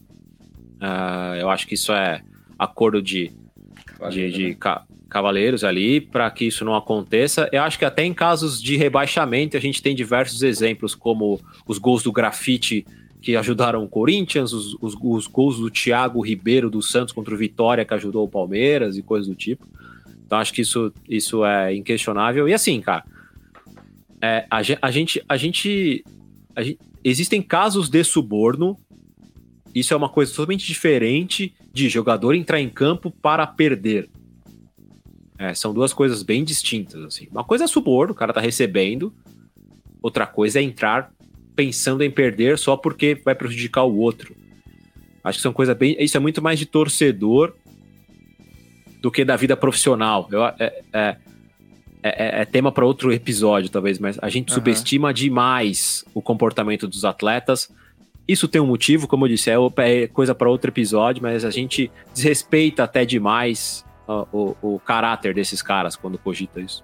Uh, 0.82 1.36
eu 1.42 1.50
acho 1.50 1.68
que 1.68 1.74
isso 1.74 1.92
é 1.92 2.22
acordo 2.58 3.02
de, 3.02 3.34
de, 4.10 4.32
de 4.32 4.48
né? 4.50 4.56
ca 4.58 4.86
cavaleiros 5.10 5.64
ali 5.64 6.02
para 6.02 6.30
que 6.32 6.46
isso 6.46 6.64
não 6.66 6.76
aconteça. 6.76 7.50
Eu 7.52 7.64
acho 7.64 7.80
que 7.80 7.86
até 7.86 8.04
em 8.04 8.14
casos 8.14 8.62
de 8.62 8.76
rebaixamento 8.76 9.56
a 9.56 9.60
gente 9.60 9.82
tem 9.82 9.96
diversos 9.96 10.42
exemplos, 10.42 10.96
como 10.96 11.40
os 11.66 11.78
gols 11.78 12.04
do 12.04 12.12
grafite 12.12 12.86
que 13.22 13.36
ajudaram 13.36 13.84
o 13.84 13.88
Corinthians, 13.88 14.54
os, 14.54 14.76
os, 14.82 14.96
os 15.02 15.28
gols 15.28 15.60
do 15.60 15.70
Thiago 15.70 16.22
Ribeiro 16.22 16.70
do 16.70 16.82
Santos 16.82 17.14
contra 17.14 17.34
o 17.34 17.38
Vitória 17.38 17.86
que 17.86 17.94
ajudou 17.94 18.26
o 18.26 18.30
Palmeiras 18.30 18.98
e 18.98 19.02
coisas 19.02 19.28
do 19.28 19.36
tipo. 19.36 19.66
Então 20.26 20.38
acho 20.38 20.54
que 20.54 20.62
isso, 20.62 20.94
isso 21.10 21.44
é 21.46 21.74
inquestionável. 21.74 22.48
E 22.48 22.54
assim, 22.54 22.80
cara, 22.82 23.04
é, 24.22 24.46
a, 24.50 24.58
a, 24.58 24.92
gente, 24.92 25.24
a, 25.28 25.38
gente, 25.38 26.04
gente. 26.64 26.80
Existem 27.04 27.42
casos 27.42 27.90
de 27.90 28.04
suborno. 28.04 28.78
Isso 29.74 29.94
é 29.94 29.98
uma 29.98 30.10
coisa 30.10 30.32
totalmente 30.32 30.66
diferente 30.66 31.54
de 31.72 31.88
jogador 31.90 32.34
entrar 32.34 32.60
em 32.60 32.70
campo 32.70 33.12
para 33.12 33.46
perder. 33.46 34.10
É, 35.38 35.54
são 35.54 35.74
duas 35.74 35.94
coisas 35.94 36.24
bem 36.24 36.44
distintas. 36.44 37.04
Assim. 37.04 37.28
Uma 37.32 37.44
coisa 37.44 37.66
é 37.66 37.68
suborno, 37.68 38.14
o 38.14 38.16
cara 38.16 38.34
tá 38.34 38.42
recebendo. 38.42 39.14
Outra 40.02 40.26
coisa 40.26 40.60
é 40.60 40.64
entrar 40.64 41.12
pensando 41.56 42.04
em 42.04 42.12
perder 42.12 42.58
só 42.58 42.76
porque 42.76 43.20
vai 43.24 43.36
prejudicar 43.36 43.84
o 43.84 43.98
outro. 43.98 44.36
Acho 45.24 45.40
que 45.40 45.44
são 45.44 45.54
coisas 45.54 45.76
bem. 45.78 45.96
Isso 46.00 46.18
é 46.18 46.20
muito 46.20 46.42
mais 46.42 46.58
de 46.58 46.66
torcedor 46.66 47.54
do 49.02 49.12
que 49.12 49.26
da 49.26 49.36
vida 49.36 49.56
profissional. 49.58 50.28
Eu, 50.32 50.46
é, 50.46 50.82
é, 50.94 51.18
é, 52.08 52.40
é, 52.40 52.42
é 52.42 52.46
tema 52.46 52.72
para 52.72 52.86
outro 52.86 53.12
episódio, 53.12 53.70
talvez, 53.70 54.00
mas 54.00 54.18
a 54.22 54.30
gente 54.30 54.50
uhum. 54.50 54.56
subestima 54.56 55.14
demais 55.14 56.06
o 56.14 56.22
comportamento 56.22 56.88
dos 56.88 57.06
atletas. 57.06 57.70
Isso 58.28 58.48
tem 58.48 58.62
um 58.62 58.66
motivo, 58.66 59.08
como 59.08 59.26
eu 59.26 59.30
disse, 59.30 59.50
é, 59.50 59.56
é 59.78 60.08
coisa 60.08 60.36
para 60.36 60.50
outro 60.50 60.70
episódio, 60.70 61.22
mas 61.24 61.46
a 61.46 61.52
gente 61.52 61.90
desrespeita 62.14 62.84
até 62.84 63.06
demais 63.06 63.86
o, 64.32 64.56
o 64.62 64.80
caráter 64.80 65.34
desses 65.34 65.62
caras 65.62 65.96
quando 65.96 66.18
cogita 66.18 66.60
isso. 66.60 66.84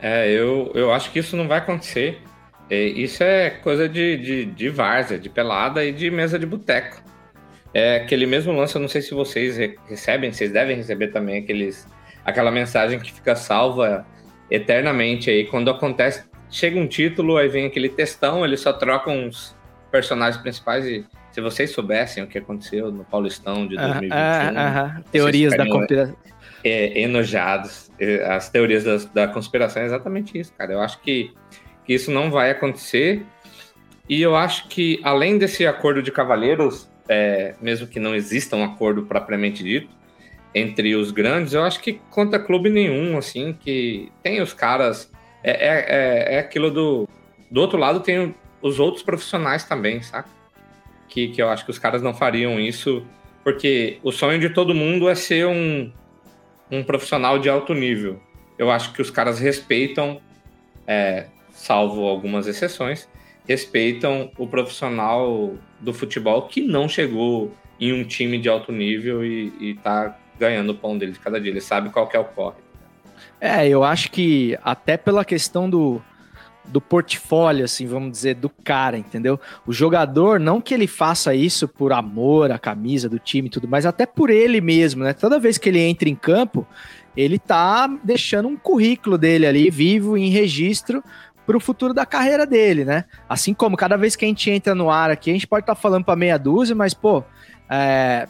É, 0.00 0.30
eu, 0.30 0.70
eu 0.74 0.92
acho 0.92 1.10
que 1.10 1.18
isso 1.18 1.36
não 1.36 1.48
vai 1.48 1.58
acontecer. 1.58 2.20
É, 2.68 2.82
isso 2.82 3.22
é 3.22 3.50
coisa 3.50 3.88
de, 3.88 4.16
de, 4.16 4.44
de 4.46 4.68
várzea, 4.68 5.18
de 5.18 5.28
pelada 5.28 5.84
e 5.84 5.92
de 5.92 6.10
mesa 6.10 6.38
de 6.38 6.46
boteco. 6.46 7.02
É 7.72 7.96
aquele 7.96 8.26
mesmo 8.26 8.52
lance, 8.52 8.74
eu 8.74 8.80
não 8.80 8.88
sei 8.88 9.02
se 9.02 9.14
vocês 9.14 9.56
recebem, 9.88 10.32
vocês 10.32 10.50
devem 10.50 10.76
receber 10.76 11.08
também 11.08 11.42
aqueles, 11.42 11.86
aquela 12.26 12.50
mensagem 12.50 12.98
que 12.98 13.12
fica 13.12 13.36
salva 13.36 14.04
eternamente 14.50 15.30
aí. 15.30 15.46
Quando 15.46 15.70
acontece, 15.70 16.24
chega 16.50 16.78
um 16.78 16.88
título, 16.88 17.36
aí 17.36 17.48
vem 17.48 17.66
aquele 17.66 17.88
textão, 17.88 18.44
eles 18.44 18.60
só 18.60 18.72
trocam 18.72 19.28
os 19.28 19.56
personagens 19.92 20.42
principais 20.42 20.84
e 20.84 21.06
se 21.30 21.40
vocês 21.40 21.70
soubessem 21.70 22.24
o 22.24 22.26
que 22.26 22.38
aconteceu 22.38 22.90
no 22.90 23.04
Paulistão 23.04 23.66
de 23.68 23.76
2021... 23.76 24.10
Ah, 24.12 24.52
ah, 24.56 24.96
ah, 24.98 25.02
Teorias 25.12 25.56
da 25.56 25.66
conspiração. 25.68 26.16
É, 26.64 27.00
enojados. 27.00 27.90
É, 28.00 28.24
as 28.26 28.50
teorias 28.50 28.82
da, 28.82 29.26
da 29.26 29.28
conspiração 29.28 29.82
é 29.82 29.86
exatamente 29.86 30.36
isso, 30.36 30.52
cara. 30.54 30.72
Eu 30.72 30.80
acho 30.80 30.98
que, 31.00 31.32
que 31.84 31.94
isso 31.94 32.10
não 32.10 32.30
vai 32.30 32.50
acontecer. 32.50 33.24
E 34.08 34.20
eu 34.20 34.34
acho 34.34 34.66
que, 34.68 34.98
além 35.04 35.38
desse 35.38 35.66
acordo 35.66 36.02
de 36.02 36.10
cavalheiros, 36.10 36.90
é, 37.08 37.54
mesmo 37.60 37.86
que 37.86 38.00
não 38.00 38.14
exista 38.14 38.56
um 38.56 38.64
acordo 38.64 39.02
propriamente 39.02 39.62
dito 39.62 39.96
entre 40.56 40.96
os 40.96 41.10
grandes, 41.10 41.52
eu 41.52 41.62
acho 41.62 41.80
que 41.80 42.00
conta 42.08 42.38
clube 42.38 42.70
nenhum, 42.70 43.18
assim, 43.18 43.52
que 43.52 44.10
tem 44.22 44.40
os 44.40 44.54
caras. 44.54 45.12
É, 45.44 45.50
é, 45.50 45.86
é, 45.88 46.34
é 46.36 46.38
aquilo 46.38 46.70
do. 46.70 47.06
Do 47.50 47.60
outro 47.60 47.78
lado, 47.78 48.00
tem 48.00 48.34
os 48.62 48.80
outros 48.80 49.02
profissionais 49.04 49.64
também, 49.64 50.02
saca? 50.02 50.30
Que, 51.08 51.28
que 51.28 51.40
eu 51.40 51.50
acho 51.50 51.64
que 51.64 51.70
os 51.70 51.78
caras 51.78 52.02
não 52.02 52.14
fariam 52.14 52.58
isso, 52.58 53.06
porque 53.44 53.98
o 54.02 54.10
sonho 54.10 54.40
de 54.40 54.48
todo 54.48 54.74
mundo 54.74 55.08
é 55.10 55.14
ser 55.14 55.46
um, 55.46 55.92
um 56.70 56.82
profissional 56.82 57.38
de 57.38 57.50
alto 57.50 57.74
nível. 57.74 58.18
Eu 58.58 58.70
acho 58.70 58.94
que 58.94 59.02
os 59.02 59.10
caras 59.10 59.38
respeitam, 59.38 60.20
é, 60.86 61.26
salvo 61.50 62.06
algumas 62.06 62.46
exceções, 62.46 63.06
respeitam 63.46 64.32
o 64.38 64.46
profissional 64.46 65.54
do 65.78 65.92
futebol 65.92 66.42
que 66.48 66.62
não 66.62 66.88
chegou 66.88 67.54
em 67.78 67.92
um 67.92 68.02
time 68.04 68.38
de 68.38 68.48
alto 68.48 68.72
nível 68.72 69.24
e, 69.24 69.52
e 69.60 69.74
tá 69.74 70.18
ganhando 70.38 70.70
o 70.70 70.74
pão 70.74 70.96
dele 70.96 71.12
de 71.12 71.18
cada 71.18 71.40
dia. 71.40 71.50
Ele 71.50 71.60
sabe 71.60 71.90
qual 71.90 72.06
que 72.06 72.16
é 72.16 72.20
o 72.20 72.24
corre. 72.24 72.56
É, 73.40 73.68
eu 73.68 73.84
acho 73.84 74.10
que 74.10 74.58
até 74.62 74.96
pela 74.96 75.24
questão 75.24 75.68
do, 75.68 76.00
do 76.64 76.80
portfólio, 76.80 77.64
assim, 77.64 77.86
vamos 77.86 78.10
dizer, 78.10 78.34
do 78.34 78.48
cara, 78.48 78.96
entendeu? 78.96 79.38
O 79.66 79.72
jogador, 79.72 80.40
não 80.40 80.60
que 80.60 80.74
ele 80.74 80.86
faça 80.86 81.34
isso 81.34 81.68
por 81.68 81.92
amor 81.92 82.50
à 82.50 82.58
camisa 82.58 83.08
do 83.08 83.18
time 83.18 83.48
e 83.48 83.50
tudo, 83.50 83.68
mas 83.68 83.86
até 83.86 84.06
por 84.06 84.30
ele 84.30 84.60
mesmo, 84.60 85.04
né? 85.04 85.12
Toda 85.12 85.38
vez 85.38 85.58
que 85.58 85.68
ele 85.68 85.80
entra 85.80 86.08
em 86.08 86.14
campo, 86.14 86.66
ele 87.16 87.38
tá 87.38 87.88
deixando 88.02 88.48
um 88.48 88.56
currículo 88.56 89.16
dele 89.16 89.46
ali 89.46 89.70
vivo 89.70 90.16
em 90.16 90.28
registro 90.28 91.02
para 91.46 91.56
o 91.56 91.60
futuro 91.60 91.94
da 91.94 92.04
carreira 92.04 92.44
dele, 92.44 92.84
né? 92.84 93.04
Assim 93.28 93.54
como 93.54 93.76
cada 93.76 93.96
vez 93.96 94.16
que 94.16 94.24
a 94.24 94.28
gente 94.28 94.50
entra 94.50 94.74
no 94.74 94.90
ar 94.90 95.10
aqui, 95.10 95.30
a 95.30 95.32
gente 95.32 95.46
pode 95.46 95.62
estar 95.62 95.74
tá 95.74 95.80
falando 95.80 96.04
para 96.04 96.16
meia 96.16 96.36
dúzia, 96.36 96.74
mas, 96.74 96.92
pô, 96.92 97.22
é, 97.70 98.26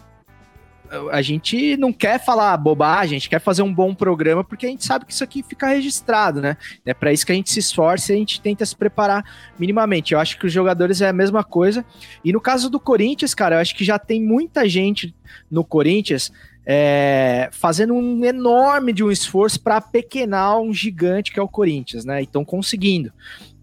a 1.11 1.22
gente 1.22 1.76
não 1.76 1.93
quer 1.93 2.24
falar 2.24 2.57
bobagem, 2.57 3.16
a 3.16 3.18
gente 3.18 3.28
quer 3.28 3.41
fazer 3.41 3.62
um 3.62 3.72
bom 3.72 3.95
programa 3.95 4.45
porque 4.45 4.66
a 4.66 4.68
gente 4.68 4.84
sabe 4.84 5.05
que 5.05 5.12
isso 5.12 5.24
aqui 5.24 5.43
fica 5.43 5.68
registrado, 5.68 6.41
né? 6.41 6.57
É 6.84 6.95
para 6.95 7.12
isso 7.12 7.24
que 7.24 7.32
a 7.32 7.34
gente 7.34 7.51
se 7.51 7.61
esforça 7.61 8.12
e 8.12 8.16
a 8.16 8.18
gente 8.18 8.41
tenta 8.41 8.64
se 8.64 8.74
preparar 8.74 9.24
minimamente. 9.59 10.14
Eu 10.14 10.20
acho 10.20 10.39
que 10.39 10.47
os 10.47 10.53
jogadores 10.53 11.01
é 11.01 11.09
a 11.09 11.12
mesma 11.12 11.45
coisa. 11.45 11.84
E 12.24 12.32
no 12.32 12.41
caso 12.41 12.70
do 12.70 12.80
Corinthians, 12.80 13.34
cara, 13.34 13.57
eu 13.57 13.61
acho 13.61 13.74
que 13.74 13.84
já 13.84 13.99
tem 13.99 14.22
muita 14.22 14.68
gente 14.68 15.14
no 15.51 15.64
Corinthians 15.64 16.32
é, 16.68 17.49
fazendo 17.53 17.95
um 17.95 18.24
enorme 18.24 18.93
de 18.93 19.05
um 19.05 19.11
esforço 19.11 19.61
para 19.61 19.80
pequenar 19.80 20.61
um 20.61 20.74
gigante 20.74 21.32
que 21.32 21.39
é 21.39 21.43
o 21.43 21.49
Corinthians, 21.49 22.05
né? 22.05 22.20
E 22.20 22.24
estão 22.24 22.45
conseguindo, 22.45 23.12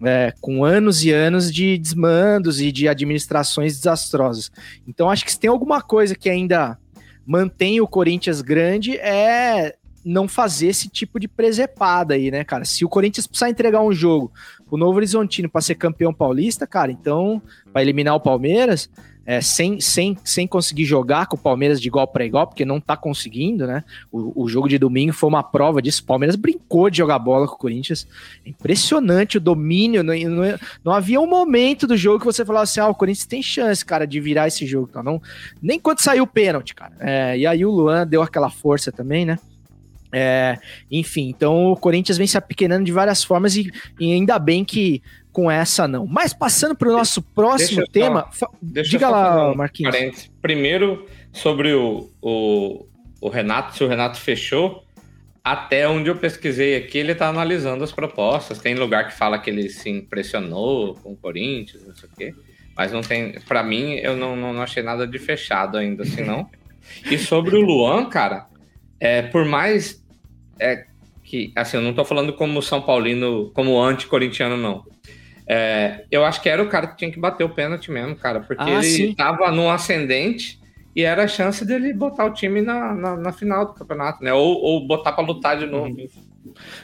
é, 0.02 0.34
com 0.40 0.64
anos 0.64 1.04
e 1.04 1.12
anos 1.12 1.54
de 1.54 1.78
desmandos 1.78 2.62
e 2.62 2.72
de 2.72 2.88
administrações 2.88 3.76
desastrosas. 3.76 4.50
Então 4.88 5.10
acho 5.10 5.26
que 5.26 5.32
se 5.34 5.40
tem 5.40 5.50
alguma 5.50 5.82
coisa 5.82 6.16
que 6.16 6.30
ainda 6.30 6.78
mantém 7.26 7.80
o 7.82 7.88
Corinthians 7.88 8.42
grande 8.42 8.98
é 8.98 9.76
não 10.06 10.28
fazer 10.28 10.68
esse 10.68 10.90
tipo 10.90 11.20
de 11.20 11.28
presepada 11.28 12.14
aí, 12.14 12.30
né, 12.30 12.44
cara? 12.44 12.66
Se 12.66 12.84
o 12.84 12.90
Corinthians 12.90 13.26
precisar 13.26 13.50
entregar 13.50 13.82
um 13.82 13.94
jogo 13.94 14.32
o 14.74 14.78
Novo 14.78 14.98
Horizontino 14.98 15.48
para 15.48 15.62
ser 15.62 15.76
campeão 15.76 16.12
paulista, 16.12 16.66
cara, 16.66 16.92
então, 16.92 17.40
para 17.72 17.84
eliminar 17.84 18.16
o 18.16 18.20
Palmeiras, 18.20 18.90
é, 19.24 19.40
sem, 19.40 19.80
sem, 19.80 20.18
sem 20.24 20.48
conseguir 20.48 20.84
jogar 20.84 21.28
com 21.28 21.36
o 21.36 21.40
Palmeiras 21.40 21.80
de 21.80 21.88
igual 21.88 22.08
para 22.08 22.26
igual, 22.26 22.48
porque 22.48 22.66
não 22.66 22.82
tá 22.82 22.98
conseguindo, 22.98 23.68
né? 23.68 23.84
O, 24.12 24.44
o 24.44 24.50
jogo 24.50 24.68
de 24.68 24.80
domingo 24.80 25.14
foi 25.14 25.30
uma 25.30 25.44
prova 25.44 25.80
disso. 25.80 26.02
O 26.02 26.06
Palmeiras 26.08 26.36
brincou 26.36 26.90
de 26.90 26.98
jogar 26.98 27.20
bola 27.20 27.48
com 27.48 27.54
o 27.54 27.58
Corinthians. 27.58 28.08
Impressionante 28.44 29.38
o 29.38 29.40
domínio. 29.40 30.02
Não, 30.02 30.16
não, 30.16 30.60
não 30.84 30.92
havia 30.92 31.22
um 31.22 31.28
momento 31.28 31.86
do 31.86 31.96
jogo 31.96 32.20
que 32.20 32.26
você 32.26 32.44
falava 32.44 32.64
assim: 32.64 32.80
ah, 32.80 32.90
o 32.90 32.96
Corinthians 32.96 33.28
tem 33.28 33.44
chance, 33.44 33.86
cara, 33.86 34.08
de 34.08 34.20
virar 34.20 34.48
esse 34.48 34.66
jogo. 34.66 34.88
Tá? 34.88 35.04
Não, 35.04 35.22
nem 35.62 35.80
quando 35.80 36.02
saiu 36.02 36.24
o 36.24 36.28
pênalti, 36.28 36.74
cara. 36.74 36.94
É, 37.00 37.38
e 37.38 37.46
aí 37.46 37.64
o 37.64 37.72
Luan 37.72 38.08
deu 38.08 38.24
aquela 38.24 38.50
força 38.50 38.92
também, 38.92 39.24
né? 39.24 39.38
É, 40.14 40.60
enfim, 40.92 41.30
então 41.30 41.72
o 41.72 41.76
Corinthians 41.76 42.18
vem 42.18 42.28
se 42.28 42.38
apequenando 42.38 42.84
de 42.84 42.92
várias 42.92 43.24
formas 43.24 43.56
e, 43.56 43.72
e 44.00 44.14
ainda 44.14 44.38
bem 44.38 44.64
que 44.64 45.02
com 45.34 45.50
essa 45.50 45.88
não. 45.88 46.06
Mas 46.06 46.34
passando 46.34 46.76
para 46.76 46.88
o 46.88 46.94
nosso 46.94 47.22
próximo 47.22 47.84
tema, 47.88 48.30
só, 48.32 48.48
diga 48.62 49.10
lá, 49.10 49.52
um 49.52 49.56
Marquinhos. 49.56 49.94
Parênteses. 49.94 50.32
Primeiro, 50.42 51.08
sobre 51.34 51.74
o, 51.74 52.10
o, 52.22 52.86
o, 53.20 53.30
Renato, 53.30 53.76
se 53.76 53.84
o 53.84 53.88
Renato 53.88 54.20
fechou, 54.20 54.86
até 55.44 55.90
onde 55.90 56.10
eu 56.10 56.16
pesquisei 56.16 56.78
aqui, 56.78 57.00
ele 57.00 57.12
está 57.12 57.28
analisando 57.28 57.84
as 57.84 57.92
propostas. 57.92 58.60
Tem 58.60 58.76
lugar 58.76 59.08
que 59.08 59.14
fala 59.14 59.40
que 59.40 59.50
ele 59.50 59.68
se 59.70 59.90
impressionou 59.90 60.94
com 60.96 61.14
o 61.14 61.18
Corinthians, 61.18 61.86
não 61.86 61.96
sei 61.96 62.08
o 62.08 62.16
quê. 62.16 62.36
Mas 62.78 62.92
não 62.92 63.02
tem. 63.02 63.40
Para 63.42 63.64
mim, 63.64 63.96
eu 63.96 64.16
não, 64.16 64.36
não, 64.36 64.62
achei 64.62 64.82
nada 64.82 65.06
de 65.06 65.20
fechado 65.20 65.78
ainda, 65.78 66.04
assim, 66.04 66.24
não. 66.24 66.50
e 67.10 67.18
sobre 67.18 67.56
o 67.56 67.62
Luan, 67.62 68.06
cara, 68.06 68.48
é, 69.00 69.22
por 69.24 69.46
mais. 69.46 70.03
É, 70.60 70.86
que, 71.24 71.52
assim, 71.56 71.78
eu 71.78 71.84
não 71.84 71.94
tô 71.94 72.04
falando 72.06 72.34
como 72.34 72.62
São 72.62 72.82
Paulino, 72.82 73.52
como 73.54 73.82
anti-corintiano, 73.82 74.58
não. 74.58 74.84
É, 75.48 76.06
eu 76.10 76.24
acho 76.24 76.42
que 76.42 76.50
era 76.50 76.62
o 76.62 76.70
cara 76.70 76.88
que 76.88 76.98
tinha 76.98 77.12
que 77.12 77.20
bater 77.20 77.44
o 77.44 77.50
pênalti 77.50 77.92
mesmo, 77.92 78.16
cara, 78.16 78.40
porque 78.40 78.64
ah, 78.64 78.76
ele 78.76 78.84
sim. 78.84 79.14
tava 79.14 79.52
num 79.52 79.70
ascendente 79.70 80.60
e 80.96 81.02
era 81.04 81.24
a 81.24 81.28
chance 81.28 81.66
dele 81.66 81.92
botar 81.92 82.26
o 82.26 82.34
time 82.34 82.62
na, 82.62 82.94
na, 82.94 83.16
na 83.18 83.34
final 83.34 83.66
do 83.66 83.74
campeonato, 83.74 84.24
né? 84.24 84.34
Ou, 84.34 84.62
ou 84.62 84.88
botar 84.88 85.12
para 85.12 85.26
lutar 85.26 85.58
de 85.58 85.66
novo. 85.66 85.88
Uhum. 85.88 86.08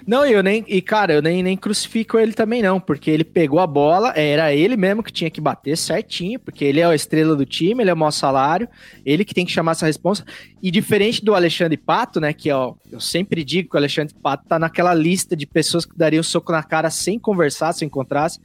Não, 0.06 0.26
eu 0.26 0.42
nem. 0.42 0.64
E, 0.68 0.82
cara, 0.82 1.14
eu 1.14 1.22
nem, 1.22 1.44
nem 1.44 1.56
crucifico 1.56 2.18
ele 2.18 2.34
também, 2.34 2.62
não, 2.62 2.80
porque 2.80 3.12
ele 3.12 3.24
pegou 3.24 3.60
a 3.60 3.68
bola, 3.68 4.14
era 4.16 4.54
ele 4.54 4.76
mesmo 4.76 5.04
que 5.04 5.12
tinha 5.12 5.30
que 5.30 5.42
bater 5.42 5.78
certinho, 5.78 6.40
porque 6.40 6.64
ele 6.66 6.80
é 6.80 6.86
a 6.86 6.96
estrela 6.96 7.36
do 7.36 7.46
time, 7.46 7.84
ele 7.84 7.90
é 7.90 7.94
o 7.94 7.98
maior 7.98 8.12
salário, 8.12 8.68
ele 9.06 9.26
que 9.26 9.34
tem 9.34 9.46
que 9.46 9.52
chamar 9.52 9.74
essa 9.74 9.86
responsa. 9.86 10.26
E 10.62 10.70
diferente 10.70 11.24
do 11.24 11.34
Alexandre 11.34 11.78
Pato, 11.78 12.20
né? 12.20 12.34
Que 12.34 12.52
ó, 12.52 12.74
eu 12.92 13.00
sempre 13.00 13.44
digo 13.44 13.70
que 13.70 13.76
o 13.76 13.80
Alexandre 13.80 14.14
Pato 14.14 14.46
tá 14.48 14.60
naquela 14.60 14.94
lista 14.94 15.36
de 15.36 15.46
pessoas 15.46 15.86
que 15.86 15.98
dariam 15.98 16.20
um 16.20 16.24
soco 16.24 16.52
na 16.52 16.62
cara 16.62 16.90
sem 16.90 17.18
conversar, 17.18 17.72
se 17.74 17.86
encontrasse, 17.86 18.40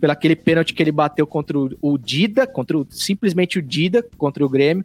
pelo 0.00 0.12
aquele 0.12 0.34
pênalti 0.34 0.74
que 0.74 0.82
ele 0.82 0.90
bateu 0.90 1.26
contra 1.26 1.56
o, 1.58 1.98
Dida, 1.98 2.46
contra 2.46 2.76
o, 2.76 2.86
simplesmente 2.90 3.58
o 3.58 3.62
Dida, 3.62 4.04
contra 4.16 4.44
o 4.44 4.48
Grêmio. 4.48 4.84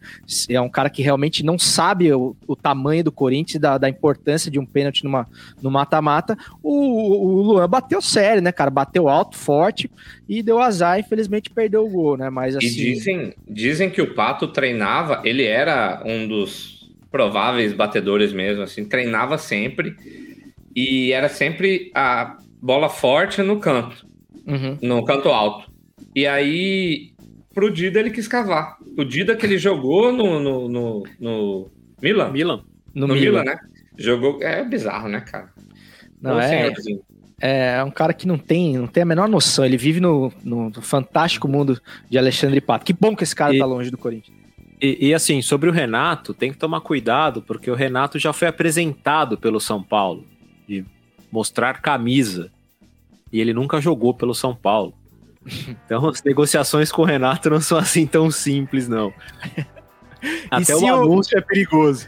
É 0.49 0.61
um 0.61 0.69
cara 0.69 0.89
que 0.89 1.01
realmente 1.01 1.43
não 1.43 1.57
sabe 1.57 2.11
o, 2.13 2.35
o 2.45 2.55
tamanho 2.55 3.03
do 3.03 3.11
Corinthians, 3.11 3.59
da, 3.59 3.77
da 3.77 3.89
importância 3.89 4.51
de 4.51 4.59
um 4.59 4.65
pênalti 4.65 5.03
numa, 5.03 5.27
no 5.61 5.71
mata-mata. 5.71 6.37
O, 6.61 7.27
o 7.27 7.41
Luan 7.41 7.67
bateu 7.67 8.01
sério, 8.01 8.41
né, 8.41 8.51
cara? 8.51 8.69
Bateu 8.69 9.09
alto, 9.09 9.37
forte 9.37 9.89
e 10.27 10.43
deu 10.43 10.59
azar, 10.59 10.99
infelizmente 10.99 11.49
perdeu 11.49 11.85
o 11.85 11.89
gol, 11.89 12.17
né? 12.17 12.29
Mas 12.29 12.55
assim. 12.55 12.67
E 12.67 12.69
dizem, 12.69 13.33
dizem 13.47 13.89
que 13.89 14.01
o 14.01 14.13
Pato 14.13 14.47
treinava, 14.47 15.21
ele 15.23 15.43
era 15.43 16.01
um 16.05 16.27
dos 16.27 16.74
prováveis 17.15 17.71
batedores 17.71 18.33
mesmo, 18.33 18.61
assim, 18.61 18.83
treinava 18.83 19.37
sempre 19.37 19.95
e 20.75 21.13
era 21.13 21.29
sempre 21.29 21.89
a 21.95 22.35
bola 22.61 22.89
forte 22.89 23.41
no 23.41 23.57
canto, 23.57 24.05
Uhum. 24.45 24.77
no 24.81 25.05
canto 25.05 25.29
alto. 25.29 25.71
E 26.13 26.27
aí, 26.27 27.13
pro 27.53 27.71
Dida 27.71 28.01
ele 28.01 28.09
quis 28.11 28.27
cavar. 28.27 28.75
O 28.97 29.05
Dida 29.05 29.33
que 29.33 29.45
ele 29.45 29.57
jogou 29.57 30.11
no, 30.11 30.41
no, 30.41 30.67
no, 30.67 31.03
no 31.17 31.71
Milan? 32.01 32.31
Milan. 32.31 32.63
No, 32.93 33.07
No, 33.07 33.13
Milan. 33.13 33.29
Milan, 33.39 33.43
né? 33.45 33.57
Jogou. 33.97 34.43
É 34.43 34.61
bizarro, 34.65 35.07
né, 35.07 35.21
cara? 35.21 35.53
Não, 36.21 36.37
é, 36.37 36.49
senhorzinho. 36.49 36.99
é 37.39 37.81
um 37.81 37.91
cara 37.91 38.13
que 38.13 38.27
não 38.27 38.37
tem, 38.37 38.77
não 38.77 38.87
tem 38.87 39.03
a 39.03 39.05
menor 39.05 39.29
noção. 39.29 39.63
Ele 39.63 39.77
vive 39.77 40.01
no, 40.01 40.33
no 40.43 40.69
fantástico 40.81 41.47
mundo 41.47 41.79
de 42.09 42.17
Alexandre 42.17 42.59
Pato. 42.59 42.83
Que 42.83 42.91
bom 42.93 43.15
que 43.15 43.23
esse 43.23 43.35
cara 43.35 43.55
E- 43.55 43.59
tá 43.59 43.65
longe 43.65 43.89
do 43.89 43.97
Corinthians. 43.97 44.35
E, 44.85 45.07
e, 45.07 45.13
assim, 45.15 45.41
sobre 45.41 45.67
o 45.67 45.71
Renato, 45.71 46.31
tem 46.31 46.51
que 46.51 46.57
tomar 46.59 46.79
cuidado, 46.81 47.41
porque 47.41 47.71
o 47.71 47.75
Renato 47.75 48.19
já 48.19 48.31
foi 48.31 48.47
apresentado 48.47 49.35
pelo 49.35 49.59
São 49.59 49.81
Paulo, 49.81 50.27
de 50.67 50.85
mostrar 51.31 51.81
camisa. 51.81 52.51
E 53.33 53.41
ele 53.41 53.51
nunca 53.51 53.81
jogou 53.81 54.13
pelo 54.13 54.35
São 54.35 54.55
Paulo. 54.55 54.93
Então 55.85 56.07
as 56.07 56.23
negociações 56.23 56.91
com 56.91 57.03
o 57.03 57.05
Renato 57.05 57.49
não 57.51 57.61
são 57.61 57.77
assim 57.77 58.05
tão 58.07 58.29
simples, 58.31 58.87
não. 58.87 59.13
Até 60.49 60.75
o 60.75 60.81
o- 60.81 60.87
anúncio 61.03 61.37
é 61.37 61.41
perigoso. 61.41 62.07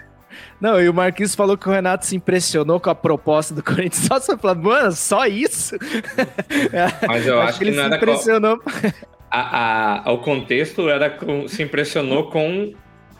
Não, 0.59 0.81
e 0.81 0.89
o 0.89 0.93
Marquinhos 0.93 1.35
falou 1.35 1.55
que 1.55 1.69
o 1.69 1.71
Renato 1.71 2.05
se 2.05 2.15
impressionou 2.15 2.79
com 2.79 2.89
a 2.89 2.95
proposta 2.95 3.53
do 3.53 3.61
Corinthians. 3.63 4.05
Só 4.07 4.19
você 4.19 4.37
falando, 4.37 4.63
mano, 4.63 4.91
só 4.91 5.25
isso? 5.25 5.75
Mas 7.07 7.25
eu 7.27 7.39
acho, 7.41 7.59
que, 7.59 7.65
ele 7.65 7.75
não 7.75 7.89
se 7.89 7.95
impressionou. 7.95 8.61
A, 9.29 10.03
a- 10.07 10.11
o 10.11 10.19
contexto 10.19 10.89
era 10.89 11.09
com, 11.09 11.47
se 11.47 11.61
impressionou 11.63 12.29
com 12.29 12.73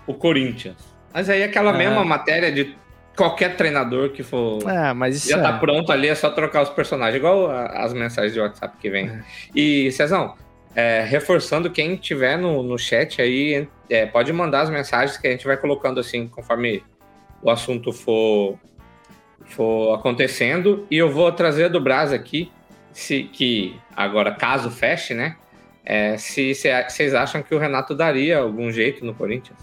o 0.06 0.14
Corinthians. 0.14 0.78
Mas 1.14 1.30
aí 1.30 1.44
aquela 1.44 1.72
Ah. 1.72 1.78
mesma 1.78 2.04
matéria 2.06 2.52
de 2.52 2.76
qualquer 3.16 3.56
treinador 3.58 4.10
que 4.12 4.24
for. 4.24 4.60
É, 4.70 4.94
mas 4.94 5.16
isso 5.18 5.30
Já 5.30 5.40
é... 5.40 5.42
tá 5.42 5.54
pronto 5.58 5.92
ali, 5.92 6.08
é 6.08 6.16
só 6.16 6.30
trocar 6.30 6.62
os 6.62 6.70
personagens, 6.70 7.16
igual 7.18 7.50
as 7.52 7.92
mensagens 7.94 8.34
de 8.34 8.40
WhatsApp 8.40 8.78
que 8.80 8.90
vem. 8.90 9.12
E, 9.56 9.92
Cezão, 9.92 10.36
é, 10.76 11.02
reforçando, 11.04 11.70
quem 11.72 11.96
tiver 11.96 12.38
no, 12.38 12.62
no 12.62 12.78
chat 12.78 13.20
aí, 13.22 13.68
é, 13.90 14.06
pode 14.06 14.32
mandar 14.32 14.62
as 14.62 14.70
mensagens 14.70 15.18
que 15.18 15.28
a 15.28 15.32
gente 15.32 15.46
vai 15.48 15.58
colocando 15.58 16.00
assim, 16.00 16.28
conforme 16.28 16.84
o 17.42 17.50
assunto 17.50 17.92
for, 17.92 18.58
for 19.46 19.96
acontecendo. 19.96 20.86
E 20.92 20.98
eu 20.98 21.12
vou 21.12 21.32
trazer 21.32 21.66
a 21.66 21.68
do 21.68 21.82
Brás 21.82 22.14
aqui, 22.14 22.52
se, 22.94 23.24
que 23.24 23.76
agora, 23.96 24.32
caso 24.32 24.70
feche, 24.70 25.14
né? 25.16 25.36
É, 25.90 26.18
se 26.18 26.54
vocês 26.54 27.14
acham 27.14 27.42
que 27.42 27.56
o 27.56 27.58
Renato 27.58 27.96
daria 27.96 28.40
algum 28.40 28.70
jeito 28.70 29.06
no 29.06 29.14
Corinthians. 29.14 29.58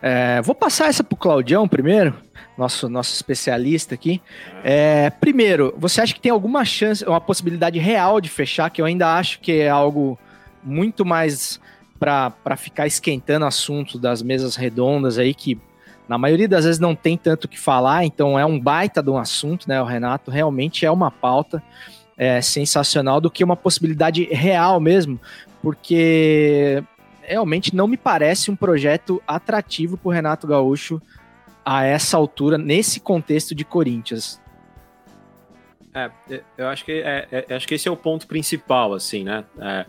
É, 0.00 0.40
vou 0.40 0.54
passar 0.54 0.88
essa 0.88 1.04
pro 1.04 1.14
Claudião 1.14 1.68
primeiro, 1.68 2.14
nosso, 2.56 2.88
nosso 2.88 3.12
especialista 3.12 3.94
aqui. 3.94 4.22
É, 4.62 5.10
primeiro, 5.10 5.74
você 5.76 6.00
acha 6.00 6.14
que 6.14 6.20
tem 6.20 6.32
alguma 6.32 6.64
chance, 6.64 7.04
uma 7.04 7.20
possibilidade 7.20 7.78
real 7.78 8.18
de 8.18 8.30
fechar, 8.30 8.70
que 8.70 8.80
eu 8.80 8.86
ainda 8.86 9.14
acho 9.14 9.40
que 9.40 9.52
é 9.52 9.68
algo 9.68 10.18
muito 10.62 11.04
mais 11.04 11.60
para 12.00 12.56
ficar 12.56 12.86
esquentando 12.86 13.44
assunto 13.44 13.98
das 13.98 14.22
mesas 14.22 14.56
redondas 14.56 15.18
aí, 15.18 15.34
que 15.34 15.60
na 16.08 16.16
maioria 16.16 16.48
das 16.48 16.64
vezes 16.64 16.80
não 16.80 16.94
tem 16.94 17.18
tanto 17.18 17.44
o 17.44 17.48
que 17.48 17.60
falar, 17.60 18.06
então 18.06 18.38
é 18.38 18.46
um 18.46 18.58
baita 18.58 19.02
de 19.02 19.10
um 19.10 19.18
assunto, 19.18 19.68
né? 19.68 19.82
O 19.82 19.84
Renato 19.84 20.30
realmente 20.30 20.86
é 20.86 20.90
uma 20.90 21.10
pauta 21.10 21.62
é, 22.16 22.40
sensacional 22.40 23.20
do 23.20 23.30
que 23.30 23.44
uma 23.44 23.56
possibilidade 23.56 24.24
real 24.24 24.80
mesmo, 24.80 25.20
porque 25.62 26.82
realmente 27.22 27.74
não 27.74 27.86
me 27.86 27.96
parece 27.96 28.50
um 28.50 28.56
projeto 28.56 29.22
atrativo 29.26 29.96
para 29.96 30.08
o 30.08 30.12
Renato 30.12 30.46
Gaúcho 30.46 31.00
a 31.64 31.84
essa 31.84 32.16
altura, 32.16 32.58
nesse 32.58 33.00
contexto 33.00 33.54
de 33.54 33.64
Corinthians. 33.64 34.40
É, 35.94 36.10
eu 36.58 36.68
acho 36.68 36.84
que, 36.84 36.92
é, 36.92 37.28
é- 37.30 37.54
acho 37.54 37.66
que 37.66 37.74
esse 37.74 37.88
é 37.88 37.90
o 37.90 37.96
ponto 37.96 38.26
principal, 38.26 38.92
assim, 38.92 39.24
né? 39.24 39.44
É, 39.58 39.86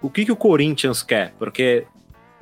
o 0.00 0.08
que, 0.08 0.24
que 0.24 0.32
o 0.32 0.36
Corinthians 0.36 1.02
quer? 1.02 1.34
Porque 1.38 1.86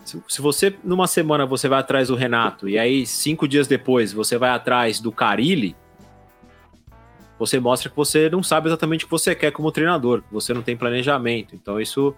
se, 0.04 0.22
se 0.28 0.40
você, 0.40 0.74
numa 0.84 1.06
semana, 1.06 1.44
você 1.44 1.68
vai 1.68 1.80
atrás 1.80 2.08
do 2.08 2.14
Renato, 2.14 2.68
e 2.68 2.78
aí 2.78 3.04
cinco 3.04 3.48
dias 3.48 3.66
depois 3.66 4.12
você 4.12 4.38
vai 4.38 4.50
atrás 4.50 5.00
do 5.00 5.10
Carilli, 5.10 5.76
você 7.38 7.60
mostra 7.60 7.90
que 7.90 7.96
você 7.96 8.30
não 8.30 8.42
sabe 8.42 8.68
exatamente 8.68 9.04
o 9.04 9.08
que 9.08 9.10
você 9.10 9.34
quer 9.34 9.50
como 9.50 9.70
treinador, 9.70 10.22
que 10.22 10.32
você 10.32 10.54
não 10.54 10.62
tem 10.62 10.76
planejamento. 10.76 11.54
Então 11.54 11.80
isso 11.80 12.14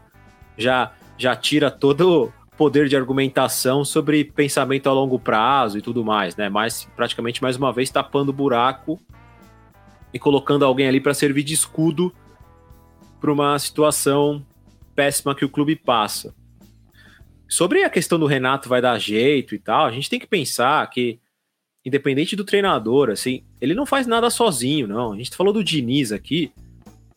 já, 0.56 0.92
já 1.16 1.34
tira 1.34 1.70
todo 1.70 2.24
o 2.24 2.32
poder 2.56 2.88
de 2.88 2.96
argumentação 2.96 3.84
sobre 3.84 4.24
pensamento 4.24 4.88
a 4.88 4.92
longo 4.92 5.18
prazo 5.18 5.78
e 5.78 5.82
tudo 5.82 6.04
mais, 6.04 6.36
né? 6.36 6.48
Mas 6.48 6.88
praticamente 6.96 7.42
mais 7.42 7.56
uma 7.56 7.72
vez 7.72 7.90
tapando 7.90 8.30
o 8.30 8.32
buraco 8.32 9.00
e 10.12 10.18
colocando 10.18 10.64
alguém 10.64 10.88
ali 10.88 11.00
para 11.00 11.14
servir 11.14 11.42
de 11.42 11.54
escudo 11.54 12.12
para 13.20 13.32
uma 13.32 13.58
situação 13.58 14.44
péssima 14.94 15.34
que 15.34 15.44
o 15.44 15.48
clube 15.48 15.76
passa. 15.76 16.34
Sobre 17.48 17.82
a 17.82 17.90
questão 17.90 18.18
do 18.18 18.26
Renato 18.26 18.68
vai 18.68 18.80
dar 18.80 18.98
jeito 18.98 19.54
e 19.54 19.58
tal, 19.58 19.86
a 19.86 19.90
gente 19.90 20.10
tem 20.10 20.18
que 20.20 20.26
pensar 20.26 20.88
que 20.90 21.18
independente 21.88 22.36
do 22.36 22.44
treinador, 22.44 23.10
assim, 23.10 23.42
ele 23.60 23.74
não 23.74 23.84
faz 23.84 24.06
nada 24.06 24.30
sozinho, 24.30 24.86
não. 24.86 25.12
A 25.12 25.16
gente 25.16 25.34
falou 25.34 25.52
do 25.52 25.64
Diniz 25.64 26.12
aqui. 26.12 26.52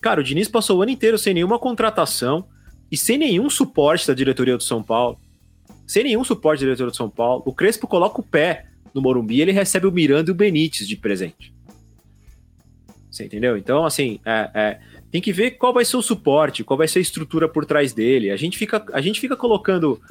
Cara, 0.01 0.21
o 0.21 0.23
Diniz 0.23 0.47
passou 0.47 0.79
o 0.79 0.81
ano 0.81 0.91
inteiro 0.91 1.17
sem 1.17 1.33
nenhuma 1.33 1.59
contratação 1.59 2.45
e 2.91 2.97
sem 2.97 3.17
nenhum 3.17 3.49
suporte 3.49 4.07
da 4.07 4.13
diretoria 4.13 4.57
do 4.57 4.63
São 4.63 4.81
Paulo. 4.81 5.19
Sem 5.85 6.03
nenhum 6.03 6.23
suporte 6.23 6.61
da 6.61 6.65
diretoria 6.65 6.91
do 6.91 6.95
São 6.95 7.09
Paulo. 7.09 7.43
O 7.45 7.53
Crespo 7.53 7.87
coloca 7.87 8.19
o 8.19 8.23
pé 8.23 8.65
no 8.93 9.01
Morumbi 9.01 9.35
e 9.35 9.41
ele 9.41 9.51
recebe 9.51 9.85
o 9.85 9.91
Miranda 9.91 10.31
e 10.31 10.33
o 10.33 10.35
Benítez 10.35 10.87
de 10.87 10.95
presente. 10.95 11.53
Você 13.09 13.25
entendeu? 13.25 13.57
Então, 13.57 13.85
assim, 13.85 14.19
é, 14.25 14.49
é, 14.53 14.79
tem 15.11 15.21
que 15.21 15.33
ver 15.33 15.51
qual 15.51 15.73
vai 15.73 15.83
ser 15.83 15.97
o 15.97 16.01
suporte, 16.01 16.63
qual 16.63 16.77
vai 16.77 16.87
ser 16.87 16.99
a 16.99 17.01
estrutura 17.01 17.47
por 17.47 17.65
trás 17.65 17.93
dele. 17.93 18.31
A 18.31 18.37
gente 18.37 18.57
fica, 18.57 18.83
a 18.93 19.01
gente 19.01 19.19
fica 19.19 19.35
colocando 19.35 20.01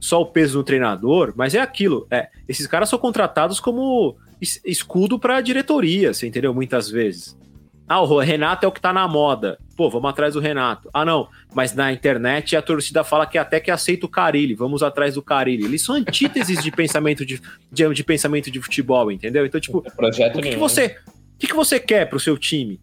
só 0.00 0.20
o 0.22 0.26
peso 0.26 0.58
no 0.58 0.64
treinador, 0.64 1.32
mas 1.36 1.54
é 1.54 1.60
aquilo. 1.60 2.06
É, 2.10 2.28
esses 2.48 2.66
caras 2.66 2.88
são 2.88 2.98
contratados 2.98 3.60
como 3.60 4.16
es- 4.40 4.60
escudo 4.64 5.18
para 5.18 5.36
a 5.36 5.40
diretoria, 5.40 6.12
você 6.14 6.26
entendeu? 6.26 6.52
Muitas 6.54 6.88
vezes. 6.90 7.38
Ah, 7.86 8.00
o 8.00 8.18
Renato 8.20 8.64
é 8.64 8.68
o 8.68 8.72
que 8.72 8.80
tá 8.80 8.92
na 8.92 9.06
moda. 9.08 9.58
Pô, 9.76 9.90
vamos 9.90 10.08
atrás 10.10 10.34
do 10.34 10.40
Renato. 10.40 10.88
Ah, 10.94 11.04
não, 11.04 11.28
mas 11.52 11.74
na 11.74 11.92
internet 11.92 12.54
a 12.56 12.62
torcida 12.62 13.02
fala 13.02 13.26
que 13.26 13.36
até 13.36 13.58
que 13.58 13.68
aceita 13.70 14.06
o 14.06 14.08
Carilli, 14.08 14.54
vamos 14.54 14.80
atrás 14.82 15.14
do 15.16 15.22
Carilli. 15.22 15.64
Eles 15.64 15.82
são 15.82 15.96
antíteses 15.96 16.62
de 16.62 16.70
pensamento 16.72 17.26
de, 17.26 17.42
de, 17.70 17.92
de 17.92 18.04
pensamento 18.04 18.48
de 18.48 18.60
futebol, 18.62 19.10
entendeu? 19.10 19.44
Então, 19.44 19.60
tipo, 19.60 19.82
Projeto 19.96 20.38
o 20.38 20.40
que, 20.42 20.50
que 20.50 20.56
você, 20.56 20.96
o 21.34 21.38
que, 21.38 21.48
que 21.48 21.54
você 21.54 21.80
quer 21.80 22.08
pro 22.08 22.20
seu 22.20 22.38
time? 22.38 22.80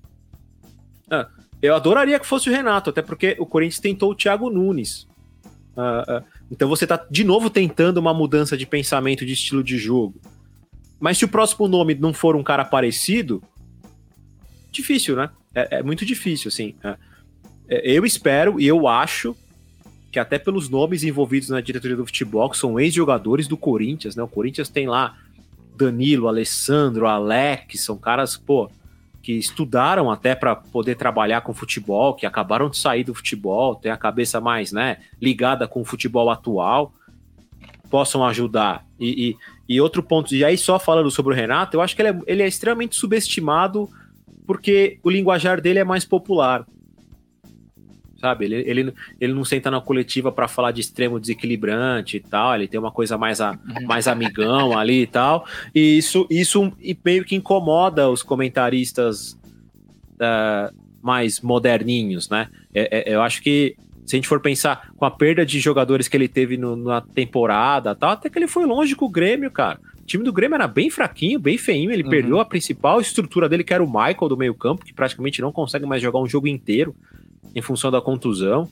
Ah, 1.09 1.27
eu 1.61 1.73
adoraria 1.73 2.19
que 2.19 2.27
fosse 2.27 2.49
o 2.49 2.53
Renato, 2.53 2.89
até 2.89 3.01
porque 3.01 3.35
o 3.39 3.45
Corinthians 3.45 3.79
tentou 3.79 4.11
o 4.11 4.15
Thiago 4.15 4.49
Nunes. 4.49 5.07
Ah, 5.75 6.03
ah, 6.05 6.23
então 6.51 6.67
você 6.67 6.87
tá 6.87 7.05
de 7.09 7.23
novo 7.23 7.49
tentando 7.49 7.97
uma 7.97 8.13
mudança 8.13 8.57
de 8.57 8.65
pensamento, 8.65 9.25
de 9.25 9.33
estilo 9.33 9.63
de 9.63 9.77
jogo. 9.77 10.19
Mas 10.99 11.17
se 11.17 11.25
o 11.25 11.27
próximo 11.27 11.67
nome 11.67 11.93
não 11.95 12.13
for 12.13 12.35
um 12.35 12.43
cara 12.43 12.65
parecido, 12.65 13.43
difícil, 14.71 15.15
né? 15.15 15.29
É, 15.53 15.77
é 15.79 15.83
muito 15.83 16.05
difícil, 16.05 16.49
assim. 16.49 16.75
É. 16.83 16.97
É, 17.67 17.91
eu 17.91 18.05
espero 18.05 18.59
e 18.59 18.65
eu 18.65 18.87
acho 18.87 19.35
que 20.11 20.19
até 20.19 20.39
pelos 20.39 20.69
nomes 20.69 21.03
envolvidos 21.03 21.49
na 21.49 21.59
diretoria 21.59 21.97
do 21.97 22.05
futebol, 22.05 22.49
que 22.49 22.57
são 22.57 22.79
ex-jogadores 22.79 23.47
do 23.47 23.57
Corinthians, 23.57 24.15
né? 24.15 24.23
O 24.23 24.27
Corinthians 24.27 24.69
tem 24.69 24.87
lá 24.87 25.17
Danilo, 25.75 26.27
Alessandro, 26.27 27.07
Alex, 27.07 27.83
são 27.83 27.97
caras, 27.97 28.37
pô, 28.37 28.71
que 29.27 29.33
estudaram 29.33 30.09
até 30.09 30.33
para 30.33 30.55
poder 30.55 30.95
trabalhar 30.95 31.41
com 31.41 31.53
futebol, 31.53 32.13
que 32.13 32.25
acabaram 32.25 32.69
de 32.69 32.77
sair 32.77 33.03
do 33.03 33.13
futebol, 33.13 33.75
tem 33.75 33.91
a 33.91 33.97
cabeça 33.97 34.39
mais, 34.39 34.71
né, 34.71 34.99
ligada 35.21 35.67
com 35.67 35.81
o 35.81 35.83
futebol 35.83 36.29
atual, 36.29 36.93
possam 37.89 38.23
ajudar. 38.23 38.85
E, 38.97 39.35
e, 39.67 39.75
e 39.75 39.81
outro 39.81 40.01
ponto, 40.01 40.33
e 40.33 40.45
aí 40.45 40.57
só 40.57 40.79
falando 40.79 41.11
sobre 41.11 41.33
o 41.33 41.35
Renato, 41.35 41.75
eu 41.75 41.81
acho 41.81 41.93
que 41.93 42.01
ele 42.03 42.09
é, 42.09 42.21
ele 42.25 42.41
é 42.41 42.47
extremamente 42.47 42.95
subestimado 42.95 43.89
porque 44.45 44.97
o 45.03 45.09
linguajar 45.09 45.59
dele 45.59 45.79
é 45.79 45.83
mais 45.83 46.05
popular. 46.05 46.65
Sabe, 48.19 48.45
ele, 48.45 48.55
ele, 48.65 48.93
ele 49.21 49.33
não 49.33 49.45
senta 49.45 49.69
na 49.69 49.79
coletiva 49.79 50.31
para 50.31 50.47
falar 50.47 50.71
de 50.71 50.81
extremo 50.81 51.19
desequilibrante 51.19 52.17
e 52.17 52.19
tal, 52.19 52.55
ele 52.55 52.67
tem 52.67 52.79
uma 52.79 52.91
coisa 52.91 53.15
mais, 53.15 53.39
a, 53.39 53.57
mais 53.83 54.07
amigão 54.07 54.75
ali 54.75 55.03
e 55.03 55.07
tal, 55.07 55.45
e 55.73 55.99
isso, 55.99 56.25
isso 56.29 56.73
meio 57.05 57.23
que 57.23 57.35
incomoda 57.35 58.09
os 58.09 58.23
comentaristas 58.23 59.37
uh, 60.15 60.75
mais 61.01 61.41
moderninhos, 61.41 62.27
né? 62.27 62.49
É, 62.73 63.11
é, 63.11 63.15
eu 63.15 63.21
acho 63.21 63.41
que 63.41 63.75
se 64.05 64.15
a 64.15 64.17
gente 64.17 64.27
for 64.27 64.39
pensar 64.39 64.89
com 64.95 65.05
a 65.05 65.11
perda 65.11 65.45
de 65.45 65.59
jogadores 65.59 66.07
que 66.07 66.15
ele 66.15 66.27
teve 66.27 66.57
no, 66.57 66.75
na 66.75 67.01
temporada 67.01 67.93
tal, 67.93 68.11
até 68.11 68.29
que 68.29 68.39
ele 68.39 68.47
foi 68.47 68.65
longe 68.65 68.95
com 68.95 69.05
o 69.05 69.09
Grêmio, 69.09 69.51
cara. 69.51 69.79
O 70.01 70.05
time 70.05 70.23
do 70.23 70.31
Grêmio 70.31 70.55
era 70.55 70.67
bem 70.67 70.89
fraquinho, 70.89 71.37
bem 71.37 71.57
feinho, 71.57 71.91
ele 71.91 72.03
Uhum. 72.03 72.09
perdeu 72.09 72.39
a 72.39 72.45
principal 72.45 73.01
estrutura 73.01 73.49
dele, 73.49 73.65
que 73.65 73.73
era 73.73 73.83
o 73.83 73.87
Michael 73.87 74.29
do 74.29 74.37
meio 74.37 74.55
campo, 74.55 74.85
que 74.85 74.93
praticamente 74.93 75.41
não 75.41 75.51
consegue 75.51 75.85
mais 75.85 76.01
jogar 76.01 76.19
um 76.19 76.27
jogo 76.27 76.47
inteiro 76.47 76.95
em 77.57 77.61
função 77.61 77.89
da 77.89 77.99
contusão. 77.99 78.69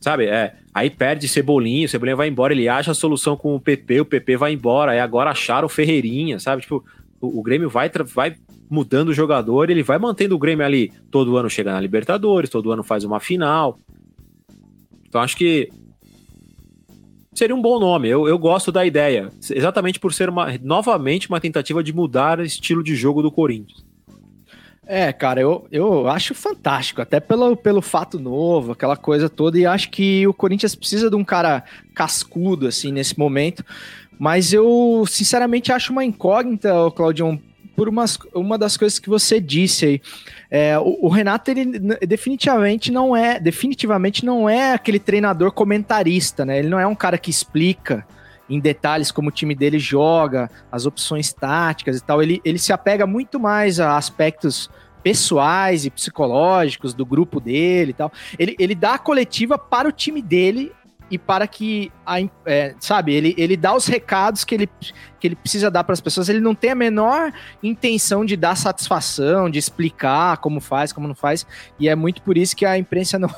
Sabe, 0.00 0.26
é, 0.26 0.54
aí 0.72 0.88
perde 0.88 1.28
Cebolinha, 1.28 1.86
o 1.86 1.88
Cebolinha 1.88 2.16
vai 2.16 2.28
embora, 2.28 2.52
ele 2.52 2.68
acha 2.68 2.90
a 2.92 2.94
solução 2.94 3.36
com 3.36 3.54
o 3.54 3.60
PP, 3.60 4.00
o 4.00 4.04
PP 4.04 4.36
vai 4.36 4.52
embora, 4.52 4.92
aí 4.92 5.00
agora 5.00 5.30
acharam 5.30 5.66
o 5.66 5.68
Ferreirinha, 5.68 6.38
sabe? 6.38 6.62
Tipo, 6.62 6.84
o, 7.20 7.40
o 7.40 7.42
Grêmio 7.42 7.68
vai, 7.68 7.88
vai 8.14 8.36
mudando 8.70 9.08
o 9.08 9.14
jogador, 9.14 9.68
ele 9.68 9.82
vai 9.82 9.98
mantendo 9.98 10.34
o 10.34 10.38
Grêmio 10.38 10.64
ali. 10.64 10.92
Todo 11.10 11.36
ano 11.36 11.50
chega 11.50 11.72
na 11.72 11.80
Libertadores, 11.80 12.50
todo 12.50 12.72
ano 12.72 12.82
faz 12.82 13.04
uma 13.04 13.20
final. 13.20 13.78
Então 15.08 15.20
acho 15.20 15.36
que 15.36 15.68
seria 17.34 17.54
um 17.54 17.62
bom 17.62 17.78
nome. 17.78 18.08
Eu, 18.08 18.28
eu 18.28 18.38
gosto 18.38 18.72
da 18.72 18.84
ideia, 18.84 19.28
exatamente 19.50 20.00
por 20.00 20.12
ser 20.12 20.28
uma, 20.28 20.56
novamente 20.62 21.28
uma 21.28 21.40
tentativa 21.40 21.82
de 21.82 21.92
mudar 21.92 22.38
o 22.38 22.44
estilo 22.44 22.82
de 22.82 22.94
jogo 22.94 23.22
do 23.22 23.30
Corinthians. 23.30 23.84
É, 24.94 25.10
cara, 25.10 25.40
eu, 25.40 25.66
eu 25.72 26.06
acho 26.06 26.34
fantástico, 26.34 27.00
até 27.00 27.18
pelo, 27.18 27.56
pelo 27.56 27.80
fato 27.80 28.20
novo, 28.20 28.72
aquela 28.72 28.94
coisa 28.94 29.26
toda, 29.26 29.58
e 29.58 29.64
acho 29.64 29.88
que 29.88 30.26
o 30.26 30.34
Corinthians 30.34 30.74
precisa 30.74 31.08
de 31.08 31.16
um 31.16 31.24
cara 31.24 31.64
cascudo, 31.94 32.66
assim, 32.66 32.92
nesse 32.92 33.18
momento. 33.18 33.64
Mas 34.18 34.52
eu, 34.52 35.02
sinceramente, 35.08 35.72
acho 35.72 35.92
uma 35.92 36.04
incógnita, 36.04 36.70
Claudião, 36.94 37.40
por 37.74 37.88
umas, 37.88 38.18
uma 38.34 38.58
das 38.58 38.76
coisas 38.76 38.98
que 38.98 39.08
você 39.08 39.40
disse 39.40 39.86
aí. 39.86 40.02
É, 40.50 40.78
o, 40.78 41.06
o, 41.06 41.08
Renato, 41.08 41.50
ele 41.50 41.64
definitivamente 42.06 42.92
não 42.92 43.16
é, 43.16 43.40
definitivamente 43.40 44.26
não 44.26 44.46
é 44.46 44.74
aquele 44.74 44.98
treinador 44.98 45.52
comentarista, 45.52 46.44
né? 46.44 46.58
Ele 46.58 46.68
não 46.68 46.78
é 46.78 46.86
um 46.86 46.94
cara 46.94 47.16
que 47.16 47.30
explica 47.30 48.06
em 48.46 48.60
detalhes 48.60 49.10
como 49.10 49.30
o 49.30 49.32
time 49.32 49.54
dele 49.54 49.78
joga, 49.78 50.50
as 50.70 50.84
opções 50.84 51.32
táticas 51.32 51.96
e 51.96 52.04
tal. 52.04 52.22
Ele, 52.22 52.42
ele 52.44 52.58
se 52.58 52.74
apega 52.74 53.06
muito 53.06 53.40
mais 53.40 53.80
a 53.80 53.96
aspectos 53.96 54.68
pessoais 55.02 55.84
e 55.84 55.90
psicológicos 55.90 56.94
do 56.94 57.04
grupo 57.04 57.40
dele 57.40 57.90
e 57.90 57.94
tal. 57.94 58.12
Ele, 58.38 58.56
ele 58.58 58.74
dá 58.74 58.94
a 58.94 58.98
coletiva 58.98 59.58
para 59.58 59.88
o 59.88 59.92
time 59.92 60.22
dele 60.22 60.72
e 61.12 61.18
para 61.18 61.46
que, 61.46 61.92
a, 62.06 62.20
é, 62.46 62.74
sabe, 62.80 63.12
ele, 63.12 63.34
ele 63.36 63.54
dá 63.54 63.76
os 63.76 63.86
recados 63.86 64.44
que 64.44 64.54
ele, 64.54 64.70
que 65.20 65.28
ele 65.28 65.36
precisa 65.36 65.70
dar 65.70 65.84
para 65.84 65.92
as 65.92 66.00
pessoas. 66.00 66.30
Ele 66.30 66.40
não 66.40 66.54
tem 66.54 66.70
a 66.70 66.74
menor 66.74 67.30
intenção 67.62 68.24
de 68.24 68.34
dar 68.34 68.56
satisfação, 68.56 69.50
de 69.50 69.58
explicar 69.58 70.38
como 70.38 70.58
faz, 70.58 70.90
como 70.90 71.06
não 71.06 71.14
faz. 71.14 71.46
E 71.78 71.86
é 71.86 71.94
muito 71.94 72.22
por 72.22 72.38
isso 72.38 72.56
que 72.56 72.64
a 72.64 72.78
imprensa 72.78 73.18
não, 73.20 73.30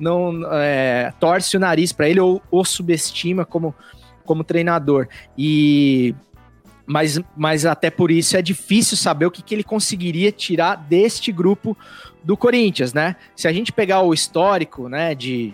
não 0.00 0.40
é, 0.52 1.12
torce 1.20 1.54
o 1.54 1.60
nariz 1.60 1.92
para 1.92 2.08
ele 2.08 2.18
ou, 2.18 2.40
ou 2.50 2.64
subestima 2.64 3.44
como 3.44 3.74
como 4.28 4.44
treinador. 4.44 5.08
E 5.38 6.14
mas, 6.88 7.20
mas 7.36 7.66
até 7.66 7.90
por 7.90 8.10
isso 8.10 8.34
é 8.34 8.40
difícil 8.40 8.96
saber 8.96 9.26
o 9.26 9.30
que, 9.30 9.42
que 9.42 9.54
ele 9.54 9.62
conseguiria 9.62 10.32
tirar 10.32 10.74
deste 10.74 11.30
grupo 11.30 11.76
do 12.24 12.34
Corinthians, 12.34 12.94
né? 12.94 13.14
Se 13.36 13.46
a 13.46 13.52
gente 13.52 13.70
pegar 13.70 14.00
o 14.00 14.14
histórico, 14.14 14.88
né, 14.88 15.14
de, 15.14 15.52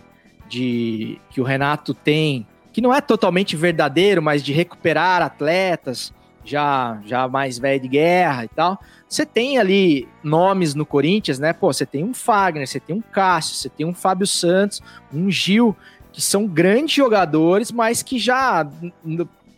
de 0.49 1.19
que 1.31 1.41
o 1.41 1.45
Renato 1.45 1.93
tem, 1.93 2.47
que 2.73 2.81
não 2.81 2.95
é 2.95 3.01
totalmente 3.01 3.57
verdadeiro, 3.57 4.23
mas 4.23 4.45
de 4.45 4.53
recuperar 4.53 5.23
atletas 5.23 6.15
já 6.45 7.01
já 7.05 7.27
mais 7.27 7.59
velho 7.59 7.81
de 7.81 7.89
guerra 7.89 8.45
e 8.45 8.49
tal. 8.49 8.81
Você 9.09 9.27
tem 9.27 9.59
ali 9.59 10.07
nomes 10.23 10.73
no 10.73 10.87
Corinthians, 10.87 11.41
né? 11.41 11.53
Pô, 11.53 11.73
você 11.73 11.85
tem 11.85 12.05
um 12.05 12.15
Fagner, 12.15 12.69
você 12.69 12.79
tem 12.79 12.95
um 12.95 13.01
Cássio, 13.01 13.57
você 13.57 13.69
tem 13.69 13.85
um 13.85 13.95
Fábio 13.95 14.27
Santos, 14.27 14.81
um 15.13 15.29
Gil, 15.29 15.77
que 16.13 16.23
são 16.23 16.47
grandes 16.47 16.95
jogadores, 16.95 17.73
mas 17.73 18.05
que 18.05 18.21
já 18.21 18.65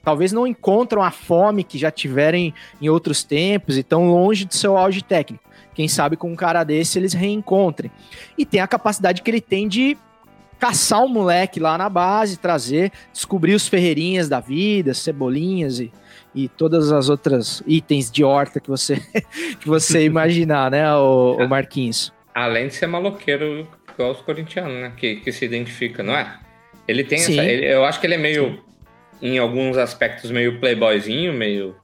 talvez 0.06 0.30
não 0.30 0.46
encontram 0.46 1.02
a 1.02 1.10
fome 1.10 1.64
que 1.64 1.76
já 1.76 1.90
tiverem 1.90 2.54
em 2.80 2.88
outros 2.88 3.24
tempos 3.24 3.76
e 3.76 3.82
tão 3.82 4.06
longe 4.08 4.44
do 4.44 4.54
seu 4.54 4.76
auge 4.76 5.02
técnico. 5.02 5.42
Quem 5.74 5.88
sabe 5.88 6.16
com 6.16 6.30
um 6.30 6.36
cara 6.36 6.62
desse 6.62 6.96
eles 6.96 7.12
reencontrem. 7.12 7.90
E 8.38 8.46
tem 8.46 8.60
a 8.60 8.68
capacidade 8.68 9.20
que 9.20 9.28
ele 9.28 9.40
tem 9.40 9.66
de 9.66 9.98
caçar 10.60 11.02
um 11.02 11.08
moleque 11.08 11.58
lá 11.58 11.76
na 11.76 11.88
base, 11.88 12.36
trazer, 12.36 12.92
descobrir 13.12 13.52
os 13.54 13.66
ferreirinhas 13.66 14.28
da 14.28 14.38
vida, 14.38 14.94
cebolinhas 14.94 15.80
e, 15.80 15.90
e 16.32 16.46
todas 16.46 16.92
as 16.92 17.08
outras 17.08 17.60
itens 17.66 18.08
de 18.08 18.22
horta 18.22 18.60
que 18.60 18.68
você 18.68 19.02
que 19.58 19.66
você 19.66 20.04
imaginar, 20.04 20.70
né, 20.70 20.88
o, 20.94 21.36
o 21.40 21.48
Marquinhos. 21.48 22.12
Além 22.32 22.68
de 22.68 22.74
ser 22.76 22.86
maloqueiro 22.86 23.66
igual 23.92 24.12
os 24.12 24.20
corintianos, 24.20 24.80
né, 24.80 24.92
que, 24.96 25.16
que 25.16 25.32
se 25.32 25.44
identifica, 25.44 26.04
não 26.04 26.16
é? 26.16 26.38
Ele 26.86 27.02
tem 27.02 27.18
Sim. 27.18 27.32
essa. 27.32 27.44
Ele, 27.44 27.66
eu 27.66 27.84
acho 27.84 27.98
que 27.98 28.06
ele 28.06 28.14
é 28.14 28.18
meio. 28.18 28.50
Sim. 28.50 28.65
Em 29.20 29.38
alguns 29.38 29.76
aspectos, 29.76 30.30
meio 30.30 30.60
playboyzinho, 30.60 31.32
meio 31.32 31.76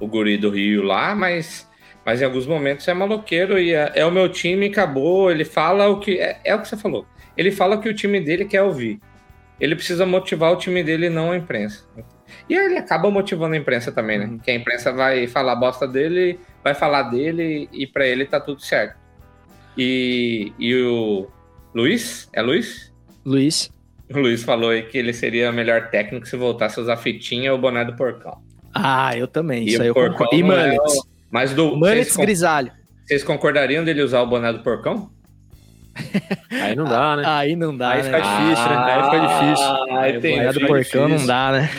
o 0.00 0.06
guri 0.06 0.36
do 0.36 0.50
Rio 0.50 0.82
lá, 0.82 1.14
mas, 1.14 1.68
mas 2.04 2.20
em 2.20 2.24
alguns 2.24 2.46
momentos 2.46 2.86
é 2.88 2.94
maloqueiro 2.94 3.58
e 3.58 3.72
é, 3.72 3.92
é 3.94 4.06
o 4.06 4.10
meu 4.10 4.28
time, 4.28 4.66
acabou. 4.66 5.30
Ele 5.30 5.44
fala 5.44 5.88
o 5.88 6.00
que. 6.00 6.18
É, 6.18 6.40
é, 6.44 6.54
o 6.54 6.60
que 6.60 6.68
você 6.68 6.76
falou. 6.76 7.06
Ele 7.36 7.50
fala 7.50 7.76
o 7.76 7.80
que 7.80 7.88
o 7.88 7.94
time 7.94 8.20
dele 8.20 8.44
quer 8.44 8.62
ouvir. 8.62 9.00
Ele 9.60 9.76
precisa 9.76 10.04
motivar 10.04 10.52
o 10.52 10.56
time 10.56 10.82
dele, 10.82 11.08
não 11.08 11.30
a 11.30 11.36
imprensa. 11.36 11.86
E 12.48 12.54
ele 12.54 12.76
acaba 12.76 13.10
motivando 13.10 13.54
a 13.54 13.58
imprensa 13.58 13.92
também, 13.92 14.18
né? 14.18 14.26
Uhum. 14.26 14.38
Que 14.38 14.50
a 14.50 14.54
imprensa 14.54 14.92
vai 14.92 15.26
falar 15.26 15.54
bosta 15.54 15.86
dele, 15.86 16.40
vai 16.64 16.74
falar 16.74 17.04
dele 17.04 17.68
e 17.72 17.86
para 17.86 18.06
ele 18.06 18.24
tá 18.24 18.40
tudo 18.40 18.60
certo. 18.60 18.98
E, 19.76 20.52
e 20.58 20.74
o 20.82 21.28
Luiz? 21.74 22.28
É 22.32 22.42
Luiz? 22.42 22.92
Luiz. 23.24 23.70
O 24.14 24.18
Luiz 24.18 24.42
falou 24.42 24.70
aí 24.70 24.82
que 24.82 24.98
ele 24.98 25.12
seria 25.12 25.50
o 25.50 25.52
melhor 25.52 25.90
técnico 25.90 26.26
se 26.26 26.36
voltasse 26.36 26.78
a 26.78 26.82
usar 26.82 26.96
fitinha 26.96 27.52
ou 27.52 27.58
boné 27.58 27.84
do 27.84 27.94
porcão. 27.94 28.42
Ah, 28.74 29.16
eu 29.16 29.26
também. 29.26 29.64
E 29.64 29.70
isso 29.70 29.82
aí 29.82 29.88
eu 29.88 29.94
concordo. 29.94 30.34
E 30.34 30.42
Mullets. 30.42 30.94
É 30.94 30.98
o... 30.98 31.02
Mas 31.30 31.54
do. 31.54 31.76
Mullets 31.76 32.16
grisalho. 32.16 32.72
Vocês 33.04 33.24
concordariam 33.24 33.84
dele 33.84 34.02
usar 34.02 34.22
o 34.22 34.26
boné 34.26 34.52
do 34.52 34.60
porcão? 34.60 35.10
Aí 36.50 36.74
não 36.74 36.84
dá, 36.84 37.16
né? 37.16 37.22
Aí 37.26 37.54
não 37.56 37.76
dá, 37.76 37.90
Aí 37.90 38.02
né? 38.02 38.04
fica 38.04 38.20
difícil, 38.20 38.68
né? 38.68 38.76
Aí 38.78 39.04
fica 39.04 39.20
difícil. 39.26 39.66
Ah, 39.66 40.00
aí 40.00 40.20
tem, 40.20 40.36
boné 40.38 40.52
do 40.52 40.60
porcão 40.60 40.78
difícil. 40.78 41.08
não 41.08 41.26
dá, 41.26 41.52
né? 41.52 41.70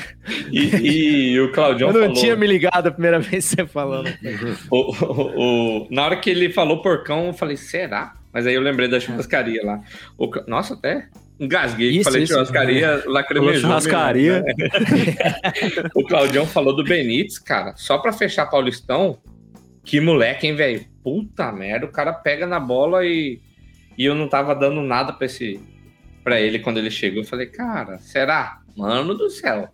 E, 0.52 1.32
e 1.32 1.42
o 1.42 1.52
Claudião 1.52 1.90
Eu 1.90 1.94
não 1.94 2.02
falou... 2.02 2.16
tinha 2.16 2.36
me 2.36 2.46
ligado 2.46 2.88
a 2.88 2.92
primeira 2.92 3.18
vez 3.20 3.50
que 3.50 3.56
você 3.56 3.66
falou. 3.66 4.04
o, 4.70 4.78
o, 4.78 5.84
o, 5.84 5.88
na 5.90 6.06
hora 6.06 6.16
que 6.18 6.30
ele 6.30 6.52
falou 6.52 6.84
porcão, 6.84 7.28
eu 7.28 7.34
falei, 7.34 7.58
será? 7.58 8.14
Mas 8.32 8.46
aí 8.46 8.54
eu 8.54 8.62
lembrei 8.62 8.88
da 8.88 9.00
churrascaria 9.00 9.66
lá. 9.66 9.82
O, 10.18 10.30
nossa, 10.48 10.76
até 10.76 11.08
Engasguei, 11.44 11.90
isso, 11.90 12.04
falei 12.06 12.24
isso, 12.24 12.34
churrascaria, 12.34 13.04
lacrimejou. 13.06 13.62
Churrascaria. 13.62 14.42
Né? 14.42 14.54
o 15.94 16.04
Claudião 16.06 16.46
falou 16.46 16.74
do 16.74 16.86
Benítez, 16.86 17.38
cara. 17.38 17.74
Só 17.76 17.98
pra 17.98 18.14
fechar 18.14 18.46
Paulistão, 18.46 19.18
que 19.84 20.00
moleque, 20.00 20.48
hein, 20.48 20.56
velho? 20.56 20.86
Puta 21.04 21.52
merda, 21.52 21.86
o 21.86 21.92
cara 21.92 22.14
pega 22.14 22.48
na 22.48 22.62
bola 22.62 23.06
e, 23.06 23.42
e 23.98 24.06
eu 24.06 24.16
não 24.16 24.30
tava 24.30 24.56
dando 24.56 24.82
nada 24.82 25.12
pra, 25.12 25.26
esse, 25.26 25.60
pra 26.24 26.40
ele 26.40 26.60
quando 26.60 26.78
ele 26.78 26.90
chegou. 26.90 27.24
Eu 27.24 27.28
falei, 27.28 27.48
cara, 27.48 28.00
será? 28.00 28.62
Mano 28.78 29.14
do 29.14 29.30
céu. 29.30 29.68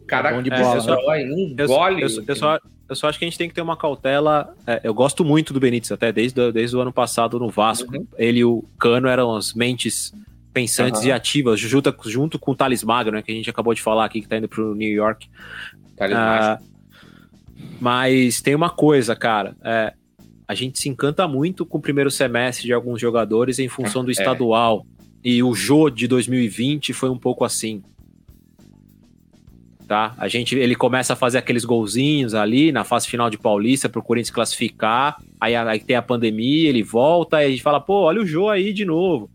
O 0.00 0.06
cara 0.06 0.32
Bom 0.32 0.42
de 0.42 0.48
bola, 0.48 1.18
é, 1.18 1.22
engole. 1.22 2.00
Eu, 2.00 2.08
eu, 2.08 2.24
eu, 2.28 2.36
só, 2.36 2.58
eu 2.88 2.96
só 2.96 3.08
acho 3.08 3.18
que 3.18 3.26
a 3.26 3.28
gente 3.28 3.36
tem 3.36 3.48
que 3.48 3.54
ter 3.54 3.60
uma 3.60 3.76
cautela. 3.76 4.54
É, 4.66 4.80
eu 4.84 4.94
gosto 4.94 5.22
muito 5.22 5.52
do 5.52 5.60
Benítez, 5.60 5.92
até 5.92 6.10
desde, 6.10 6.50
desde 6.50 6.74
o 6.74 6.80
ano 6.80 6.94
passado 6.94 7.38
no 7.38 7.50
Vasco. 7.50 7.94
Uhum. 7.94 8.06
Ele 8.16 8.38
e 8.38 8.44
o 8.46 8.64
Cano 8.78 9.06
eram 9.06 9.36
as 9.36 9.52
mentes 9.52 10.14
pensantes 10.52 11.02
uhum. 11.02 11.08
e 11.08 11.12
ativas, 11.12 11.60
junto, 11.60 11.94
junto 12.06 12.38
com 12.38 12.52
o 12.52 12.56
Thales 12.56 12.82
Magno, 12.82 13.12
né, 13.12 13.22
que 13.22 13.30
a 13.30 13.34
gente 13.34 13.50
acabou 13.50 13.74
de 13.74 13.82
falar 13.82 14.04
aqui, 14.04 14.20
que 14.20 14.28
tá 14.28 14.38
indo 14.38 14.48
pro 14.48 14.74
New 14.74 14.90
York. 14.90 15.28
Uh, 15.96 16.64
mas 17.80 18.40
tem 18.40 18.54
uma 18.54 18.70
coisa, 18.70 19.14
cara. 19.14 19.56
É, 19.64 19.92
a 20.46 20.54
gente 20.54 20.78
se 20.78 20.88
encanta 20.88 21.26
muito 21.26 21.66
com 21.66 21.78
o 21.78 21.80
primeiro 21.80 22.10
semestre 22.10 22.66
de 22.66 22.72
alguns 22.72 23.00
jogadores 23.00 23.58
em 23.58 23.68
função 23.68 24.04
do 24.04 24.10
é. 24.10 24.12
estadual. 24.12 24.86
E 25.22 25.42
o 25.42 25.54
Jô 25.54 25.90
de 25.90 26.06
2020 26.06 26.92
foi 26.92 27.10
um 27.10 27.18
pouco 27.18 27.44
assim. 27.44 27.82
Tá? 29.86 30.14
A 30.18 30.28
gente, 30.28 30.54
ele 30.54 30.74
começa 30.74 31.14
a 31.14 31.16
fazer 31.16 31.38
aqueles 31.38 31.64
golzinhos 31.64 32.34
ali 32.34 32.70
na 32.70 32.84
fase 32.84 33.08
final 33.08 33.30
de 33.30 33.38
Paulista 33.38 33.88
para 33.88 33.98
o 33.98 34.02
Corinthians 34.02 34.34
classificar. 34.34 35.16
Aí, 35.40 35.56
aí 35.56 35.80
tem 35.80 35.96
a 35.96 36.02
pandemia, 36.02 36.68
ele 36.68 36.82
volta 36.82 37.42
e 37.42 37.46
a 37.46 37.50
gente 37.50 37.62
fala, 37.62 37.80
pô, 37.80 38.02
olha 38.02 38.20
o 38.20 38.26
Jô 38.26 38.48
aí 38.48 38.72
de 38.72 38.84
novo 38.84 39.30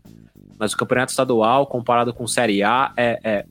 mas 0.58 0.72
o 0.72 0.76
campeonato 0.76 1.10
estadual, 1.10 1.66
comparado 1.66 2.12
com 2.12 2.26
Série 2.26 2.62
A, 2.62 2.92
é, 2.96 3.18
é, 3.24 3.44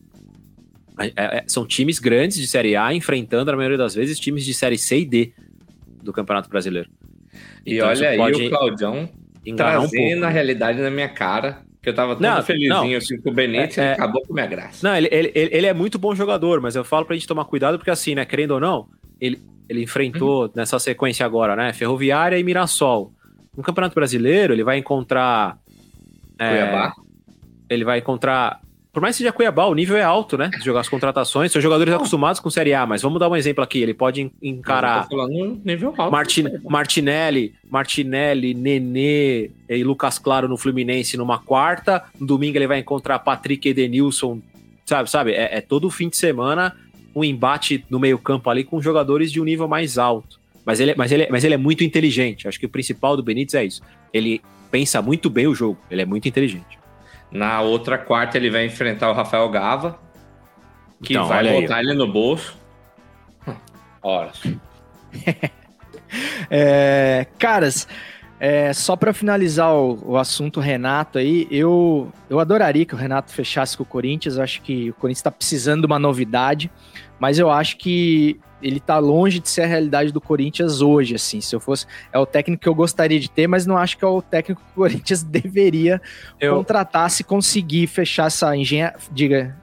é, 1.00 1.14
é, 1.16 1.44
são 1.48 1.66
times 1.66 2.00
grandes 2.00 2.38
de 2.38 2.48
Série 2.48 2.76
A 2.76 2.94
enfrentando, 2.94 3.52
na 3.52 3.58
maioria 3.58 3.78
das 3.78 3.96
vezes, 3.96 4.20
times 4.20 4.46
de 4.46 4.54
Série 4.54 4.78
C 4.78 5.00
e 5.00 5.06
D 5.06 5.34
do 6.02 6.14
Campeonato 6.14 6.50
Brasileiro. 6.50 6.90
E 7.66 7.76
então, 7.76 7.88
olha 7.88 8.10
aí 8.10 8.20
o 8.20 8.50
Claudião 8.50 9.10
trazendo 9.56 10.18
um 10.18 10.20
na 10.20 10.30
realidade 10.30 10.82
na 10.82 10.90
minha 10.90 11.10
cara, 11.10 11.60
que 11.82 11.90
eu 11.90 11.94
tava 11.94 12.16
todo 12.16 12.24
não, 12.24 12.42
felizinho 12.42 12.70
não, 12.70 12.96
assim 12.96 13.20
com 13.20 13.30
o 13.30 13.34
Benítez 13.34 13.78
é, 13.78 13.88
é. 13.88 13.94
acabou 13.94 14.22
com 14.26 14.34
minha 14.34 14.48
graça. 14.48 14.88
Não, 14.88 14.96
ele, 14.96 15.10
ele, 15.12 15.32
ele 15.34 15.68
é 15.68 15.74
muito 15.74 16.00
bom 16.00 16.16
jogador, 16.16 16.62
mas 16.62 16.76
eu 16.76 16.86
falo 16.86 17.06
pra 17.06 17.16
gente 17.16 17.28
tomar 17.28 17.46
cuidado, 17.46 17.78
porque 17.78 17.92
assim, 17.92 18.16
né, 18.16 18.26
querendo 18.26 18.52
ou 18.52 18.60
não, 18.60 18.88
ele, 19.20 19.42
ele 19.68 19.84
enfrentou 19.84 20.44
uhum. 20.44 20.52
nessa 20.56 20.80
sequência 20.80 21.26
agora, 21.26 21.56
né, 21.56 21.74
Ferroviária 21.74 22.38
e 22.38 22.44
Mirassol. 22.44 23.12
No 23.56 23.62
Campeonato 23.62 23.94
Brasileiro, 23.94 24.54
ele 24.54 24.64
vai 24.64 24.78
encontrar 24.78 25.58
Cuiabá. 26.38 26.94
É, 27.70 27.74
ele 27.74 27.84
vai 27.86 28.00
encontrar. 28.00 28.62
Por 28.92 29.02
mais 29.02 29.16
que 29.16 29.24
seja 29.24 29.32
Cuiabá, 29.32 29.66
o 29.66 29.74
nível 29.74 29.98
é 29.98 30.04
alto, 30.04 30.38
né? 30.38 30.50
De 30.50 30.64
jogar 30.64 30.82
as 30.82 30.90
contratações. 30.90 31.52
São 31.52 31.62
jogadores 31.62 31.92
Não. 31.92 31.98
acostumados 31.98 32.40
com 32.40 32.50
Série 32.50 32.74
A, 32.74 32.86
mas 32.86 33.02
vamos 33.02 33.20
dar 33.20 33.28
um 33.28 33.36
exemplo 33.36 33.64
aqui. 33.64 33.80
Ele 33.80 33.94
pode 33.94 34.32
encarar. 34.42 35.08
nível 35.66 35.94
alto. 35.98 36.12
Martin, 36.12 36.46
Martinelli, 36.64 37.56
Martinelli, 37.72 38.54
Nenê 38.54 39.50
e 39.68 39.84
Lucas 39.84 40.20
Claro 40.20 40.48
no 40.48 40.58
Fluminense 40.58 41.18
numa 41.18 41.40
quarta. 41.40 42.04
No 42.20 42.28
domingo 42.28 42.58
ele 42.58 42.68
vai 42.68 42.80
encontrar 42.80 43.18
Patrick 43.20 43.68
Edenilson. 43.68 44.40
Sabe, 44.86 45.10
sabe? 45.10 45.32
É, 45.32 45.58
é 45.58 45.62
todo 45.62 45.90
fim 45.90 46.10
de 46.10 46.18
semana 46.18 46.76
um 47.16 47.24
embate 47.24 47.86
no 47.90 48.00
meio-campo 48.00 48.50
ali 48.50 48.64
com 48.64 48.82
jogadores 48.82 49.32
de 49.32 49.40
um 49.40 49.44
nível 49.44 49.68
mais 49.68 49.98
alto. 49.98 50.40
Mas 50.66 50.80
ele, 50.80 50.96
mas, 50.96 51.12
ele, 51.12 51.28
mas 51.30 51.44
ele 51.44 51.54
é 51.54 51.58
muito 51.58 51.84
inteligente. 51.84 52.48
Acho 52.48 52.60
que 52.60 52.66
o 52.66 52.70
principal 52.70 53.18
do 53.18 53.24
Benítez 53.24 53.54
é 53.54 53.66
isso. 53.66 53.82
Ele 54.14 54.42
pensa 54.74 55.04
muito 55.04 55.30
bem 55.30 55.46
o 55.46 55.54
jogo. 55.54 55.78
Ele 55.88 56.02
é 56.02 56.06
muito 56.06 56.28
inteligente. 56.28 56.80
Na 57.32 57.62
outra 57.62 57.96
quarta, 57.96 58.38
ele 58.38 58.50
vai 58.50 58.66
enfrentar 58.66 59.08
o 59.12 59.14
Rafael 59.14 59.48
Gava, 59.50 60.00
que 61.04 61.14
Então, 61.14 61.28
vai 61.28 61.38
olha 61.38 61.52
aí. 61.52 61.62
botar 61.62 61.80
ele 61.80 61.94
no 61.94 62.12
bolso. 62.12 62.58
Horas. 64.02 64.42
É, 66.48 67.26
caras, 67.40 67.88
é, 68.40 68.72
só 68.72 68.96
para 68.96 69.12
finalizar 69.14 69.74
o, 69.74 70.12
o 70.12 70.16
assunto 70.16 70.60
Renato 70.60 71.18
aí, 71.18 71.48
eu, 71.50 72.14
eu 72.30 72.40
adoraria 72.40 72.86
que 72.86 72.94
o 72.94 72.98
Renato 72.98 73.32
fechasse 73.32 73.76
com 73.76 73.82
o 73.82 73.86
Corinthians. 73.86 74.38
Eu 74.38 74.44
acho 74.44 74.62
que 74.62 74.92
o 74.92 74.94
Corinthians 74.94 75.18
está 75.20 75.32
precisando 75.32 75.82
de 75.82 75.88
uma 75.88 75.98
novidade, 75.98 76.70
mas 77.20 77.40
eu 77.40 77.50
acho 77.50 77.78
que 77.78 78.40
ele 78.64 78.80
tá 78.80 78.98
longe 79.00 79.40
de 79.40 79.50
ser 79.50 79.62
a 79.64 79.68
realidade 79.68 80.12
do 80.12 80.22
Corinthians 80.22 80.82
hoje, 80.82 81.16
assim. 81.16 81.42
Se 81.42 81.56
eu 81.56 81.60
fosse, 81.60 81.86
é 82.12 82.18
o 82.18 82.26
técnico 82.26 82.64
que 82.64 82.70
eu 82.70 82.76
gostaria 82.76 83.20
de 83.20 83.30
ter, 83.30 83.48
mas 83.48 83.66
não 83.66 83.78
acho 83.78 83.98
que 83.98 84.04
é 84.06 84.08
o 84.08 84.22
técnico 84.22 84.62
que 84.62 84.72
o 84.72 84.76
Corinthians 84.76 85.22
deveria 85.24 86.02
Eu- 86.40 86.56
contratar 86.56 87.10
se 87.12 87.24
conseguir 87.24 87.88
fechar 87.88 88.28
essa 88.28 88.56
engenharia. 88.56 88.98
Diga. 89.12 89.62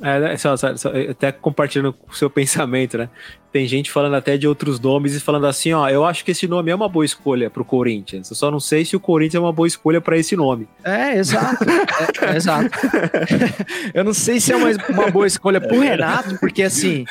É, 0.00 0.20
né, 0.20 0.36
só- 0.36 0.56
só- 0.56 0.76
só- 0.76 0.92
até 1.10 1.32
compartilhando 1.32 1.92
o 2.08 2.14
seu 2.14 2.30
pensamento, 2.30 2.96
né? 2.96 3.08
Tem 3.50 3.66
gente 3.66 3.90
falando 3.90 4.14
até 4.14 4.36
de 4.36 4.46
outros 4.46 4.78
nomes 4.78 5.12
e 5.16 5.18
falando 5.18 5.46
assim, 5.48 5.72
ó, 5.72 5.88
eu 5.88 6.04
acho 6.04 6.24
que 6.24 6.30
esse 6.30 6.46
nome 6.46 6.70
é 6.70 6.74
uma 6.74 6.88
boa 6.88 7.04
escolha 7.04 7.50
pro 7.50 7.64
Corinthians. 7.64 8.30
Eu 8.30 8.36
só 8.36 8.48
não 8.48 8.60
sei 8.60 8.84
se 8.84 8.94
o 8.94 9.00
Corinthians 9.00 9.34
é 9.34 9.40
uma 9.40 9.52
boa 9.52 9.66
escolha 9.66 10.00
para 10.00 10.16
esse 10.16 10.36
nome. 10.36 10.68
É, 10.84 11.16
exato. 11.18 11.64
É, 11.64 12.30
é, 12.32 12.36
exato. 12.36 12.70
eu 13.92 14.04
não 14.04 14.14
sei 14.14 14.38
se 14.38 14.52
é 14.52 14.56
uma, 14.56 14.68
uma 14.90 15.10
boa 15.10 15.26
escolha 15.26 15.60
pro 15.60 15.80
Renato, 15.80 16.38
porque 16.38 16.62
assim, 16.62 17.04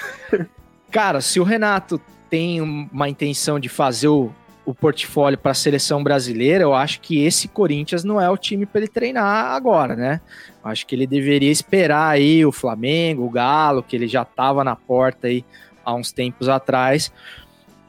cara, 0.91 1.21
se 1.21 1.39
o 1.39 1.43
Renato 1.43 1.99
tem 2.29 2.61
uma 2.61 3.09
intenção 3.09 3.59
de 3.59 3.69
fazer 3.69 4.07
o, 4.07 4.31
o 4.65 4.73
portfólio 4.73 5.37
para 5.37 5.51
a 5.51 5.55
seleção 5.55 6.03
brasileira, 6.03 6.63
eu 6.63 6.73
acho 6.73 6.99
que 6.99 7.23
esse 7.23 7.47
Corinthians 7.47 8.03
não 8.03 8.19
é 8.19 8.29
o 8.29 8.37
time 8.37 8.65
para 8.65 8.81
ele 8.81 8.89
treinar 8.89 9.53
agora, 9.53 9.95
né? 9.95 10.21
Eu 10.63 10.69
Acho 10.69 10.85
que 10.85 10.93
ele 10.93 11.07
deveria 11.07 11.51
esperar 11.51 12.09
aí 12.09 12.45
o 12.45 12.51
Flamengo, 12.51 13.25
o 13.25 13.29
Galo, 13.29 13.81
que 13.81 13.95
ele 13.95 14.07
já 14.07 14.23
estava 14.23 14.63
na 14.63 14.75
porta 14.75 15.27
aí 15.27 15.45
há 15.85 15.93
uns 15.93 16.11
tempos 16.11 16.49
atrás, 16.49 17.13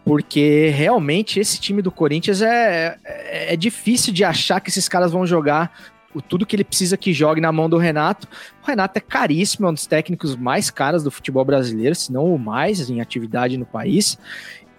porque 0.04 0.68
realmente 0.68 1.40
esse 1.40 1.60
time 1.60 1.82
do 1.82 1.90
Corinthians 1.90 2.40
é, 2.40 2.96
é, 3.04 3.54
é 3.54 3.56
difícil 3.56 4.12
de 4.12 4.22
achar 4.22 4.60
que 4.60 4.70
esses 4.70 4.88
caras 4.88 5.10
vão 5.10 5.26
jogar 5.26 5.72
o 6.14 6.22
tudo 6.22 6.46
que 6.46 6.56
ele 6.56 6.64
precisa 6.64 6.96
que 6.96 7.12
jogue 7.12 7.40
na 7.40 7.52
mão 7.52 7.68
do 7.68 7.76
Renato. 7.76 8.26
O 8.62 8.66
Renato 8.66 8.98
é 8.98 9.00
caríssimo, 9.00 9.66
é 9.66 9.70
um 9.70 9.74
dos 9.74 9.86
técnicos 9.86 10.34
mais 10.36 10.70
caros 10.70 11.02
do 11.02 11.10
futebol 11.10 11.44
brasileiro, 11.44 11.94
se 11.94 12.12
não 12.12 12.34
o 12.34 12.38
mais 12.38 12.88
em 12.88 13.00
atividade 13.00 13.56
no 13.56 13.66
país. 13.66 14.18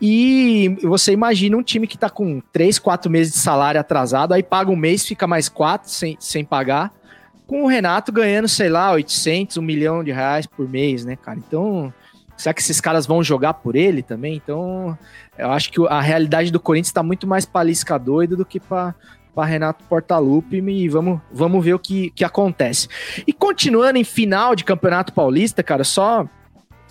E 0.02 0.78
você 0.82 1.12
imagina 1.12 1.58
um 1.58 1.64
time 1.64 1.86
que 1.86 1.98
tá 1.98 2.10
com 2.10 2.42
3, 2.54 2.80
4 2.80 3.12
meses 3.12 3.34
de 3.34 3.40
salário 3.40 3.80
atrasado, 3.80 4.34
aí 4.34 4.42
paga 4.42 4.72
um 4.72 4.76
mês, 4.76 5.06
fica 5.06 5.28
mais 5.28 5.50
4 5.50 5.90
sem, 5.90 6.18
sem 6.20 6.46
pagar, 6.46 6.94
com 7.46 7.64
o 7.64 7.68
Renato 7.68 8.12
ganhando, 8.12 8.48
sei 8.48 8.70
lá, 8.70 8.92
800, 8.94 9.58
1 9.58 9.62
milhão 9.62 10.04
de 10.04 10.12
reais 10.12 10.46
por 10.46 10.70
mês, 10.70 11.04
né, 11.04 11.16
cara? 11.16 11.38
Então, 11.38 11.94
será 12.38 12.54
que 12.54 12.62
esses 12.62 12.80
caras 12.80 13.06
vão 13.06 13.22
jogar 13.24 13.56
por 13.56 13.76
ele 13.76 14.02
também? 14.02 14.36
Então, 14.36 14.98
eu 15.38 15.52
acho 15.52 15.72
que 15.72 15.86
a 15.88 16.00
realidade 16.00 16.52
do 16.52 16.60
Corinthians 16.60 16.94
tá 16.94 17.04
muito 17.04 17.28
mais 17.28 17.46
pra 17.46 17.64
Lisca 17.64 17.98
doido 17.98 18.38
do 18.38 18.46
que 18.46 18.60
pra 18.60 18.96
para 19.40 19.50
Renato 19.50 19.86
Portaluppi 19.86 20.58
e 20.58 20.90
vamos, 20.90 21.22
vamos 21.32 21.64
ver 21.64 21.74
o 21.74 21.80
que, 21.80 22.10
que 22.10 22.26
acontece. 22.26 22.90
E 23.26 23.32
continuando 23.32 23.98
em 23.98 24.04
final 24.04 24.54
de 24.54 24.66
Campeonato 24.66 25.14
Paulista, 25.14 25.64
cara, 25.64 25.86
só 25.86 26.28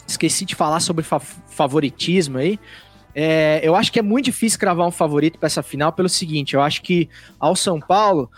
esqueci 0.07 0.47
de 0.47 0.55
falar 0.55 0.81
sobre 0.81 1.05
fa- 1.05 1.21
favoritismo 1.21 2.39
aí. 2.39 2.59
É, 3.15 3.61
eu 3.63 3.77
acho 3.77 3.93
que 3.93 3.99
é 3.99 4.03
muito 4.03 4.25
difícil 4.25 4.59
cravar 4.59 4.87
um 4.87 4.91
favorito 4.91 5.39
para 5.39 5.47
essa 5.49 5.63
final 5.63 5.93
pelo 5.93 6.09
seguinte, 6.09 6.55
eu 6.55 6.63
acho 6.63 6.81
que 6.81 7.11
ao 7.39 7.55
São 7.55 7.79
Paulo 7.79 8.31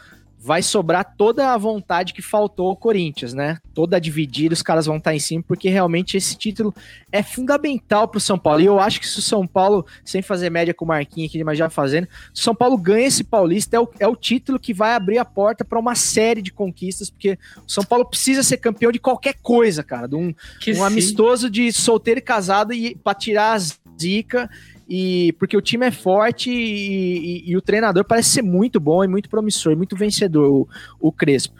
vai 0.43 0.63
sobrar 0.63 1.15
toda 1.19 1.53
a 1.53 1.59
vontade 1.59 2.15
que 2.15 2.23
faltou 2.23 2.69
ao 2.69 2.77
Corinthians, 2.77 3.35
né? 3.35 3.59
Toda 3.75 4.01
dividida, 4.01 4.55
os 4.55 4.63
caras 4.63 4.87
vão 4.87 4.97
estar 4.97 5.15
em 5.15 5.19
cima, 5.19 5.45
porque 5.47 5.69
realmente 5.69 6.17
esse 6.17 6.35
título 6.35 6.75
é 7.13 7.23
fundamental 7.23 8.09
para 8.09 8.17
o 8.17 8.21
São 8.21 8.39
Paulo. 8.39 8.63
E 8.63 8.65
eu 8.65 8.81
acho 8.81 8.99
que 8.99 9.07
se 9.07 9.19
o 9.19 9.23
São 9.23 9.47
Paulo, 9.47 9.85
sem 10.03 10.23
fazer 10.23 10.49
média 10.49 10.73
com 10.73 10.87
o 10.87 10.89
Marquinhos 10.89 11.29
aqui, 11.31 11.45
mas 11.45 11.59
já 11.59 11.69
fazendo, 11.69 12.09
se 12.33 12.41
o 12.41 12.45
São 12.45 12.55
Paulo 12.55 12.79
ganha 12.79 13.07
esse 13.07 13.23
Paulista, 13.23 13.77
é 13.77 13.81
o, 13.81 13.89
é 14.01 14.09
o 14.09 14.17
título 14.17 14.59
que 14.59 14.73
vai 14.73 14.95
abrir 14.95 15.19
a 15.19 15.27
porta 15.27 15.63
para 15.63 15.79
uma 15.79 15.95
série 15.95 16.41
de 16.41 16.51
conquistas, 16.51 17.11
porque 17.11 17.39
o 17.59 17.71
São 17.71 17.85
Paulo 17.85 18.07
precisa 18.07 18.43
ser 18.43 18.57
campeão 18.57 18.91
de 18.91 18.99
qualquer 18.99 19.35
coisa, 19.43 19.83
cara. 19.83 20.09
De 20.09 20.17
um, 20.17 20.35
um 20.75 20.85
amistoso 20.85 21.51
de 21.51 21.71
solteiro 21.71 22.19
e 22.19 22.23
casado 22.23 22.73
e 22.73 22.95
para 22.95 23.15
tirar 23.15 23.57
a 23.57 23.59
zica 24.01 24.49
e 24.91 25.33
porque 25.39 25.57
o 25.57 25.61
time 25.63 25.87
é 25.87 25.91
forte 25.93 26.51
e, 26.51 27.45
e- 27.47 27.51
e 27.53 27.57
o 27.57 27.63
treinador 27.63 28.05
parece 28.05 28.31
ser 28.31 28.43
muito 28.43 28.81
bom 28.81 29.05
e 29.05 29.09
muito 29.09 29.31
promissor, 29.31 29.77
muito 29.77 29.95
vencedor, 29.97 30.51
o, 30.51 30.69
o 31.09 31.13
Crespo. 31.13 31.55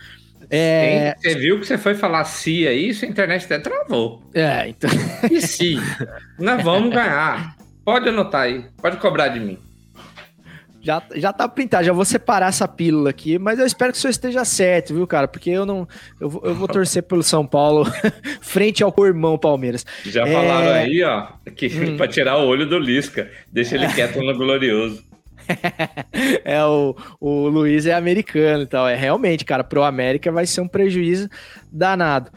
É, 0.51 1.15
Você 1.17 1.37
viu 1.37 1.61
que 1.61 1.67
você 1.67 1.79
foi 1.79 1.95
falar 1.95 2.25
se 2.25 2.67
aí, 2.67 2.93
sua 2.93 3.07
internet 3.07 3.45
até 3.45 3.59
travou. 3.61 4.21
é, 4.35 4.69
então, 4.69 4.91
E 5.31 5.41
se? 5.41 5.77
Nós 6.39 6.63
vamos 6.65 6.91
ganhar. 6.93 7.57
Pode 7.85 8.09
anotar 8.09 8.43
aí, 8.43 8.65
pode 8.83 8.97
cobrar 8.97 9.29
de 9.29 9.39
mim. 9.39 9.59
Já, 10.83 11.03
já 11.15 11.33
tá 11.33 11.47
printado, 11.49 11.85
já 11.85 11.93
vou 11.93 12.05
separar 12.05 12.49
essa 12.49 12.67
pílula 12.67 13.11
aqui, 13.11 13.39
mas 13.39 13.59
eu 13.59 13.67
espero 13.67 13.93
que 13.93 13.99
o 13.99 14.01
senhor 14.01 14.11
esteja 14.11 14.45
certo, 14.45 14.95
viu, 14.95 15.07
cara? 15.07 15.29
Porque 15.29 15.51
eu 15.51 15.67
não. 15.67 15.87
Eu, 16.21 16.29
vou- 16.31 16.43
eu 16.45 16.55
vou 16.55 16.67
torcer 16.69 17.03
pelo 17.03 17.23
São 17.23 17.47
Paulo 17.47 17.85
frente 18.41 18.83
ao 18.83 18.95
irmão 19.07 19.37
Palmeiras. 19.39 19.85
Já 20.07 20.27
É. 20.27 20.33
falaram 20.33 20.73
aí, 20.73 21.03
ó, 21.03 21.29
que 21.55 21.67
Hum. 21.69 21.97
pra 21.99 22.09
tirar 22.09 22.39
o 22.39 22.47
olho 22.47 22.67
do 22.69 22.79
Lisca. 22.79 23.31
Deixa 23.53 23.75
ele 23.75 23.87
quieto 23.89 24.21
no 24.23 24.35
glorioso. 24.37 25.05
É, 26.45 26.65
o, 26.65 26.95
o 27.21 27.49
Luiz 27.49 27.85
é 27.87 27.93
americano 27.95 28.63
e 28.63 28.67
tal. 28.67 28.87
É 28.89 28.95
realmente, 28.95 29.45
cara, 29.45 29.65
pro 29.65 29.83
América 29.83 30.31
vai 30.31 30.47
ser 30.47 30.61
um 30.61 30.69
prejuízo 30.69 31.29
danado. 31.73 32.31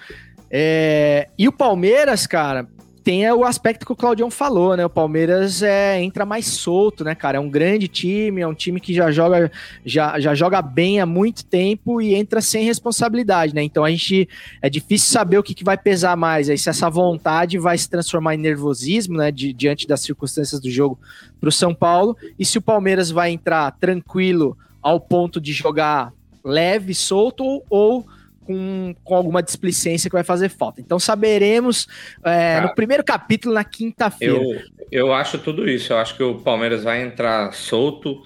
É, 0.50 1.28
e 1.38 1.48
o 1.48 1.52
Palmeiras, 1.52 2.26
cara, 2.28 2.68
tem 3.04 3.30
o 3.32 3.43
aspecto 3.43 3.86
que 3.86 3.91
o 3.91 3.95
Claudião 3.95 4.32
falou, 4.32 4.78
né? 4.78 4.86
O 4.86 4.89
Palmeiras 4.89 5.62
é, 5.62 6.01
entra 6.01 6.26
mais 6.26 6.47
solto, 6.47 7.04
né, 7.04 7.14
cara? 7.14 7.38
É 7.38 7.39
um 7.39 7.49
grande 7.49 7.88
time, 7.88 8.41
é 8.41 8.47
um 8.47 8.54
time 8.54 8.80
que 8.80 8.93
já 8.93 9.12
joga, 9.12 9.51
já, 9.86 10.20
já 10.20 10.34
joga 10.34 10.62
bem 10.62 11.01
há 11.01 11.06
muito 11.06 11.43
tempo 11.43 12.01
e 12.01 12.16
entra 12.16 12.39
sem 12.41 12.64
responsabilidade, 12.64 13.54
né? 13.54 13.62
Então 13.62 13.84
a 13.84 13.89
gente 13.89 14.30
é 14.62 14.70
difícil 14.70 15.12
saber 15.12 15.38
o 15.38 15.43
que, 15.43 15.54
que 15.54 15.64
vai 15.64 15.78
pesar 15.78 16.16
mais. 16.16 16.49
Aí 16.49 16.58
se 16.58 16.70
essa 16.70 16.89
vontade 16.89 17.58
vai 17.58 17.78
se 17.78 17.89
transformar 17.89 18.36
em 18.36 18.39
nervosismo, 18.39 19.18
né? 19.18 19.32
di- 19.32 19.51
diante 19.51 19.86
das 19.86 19.99
circunstâncias 19.99 20.62
do 20.62 20.72
jogo 20.72 20.97
para 21.39 21.49
o 21.49 21.51
São 21.51 21.76
Paulo, 21.76 22.16
e 22.39 22.45
se 22.45 22.58
o 22.58 22.62
Palmeiras 22.62 23.12
vai 23.12 23.32
entrar 23.32 23.70
tranquilo 23.72 24.58
ao 24.82 24.99
ponto 24.99 25.41
de 25.41 25.51
jogar 25.51 26.14
leve, 26.43 26.93
solto 26.93 27.43
ou, 27.43 27.66
ou 27.70 28.06
com, 28.46 28.96
com 29.04 29.16
alguma 29.16 29.41
displicência 29.41 30.10
que 30.10 30.16
vai 30.16 30.24
fazer 30.24 30.50
falta. 30.50 30.82
Então 30.82 31.00
saberemos 31.00 31.88
é, 32.24 32.56
Cara, 32.56 32.68
no 32.68 32.76
primeiro 32.76 33.04
capítulo 33.04 33.54
na 33.54 33.64
quinta-feira. 33.64 34.36
Eu, 34.36 34.62
eu 34.91 35.14
acho 35.14 35.38
tudo 35.39 35.68
isso. 35.68 35.94
Eu 35.94 35.98
acho 35.98 36.16
que 36.16 36.24
o 36.24 36.39
Palmeiras 36.39 36.84
vai 36.84 37.02
entrar 37.02 37.54
solto, 37.54 38.22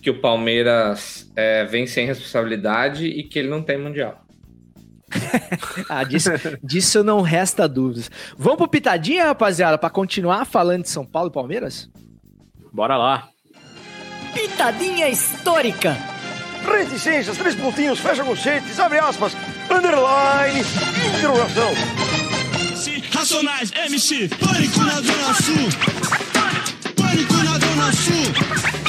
que 0.00 0.10
o 0.10 0.20
Palmeiras 0.20 1.30
é, 1.36 1.64
vem 1.64 1.86
sem 1.86 2.06
responsabilidade 2.06 3.06
e 3.06 3.22
que 3.22 3.38
ele 3.38 3.48
não 3.48 3.62
tem 3.62 3.78
mundial. 3.78 4.24
Ah, 5.88 6.04
disso, 6.04 6.30
disso 6.62 7.02
não 7.02 7.20
resta 7.20 7.68
dúvidas. 7.68 8.10
Vamos 8.36 8.58
pro 8.58 8.68
Pitadinha, 8.68 9.26
rapaziada, 9.26 9.76
para 9.76 9.90
continuar 9.90 10.44
falando 10.44 10.82
de 10.82 10.88
São 10.88 11.04
Paulo 11.04 11.30
e 11.30 11.32
Palmeiras? 11.32 11.90
Bora 12.72 12.96
lá. 12.96 13.28
Pitadinha 14.32 15.08
histórica. 15.08 15.96
Reticências, 16.70 17.36
três 17.36 17.54
pontinhos, 17.54 17.98
fecha 17.98 18.24
conchetes, 18.24 18.78
abre 18.78 18.98
aspas, 18.98 19.36
underline, 19.70 20.64
interrogação. 21.18 21.72
Racionais, 23.12 23.70
MC, 23.86 24.28
pânico 24.28 24.80
na 24.80 25.00
Zona 25.00 25.34
Sul. 25.34 25.68
Pânico 26.96 27.34
na 27.34 27.58
Zona 27.58 27.92
Sul. 27.92 28.79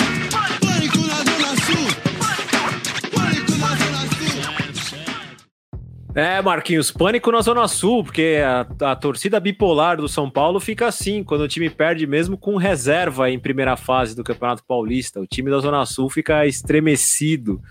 É, 6.14 6.42
Marquinhos, 6.42 6.92
pânico 6.92 7.32
na 7.32 7.40
Zona 7.42 7.66
Sul, 7.70 8.04
porque 8.04 8.40
a, 8.46 8.92
a 8.92 8.96
torcida 8.98 9.40
bipolar 9.40 9.96
do 9.96 10.10
São 10.10 10.30
Paulo 10.30 10.60
fica 10.60 10.86
assim, 10.86 11.24
quando 11.24 11.42
o 11.42 11.48
time 11.48 11.70
perde 11.70 12.06
mesmo 12.06 12.38
com 12.38 12.58
reserva 12.58 13.30
em 13.30 13.40
primeira 13.40 13.78
fase 13.78 14.14
do 14.14 14.24
Campeonato 14.24 14.62
Paulista. 14.68 15.22
O 15.22 15.26
time 15.26 15.50
da 15.50 15.60
Zona 15.60 15.86
Sul 15.86 16.10
fica 16.10 16.46
estremecido. 16.46 17.62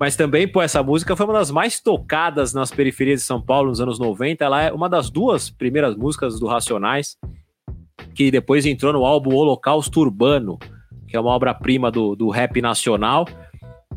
Mas 0.00 0.16
também, 0.16 0.48
pô, 0.48 0.62
essa 0.62 0.82
música 0.82 1.14
foi 1.14 1.26
uma 1.26 1.34
das 1.34 1.50
mais 1.50 1.80
tocadas 1.80 2.54
nas 2.54 2.70
periferias 2.70 3.20
de 3.20 3.26
São 3.26 3.42
Paulo 3.42 3.68
nos 3.68 3.80
anos 3.80 3.98
90. 3.98 4.42
Ela 4.42 4.62
é 4.62 4.72
uma 4.72 4.88
das 4.88 5.10
duas 5.10 5.50
primeiras 5.50 5.94
músicas 5.94 6.40
do 6.40 6.46
Racionais, 6.46 7.18
que 8.14 8.30
depois 8.30 8.64
entrou 8.64 8.94
no 8.94 9.04
álbum 9.04 9.34
Holocausto 9.34 10.00
Urbano, 10.00 10.58
que 11.06 11.14
é 11.14 11.20
uma 11.20 11.30
obra-prima 11.30 11.90
do, 11.90 12.16
do 12.16 12.30
rap 12.30 12.58
nacional. 12.62 13.26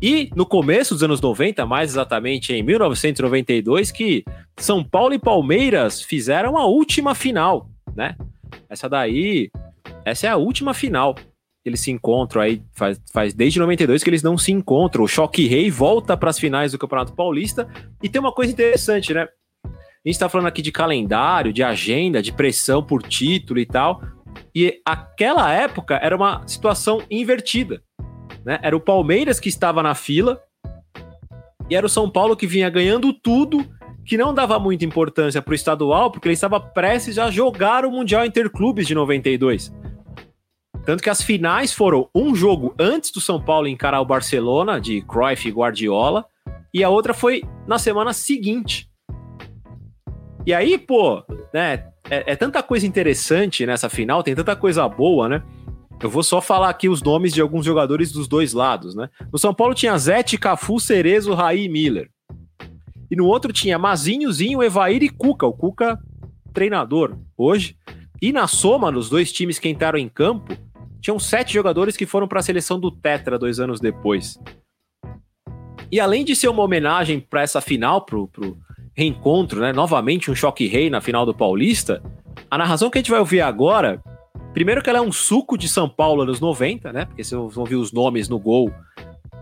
E 0.00 0.30
no 0.36 0.44
começo 0.44 0.94
dos 0.94 1.02
anos 1.02 1.20
90, 1.20 1.64
mais 1.64 1.90
exatamente 1.90 2.52
em 2.52 2.62
1992, 2.62 3.90
que 3.90 4.24
São 4.56 4.84
Paulo 4.84 5.14
e 5.14 5.18
Palmeiras 5.18 6.02
fizeram 6.02 6.56
a 6.58 6.66
última 6.66 7.14
final, 7.14 7.70
né? 7.94 8.14
Essa 8.68 8.88
daí, 8.88 9.50
essa 10.04 10.26
é 10.26 10.30
a 10.30 10.36
última 10.36 10.74
final. 10.74 11.14
eles 11.64 11.80
se 11.80 11.90
encontram 11.90 12.42
aí, 12.42 12.62
faz, 12.72 13.00
faz 13.12 13.34
desde 13.34 13.58
92 13.58 14.04
que 14.04 14.10
eles 14.10 14.22
não 14.22 14.38
se 14.38 14.52
encontram. 14.52 15.02
O 15.02 15.08
Choque 15.08 15.48
Rei 15.48 15.70
volta 15.70 16.16
para 16.16 16.30
as 16.30 16.38
finais 16.38 16.72
do 16.72 16.78
Campeonato 16.78 17.12
Paulista 17.12 17.68
e 18.02 18.08
tem 18.08 18.20
uma 18.20 18.32
coisa 18.32 18.52
interessante, 18.52 19.12
né? 19.12 19.26
A 19.64 20.08
gente 20.08 20.18
tá 20.20 20.28
falando 20.28 20.46
aqui 20.46 20.62
de 20.62 20.70
calendário, 20.70 21.52
de 21.52 21.64
agenda, 21.64 22.22
de 22.22 22.32
pressão 22.32 22.80
por 22.80 23.02
título 23.02 23.58
e 23.58 23.66
tal. 23.66 24.00
E 24.54 24.80
aquela 24.84 25.52
época 25.52 25.96
era 25.96 26.14
uma 26.14 26.46
situação 26.46 27.02
invertida. 27.10 27.82
Né? 28.46 28.60
Era 28.62 28.76
o 28.76 28.80
Palmeiras 28.80 29.40
que 29.40 29.48
estava 29.48 29.82
na 29.82 29.92
fila 29.92 30.40
e 31.68 31.74
era 31.74 31.84
o 31.84 31.90
São 31.90 32.08
Paulo 32.08 32.36
que 32.36 32.46
vinha 32.46 32.70
ganhando 32.70 33.12
tudo, 33.12 33.66
que 34.04 34.16
não 34.16 34.32
dava 34.32 34.56
muita 34.60 34.84
importância 34.84 35.42
para 35.42 35.50
o 35.50 35.54
estadual, 35.54 36.12
porque 36.12 36.28
ele 36.28 36.34
estava 36.34 36.60
prestes 36.60 37.18
a 37.18 37.28
jogar 37.28 37.84
o 37.84 37.90
Mundial 37.90 38.24
Interclubes 38.24 38.86
de 38.86 38.94
92. 38.94 39.74
Tanto 40.84 41.02
que 41.02 41.10
as 41.10 41.20
finais 41.20 41.72
foram 41.72 42.08
um 42.14 42.36
jogo 42.36 42.72
antes 42.78 43.10
do 43.10 43.20
São 43.20 43.42
Paulo 43.42 43.66
encarar 43.66 44.00
o 44.00 44.06
Barcelona, 44.06 44.80
de 44.80 45.02
Cruyff 45.02 45.48
e 45.48 45.50
Guardiola, 45.50 46.24
e 46.72 46.84
a 46.84 46.88
outra 46.88 47.12
foi 47.12 47.42
na 47.66 47.80
semana 47.80 48.12
seguinte. 48.12 48.88
E 50.46 50.54
aí, 50.54 50.78
pô, 50.78 51.24
né, 51.52 51.88
é, 52.08 52.32
é 52.32 52.36
tanta 52.36 52.62
coisa 52.62 52.86
interessante 52.86 53.66
nessa 53.66 53.88
final, 53.88 54.22
tem 54.22 54.36
tanta 54.36 54.54
coisa 54.54 54.88
boa, 54.88 55.28
né? 55.28 55.42
Eu 56.02 56.10
vou 56.10 56.22
só 56.22 56.40
falar 56.40 56.68
aqui 56.68 56.88
os 56.88 57.02
nomes 57.02 57.32
de 57.32 57.40
alguns 57.40 57.64
jogadores 57.64 58.12
dos 58.12 58.28
dois 58.28 58.52
lados, 58.52 58.94
né? 58.94 59.08
No 59.32 59.38
São 59.38 59.54
Paulo 59.54 59.74
tinha 59.74 59.96
Zete, 59.96 60.36
Cafu, 60.36 60.78
Cerezo, 60.78 61.32
Raí 61.32 61.64
e 61.64 61.68
Miller. 61.68 62.10
E 63.10 63.16
no 63.16 63.24
outro 63.24 63.52
tinha 63.52 63.78
Mazinho, 63.78 64.30
Zinho, 64.30 64.62
Evair 64.62 65.02
e 65.02 65.08
Cuca. 65.08 65.46
O 65.46 65.52
Cuca, 65.52 65.98
treinador 66.52 67.16
hoje. 67.36 67.76
E 68.20 68.32
na 68.32 68.46
soma, 68.46 68.90
nos 68.90 69.08
dois 69.08 69.32
times 69.32 69.58
que 69.58 69.68
entraram 69.68 69.98
em 69.98 70.08
campo, 70.08 70.56
tinham 71.00 71.18
sete 71.18 71.54
jogadores 71.54 71.96
que 71.96 72.04
foram 72.04 72.28
para 72.28 72.40
a 72.40 72.42
seleção 72.42 72.78
do 72.78 72.90
Tetra 72.90 73.38
dois 73.38 73.58
anos 73.58 73.80
depois. 73.80 74.38
E 75.90 76.00
além 76.00 76.24
de 76.24 76.34
ser 76.34 76.48
uma 76.48 76.62
homenagem 76.62 77.20
para 77.20 77.42
essa 77.42 77.60
final, 77.60 78.04
pro, 78.04 78.28
pro 78.28 78.58
reencontro, 78.94 79.60
né? 79.60 79.72
Novamente 79.72 80.30
um 80.30 80.34
choque 80.34 80.66
rei 80.66 80.90
na 80.90 81.00
final 81.00 81.24
do 81.24 81.34
Paulista. 81.34 82.02
A 82.50 82.58
narração 82.58 82.90
que 82.90 82.98
a 82.98 83.00
gente 83.00 83.10
vai 83.10 83.20
ouvir 83.20 83.40
agora, 83.40 84.02
primeiro 84.56 84.82
que 84.82 84.88
ela 84.88 85.00
é 85.00 85.02
um 85.02 85.12
suco 85.12 85.58
de 85.58 85.68
São 85.68 85.86
Paulo 85.86 86.22
anos 86.22 86.40
90, 86.40 86.90
né? 86.90 87.04
Porque 87.04 87.22
vocês 87.22 87.38
vão 87.38 87.52
ouvir 87.58 87.74
os 87.74 87.92
nomes 87.92 88.26
no 88.26 88.38
gol, 88.38 88.72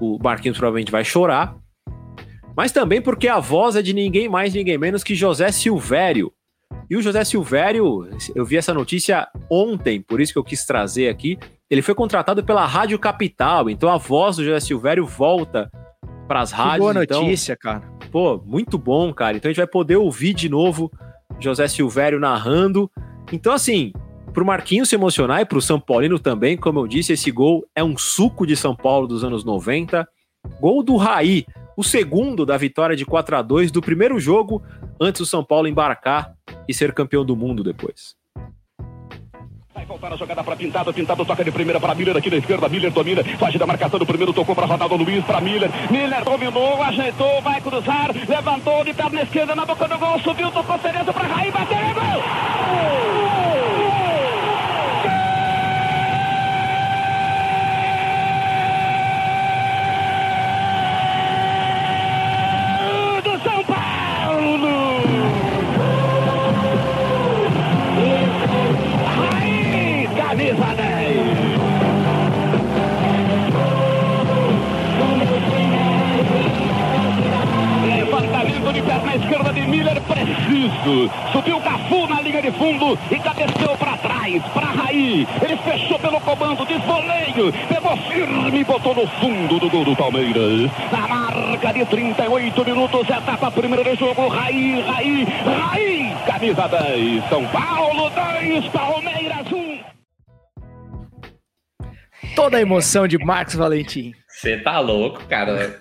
o 0.01 0.19
Marquinhos 0.21 0.59
provavelmente 0.59 0.91
vai 0.91 1.05
chorar. 1.05 1.55
Mas 2.57 2.73
também 2.73 3.01
porque 3.01 3.29
a 3.29 3.39
voz 3.39 3.77
é 3.77 3.83
de 3.83 3.93
ninguém 3.93 4.29
mais, 4.29 4.53
ninguém 4.53 4.77
menos 4.77 5.05
que 5.05 5.15
José 5.15 5.53
Silvério. 5.53 6.33
E 6.91 6.97
o 6.97 7.01
José 7.01 7.23
Silvério, 7.23 8.09
eu 8.35 8.45
vi 8.45 8.57
essa 8.57 8.75
notícia 8.75 9.29
ontem, 9.49 10.03
por 10.03 10.21
isso 10.21 10.33
que 10.33 10.39
eu 10.39 10.43
quis 10.43 10.67
trazer 10.67 11.09
aqui. 11.09 11.39
Ele 11.71 11.81
foi 11.81 11.95
contratado 11.95 12.43
pela 12.43 12.67
Rádio 12.67 12.99
Capital, 12.99 13.71
então 13.71 13.89
a 13.89 13.97
voz 13.97 14.35
do 14.35 14.45
José 14.45 14.59
Silvério 14.59 15.07
volta 15.07 15.71
para 16.27 16.41
as 16.41 16.51
rádios. 16.51 16.93
boa 16.93 17.05
então, 17.05 17.23
notícia, 17.23 17.57
cara. 17.57 17.83
Pô, 18.11 18.43
muito 18.45 18.77
bom, 18.77 19.15
cara. 19.15 19.37
Então 19.37 19.49
a 19.49 19.53
gente 19.53 19.59
vai 19.59 19.69
poder 19.69 19.95
ouvir 19.95 20.35
de 20.35 20.49
novo 20.49 20.91
José 21.39 21.69
Silvério 21.69 22.19
narrando. 22.19 22.91
Então, 23.33 23.53
assim, 23.53 23.93
pro 24.35 24.45
Marquinhos 24.45 24.89
se 24.89 24.97
emocionar 24.97 25.41
e 25.41 25.45
pro 25.47 25.63
São 25.63 25.79
Paulino 25.79 26.19
também, 26.19 26.57
como 26.57 26.81
eu 26.81 26.89
disse, 26.89 27.13
esse 27.13 27.31
gol 27.31 27.65
é 27.75 27.83
um 27.83 27.97
suco 27.97 28.45
de 28.45 28.57
São 28.57 28.75
Paulo 28.75 29.07
dos 29.07 29.23
anos 29.23 29.45
90. 29.45 30.07
Gol 30.61 30.83
do 30.83 30.97
Raí, 30.97 31.47
o 31.77 31.85
segundo 31.85 32.45
da 32.45 32.57
vitória 32.57 32.97
de 32.97 33.07
4 33.07 33.37
a 33.37 33.43
2 33.43 33.71
do 33.71 33.81
primeiro 33.81 34.19
jogo 34.19 34.61
antes 35.01 35.21
do 35.21 35.27
São 35.27 35.45
Paulo 35.45 35.69
embarcar 35.69 36.35
e 36.69 36.75
ser 36.75 36.93
campeão 36.93 37.25
do 37.25 37.37
mundo 37.37 37.63
depois. 37.63 38.17
Vai 39.73 39.87
voltar 39.87 40.13
a 40.13 40.17
jogada 40.17 40.43
para 40.43 40.57
Pintado, 40.57 40.93
Pintado 40.93 41.25
toca 41.25 41.45
de 41.45 41.53
primeira 41.53 41.81
para 41.81 41.95
Miller 41.95 42.17
aqui 42.17 42.31
na 42.31 42.37
esquerda, 42.37 42.69
Miller 42.69 42.93
domina, 42.93 43.23
faz 43.39 43.55
da 43.57 43.67
marcação 43.67 43.99
do 43.99 44.07
primeiro, 44.07 44.33
tocou 44.33 44.55
para 44.55 44.67
Ronaldo 44.67 44.97
Luiz, 44.97 45.25
para 45.25 45.41
Miller, 45.41 45.71
Miller 45.91 46.25
dominou, 46.25 46.83
ajeitou, 46.83 47.41
vai 47.41 47.61
cruzar, 47.61 48.11
levantou 48.29 48.85
de 48.85 48.95
perna 48.95 49.23
esquerda 49.23 49.55
na 49.55 49.65
boca 49.65 49.87
do 49.89 49.99
gol, 49.99 50.19
subiu, 50.21 50.51
tocou 50.51 50.79
Cerezo 50.79 51.13
para 51.13 51.29
Raí, 51.29 51.51
bateu, 51.51 51.77
é 51.77 51.95
gol! 51.95 53.44
Esquerda 79.15 79.53
de 79.53 79.61
Miller, 79.63 80.01
preciso. 80.03 81.11
Subiu 81.33 81.61
Cafu 81.61 82.07
na 82.09 82.21
linha 82.21 82.43
de 82.43 82.51
fundo 82.53 82.99
e 83.11 83.19
cabeceou 83.19 83.77
para 83.77 83.97
trás, 83.99 84.43
para 84.53 84.67
Raí. 84.67 85.27
Ele 85.43 85.57
fechou 85.59 85.99
pelo 85.99 86.21
comando, 86.21 86.67
desvoleio, 86.67 87.53
pegou 87.69 87.97
firme 87.97 88.61
e 88.61 88.65
botou 88.65 88.95
no 88.95 89.07
fundo 89.07 89.61
do 89.61 89.71
gol 89.71 89.85
do 89.85 89.95
Palmeiras. 89.95 90.71
Na 90.91 91.07
marca 91.07 91.73
de 91.73 91.85
38 91.87 92.65
minutos, 92.65 93.09
etapa 93.09 93.51
primeira 93.51 93.85
do 93.85 93.97
jogo, 93.97 94.29
Raí, 94.29 94.81
Raí, 94.83 95.25
Raí, 95.25 96.17
camisa 96.27 96.69
10. 96.69 97.29
São 97.29 97.47
Paulo 97.47 98.11
2, 98.11 98.67
Palmeiras 98.69 99.53
1. 99.53 99.79
Toda 102.35 102.57
a 102.57 102.61
emoção 102.61 103.07
de 103.07 103.17
Marcos 103.19 103.55
Valentim. 103.55 104.13
Você 104.29 104.57
tá 104.59 104.81
louco, 104.81 105.25
cara. 105.29 105.81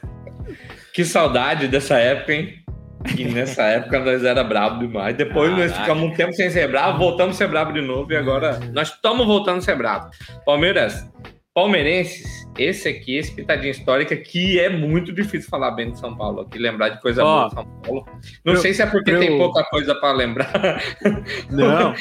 Que 0.94 1.04
saudade 1.04 1.68
dessa 1.68 1.98
época, 1.98 2.34
hein? 2.34 2.63
Que 3.04 3.26
nessa 3.26 3.64
época 3.64 4.00
nós 4.00 4.24
era 4.24 4.44
brabo 4.44 4.80
demais. 4.80 5.16
Depois 5.16 5.52
nós 5.52 5.72
Caraca. 5.72 5.82
ficamos 5.82 6.04
um 6.04 6.16
tempo 6.16 6.34
sem 6.34 6.50
ser 6.50 6.68
bravo, 6.70 6.98
voltamos 6.98 7.36
a 7.36 7.38
ser 7.38 7.48
bravo 7.48 7.74
de 7.74 7.82
novo 7.82 8.12
e 8.12 8.16
agora 8.16 8.60
nós 8.74 8.90
estamos 8.90 9.26
voltando 9.28 9.58
a 9.58 9.62
ser 9.62 9.76
bravo. 9.76 10.10
Palmeiras, 10.46 11.06
palmeirenses, 11.54 12.48
esse 12.58 12.88
aqui, 12.88 13.16
esse 13.18 13.32
pitadinha 13.36 13.72
histórica, 13.72 14.16
que 14.16 14.60
é 14.60 14.70
muito 14.70 15.12
difícil 15.14 15.50
falar 15.50 15.72
bem 15.72 15.92
de 15.92 16.00
São 16.00 16.16
Paulo 16.16 16.42
aqui, 16.42 16.58
lembrar 16.58 16.90
de 16.90 17.02
coisa 17.02 17.24
boa 17.24 17.48
de 17.50 17.54
São 17.54 17.66
Paulo. 17.84 18.06
Não 18.44 18.54
eu- 18.54 18.60
sei 18.60 18.74
se 18.74 18.82
é 18.82 18.86
porque 18.88 19.12
eu- 19.12 19.20
tem 19.20 19.38
pouca 19.38 19.64
coisa 19.66 19.94
para 19.96 20.12
lembrar. 20.14 20.52
Não, 21.50 21.94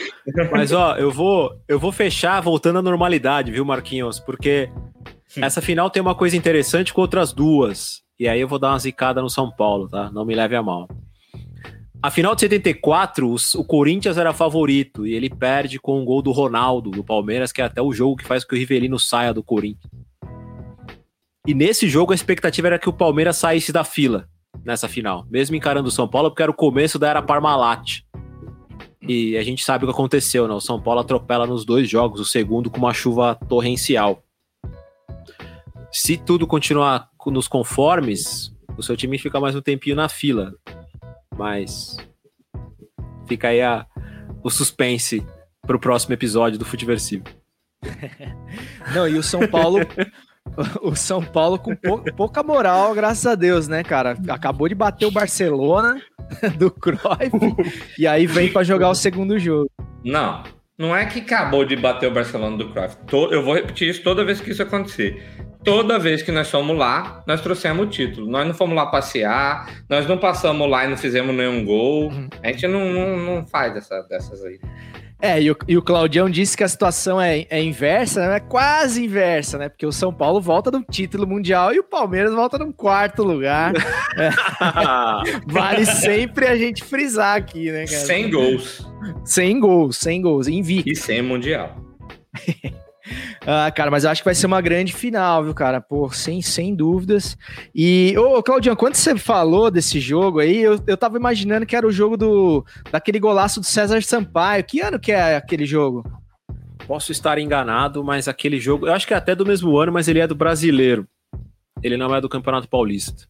mas 0.51 0.73
ó, 0.73 0.97
eu 0.97 1.11
vou, 1.11 1.51
eu 1.69 1.79
vou 1.79 1.93
fechar 1.93 2.41
voltando 2.41 2.79
à 2.79 2.83
normalidade, 2.83 3.51
viu, 3.53 3.65
Marquinhos? 3.65 4.19
Porque 4.19 4.71
essa 5.37 5.61
final 5.61 5.91
tem 5.91 6.01
uma 6.01 6.15
coisa 6.15 6.37
interessante 6.37 6.93
com 6.95 7.01
outras 7.01 7.33
duas. 7.33 8.01
E 8.19 8.29
aí 8.29 8.41
eu 8.41 8.49
vou 8.49 8.59
dar 8.59 8.71
uma 8.71 8.79
zicada 8.79 9.21
no 9.21 9.29
São 9.31 9.51
Paulo, 9.51 9.89
tá? 9.89 10.11
Não 10.11 10.25
me 10.25 10.35
leve 10.35 10.55
a 10.55 10.63
mal. 10.63 10.89
A 12.03 12.11
final 12.11 12.35
de 12.35 12.41
74, 12.41 13.31
os- 13.31 13.55
o 13.55 13.65
Corinthians 13.65 14.19
era 14.19 14.33
favorito 14.33 15.07
e 15.07 15.15
ele 15.15 15.31
perde 15.31 15.79
com 15.79 16.01
um 16.01 16.05
gol 16.05 16.21
do 16.21 16.33
Ronaldo, 16.33 16.91
do 16.91 17.05
Palmeiras, 17.05 17.53
que 17.53 17.63
é 17.63 17.65
até 17.65 17.81
o 17.81 17.93
jogo 17.93 18.17
que 18.17 18.25
faz 18.25 18.43
com 18.45 18.51
que 18.51 18.57
o 18.57 18.59
Rivelino 18.59 18.99
saia 18.99 19.33
do 19.33 19.43
Corinthians. 19.43 19.91
E 21.47 21.55
nesse 21.55 21.89
jogo 21.89 22.13
a 22.13 22.15
expectativa 22.15 22.69
era 22.69 22.79
que 22.79 22.89
o 22.89 22.93
Palmeiras 22.93 23.37
saísse 23.37 23.73
da 23.73 23.85
fila 23.85 24.29
nessa 24.65 24.89
final, 24.89 25.27
mesmo 25.31 25.57
encarando 25.57 25.89
o 25.89 25.93
São 25.93 26.07
Paulo, 26.09 26.31
porque 26.31 26.43
era 26.43 26.51
o 26.53 26.55
começo 26.55 26.99
da 26.99 27.09
era 27.09 27.23
Parmalat. 27.23 28.03
E 29.09 29.37
a 29.37 29.43
gente 29.43 29.65
sabe 29.65 29.85
o 29.85 29.89
que 29.89 29.93
aconteceu, 29.95 30.47
né? 30.47 30.55
O 30.55 30.61
São 30.61 30.81
Paulo 30.81 31.01
atropela 31.01 31.47
nos 31.47 31.65
dois 31.65 31.89
jogos, 31.89 32.21
o 32.21 32.25
segundo 32.25 32.71
com 32.71 32.79
uma 32.79 32.95
chuva 32.95 33.35
torrencial. 33.49 34.23
Se 35.93 36.17
tudo 36.17 36.47
continuar 36.47 37.09
co- 37.17 37.31
nos 37.31 37.47
conformes, 37.47 38.53
o 38.77 38.83
seu 38.83 38.97
time 38.97 39.19
fica 39.19 39.39
mais 39.39 39.55
um 39.55 39.61
tempinho 39.61 39.97
na 39.97 40.09
fila. 40.09 40.55
Mas 41.37 41.97
fica 43.27 43.49
aí 43.49 43.61
a, 43.63 43.87
o 44.43 44.51
suspense 44.51 45.25
pro 45.67 45.79
próximo 45.79 46.15
episódio 46.15 46.59
do 46.59 46.65
Futiversivo. 46.65 47.25
Não, 48.95 49.09
e 49.09 49.17
o 49.19 49.23
São 49.23 49.47
Paulo. 49.47 49.79
O 50.83 50.95
São 50.97 51.23
Paulo 51.25 51.57
com 51.59 51.75
pou- 51.77 52.03
pouca 52.17 52.43
moral, 52.43 52.93
graças 52.95 53.25
a 53.27 53.35
Deus, 53.37 53.69
né, 53.69 53.83
cara? 53.85 54.17
Acabou 54.29 54.69
de 54.69 54.75
bater 54.75 55.07
o 55.07 55.11
Barcelona 55.11 56.03
do 56.59 56.69
Cruyff 56.71 57.31
e 57.97 58.07
aí 58.09 58.27
vem 58.27 58.53
pra 58.53 58.65
jogar 58.65 58.91
o 58.91 58.95
segundo 58.95 59.39
jogo. 59.39 59.71
Não, 60.05 60.43
não 60.83 60.97
é 60.97 61.07
que 61.07 61.21
acabou 61.21 61.65
de 61.65 61.77
bater 61.77 62.09
o 62.09 62.11
Barcelona 62.11 62.57
do 62.57 62.69
Cruyff. 62.71 62.97
Eu 63.31 63.45
vou 63.45 63.55
repetir 63.55 63.89
isso 63.89 64.03
toda 64.03 64.25
vez 64.25 64.41
que 64.41 64.51
isso 64.51 64.65
acontecer. 64.65 65.23
Toda 65.63 65.97
vez 65.97 66.23
que 66.23 66.33
nós 66.33 66.51
fomos 66.51 66.77
lá, 66.77 67.23
nós 67.25 67.41
trouxemos 67.41 67.87
o 67.87 67.89
título. 67.89 68.29
Nós 68.29 68.45
não 68.45 68.53
fomos 68.53 68.75
lá 68.75 68.87
passear, 68.87 69.85
nós 69.89 70.09
não 70.09 70.19
passamos 70.19 70.69
lá 70.69 70.85
e 70.85 70.89
não 70.89 70.97
fizemos 70.97 71.33
nenhum 71.37 71.65
gol. 71.65 72.11
A 72.43 72.49
gente 72.49 72.67
não, 72.67 72.93
não, 72.93 73.17
não 73.17 73.47
faz 73.47 73.73
dessa, 73.73 74.03
dessas 74.11 74.45
aí. 74.45 74.59
É, 75.23 75.41
e 75.41 75.53
o, 75.53 75.57
e 75.69 75.77
o 75.79 75.83
Claudião 75.83 76.29
disse 76.29 76.57
que 76.57 76.65
a 76.65 76.69
situação 76.69 77.21
é, 77.21 77.47
é 77.49 77.63
inversa, 77.63 78.29
né? 78.29 78.37
É 78.39 78.41
quase 78.41 79.05
inversa, 79.05 79.57
né? 79.57 79.69
Porque 79.69 79.87
o 79.87 79.93
São 79.93 80.13
Paulo 80.13 80.41
volta 80.41 80.69
no 80.69 80.83
título 80.83 81.29
mundial 81.29 81.73
e 81.73 81.79
o 81.79 81.85
Palmeiras 81.85 82.35
volta 82.35 82.59
no 82.59 82.73
quarto 82.73 83.23
lugar. 83.23 83.73
É. 84.19 84.31
Vale 85.47 85.87
sempre 85.87 86.49
a 86.49 86.57
gente 86.57 86.83
frisar 86.83 87.37
aqui, 87.37 87.71
né, 87.71 87.85
cara? 87.87 88.05
Sem 88.05 88.31
gols. 88.31 88.85
Sem 89.25 89.61
gols, 89.61 89.97
sem 89.97 90.21
gols, 90.21 90.49
invicto. 90.49 90.91
E 90.91 90.97
sem 90.97 91.23
Mundial. 91.23 91.77
Ah, 93.47 93.71
cara, 93.71 93.91
mas 93.91 94.05
eu 94.05 94.11
acho 94.11 94.23
que 94.23 94.27
vai 94.27 94.35
ser 94.35 94.47
uma 94.47 94.61
grande 94.61 94.93
final, 94.93 95.45
viu, 95.45 95.55
cara? 95.55 95.81
Pô, 95.81 96.11
sem, 96.11 96.41
sem 96.41 96.75
dúvidas. 96.75 97.37
E, 97.75 98.15
ô, 98.17 98.43
Claudião, 98.43 98.77
quando 98.77 98.95
você 98.95 99.17
falou 99.17 99.71
desse 99.71 99.99
jogo 99.99 100.39
aí, 100.39 100.59
eu, 100.59 100.79
eu 100.87 100.97
tava 100.97 101.17
imaginando 101.17 101.67
que 101.67 101.75
era 101.75 101.87
o 101.87 101.93
jogo 101.93 102.17
do 102.17 102.65
daquele 102.91 103.19
golaço 103.19 103.61
do 103.61 103.67
César 103.67 104.03
Sampaio. 104.03 104.65
Que 104.65 104.81
ano 104.81 105.01
que 105.01 105.13
é 105.13 105.37
aquele 105.37 105.67
jogo? 105.67 106.05
Posso 106.87 107.13
estar 107.13 107.39
enganado, 107.39 108.03
mas 108.05 108.29
aquele 108.29 108.59
jogo, 108.59 108.87
eu 108.87 108.93
acho 108.93 109.07
que 109.07 109.15
é 109.15 109.17
até 109.17 109.35
do 109.35 109.47
mesmo 109.47 109.77
ano, 109.77 109.93
mas 109.93 110.09
ele 110.09 110.21
é 110.21 110.27
do 110.27 110.35
brasileiro. 110.35 111.07
Ele 111.83 111.97
não 111.97 112.15
é 112.15 112.21
do 112.21 112.29
Campeonato 112.29 112.69
Paulista. 112.69 113.27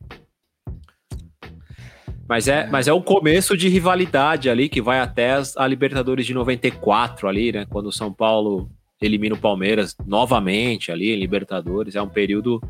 Mas 2.28 2.48
é, 2.48 2.66
mas 2.68 2.88
é 2.88 2.92
o 2.92 3.02
começo 3.02 3.56
de 3.56 3.68
rivalidade 3.68 4.48
ali, 4.48 4.68
que 4.68 4.80
vai 4.80 5.00
até 5.00 5.36
a 5.56 5.66
Libertadores 5.66 6.24
de 6.24 6.32
94 6.32 7.28
ali, 7.28 7.52
né? 7.52 7.66
Quando 7.68 7.86
o 7.86 7.92
São 7.92 8.12
Paulo 8.12 8.70
elimina 9.03 9.34
o 9.34 9.38
Palmeiras 9.38 9.96
novamente 10.07 10.90
ali 10.90 11.11
em 11.11 11.18
Libertadores. 11.18 11.94
É 11.94 12.03
um 12.03 12.09
período 12.09 12.61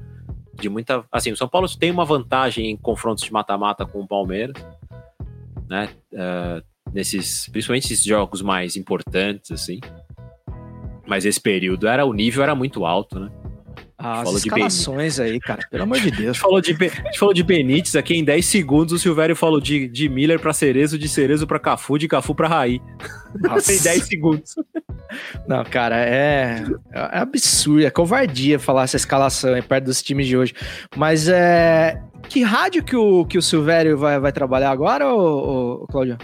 de 0.55 0.69
muita. 0.69 1.05
Assim, 1.11 1.33
o 1.33 1.37
São 1.37 1.49
Paulo 1.49 1.69
tem 1.69 1.91
uma 1.91 2.05
vantagem 2.05 2.71
em 2.71 2.77
confrontos 2.77 3.25
de 3.25 3.33
mata-mata 3.33 3.87
com 3.87 4.01
o 4.01 4.07
Palmeiras, 4.07 4.55
né? 5.69 5.91
eh, 6.13 6.63
nesses, 6.93 7.49
principalmente 7.49 7.93
esses 7.93 8.05
jogos 8.05 8.43
mais 8.43 8.77
importantes, 8.77 9.51
assim. 9.51 9.81
Mas 11.07 11.25
esse 11.25 11.41
período 11.41 11.87
era 11.87 12.05
o 12.05 12.13
nível 12.13 12.43
era 12.43 12.55
muito 12.55 12.85
alto, 12.85 13.19
né? 13.19 13.31
Ah, 14.05 14.15
as 14.15 14.25
Falou 14.25 14.37
escalações 14.37 15.21
aí, 15.21 15.39
cara, 15.39 15.61
pelo 15.71 15.85
amor 15.85 16.01
de 16.01 16.09
A 16.13 16.17
Deus. 16.17 16.37
gente 16.37 16.41
falou 16.41 16.61
de, 16.61 16.73
a 16.73 16.85
gente 16.85 17.19
falou 17.19 17.33
de 17.33 17.43
Benítez 17.45 17.95
aqui 17.95 18.17
em 18.17 18.25
10 18.25 18.45
segundos. 18.45 18.93
O 18.93 18.99
Silvério 18.99 19.37
falou 19.37 19.61
de, 19.61 19.87
de 19.87 20.09
Miller 20.09 20.41
pra 20.41 20.53
Cerezo, 20.53 20.99
de 20.99 21.09
Cerezo 21.09 21.47
pra 21.47 21.61
Cafu, 21.61 21.97
de 21.97 22.09
Cafu 22.09 22.35
pra 22.35 22.49
Raí. 22.49 22.81
Nossa. 23.41 23.71
em 23.73 23.79
10 23.79 24.05
segundos. 24.05 24.55
Não, 25.47 25.63
cara, 25.65 25.97
é, 26.05 26.65
é 26.93 27.19
absurdo, 27.19 27.87
é 27.87 27.91
covardia 27.91 28.59
falar 28.59 28.85
essa 28.85 28.97
escalação 28.97 29.55
aí 29.55 29.63
perto 29.63 29.85
dos 29.85 30.03
times 30.03 30.27
de 30.27 30.37
hoje. 30.37 30.55
Mas 30.97 31.29
é. 31.29 32.03
Que 32.29 32.43
rádio 32.43 32.83
que 32.83 32.97
o, 32.97 33.25
que 33.25 33.39
o 33.39 33.43
Silvério 33.43 33.97
vai, 33.99 34.19
vai 34.19 34.33
trabalhar 34.33 34.71
agora, 34.71 35.13
ô, 35.13 35.83
ô, 35.83 35.87
Claudio? 35.87 36.17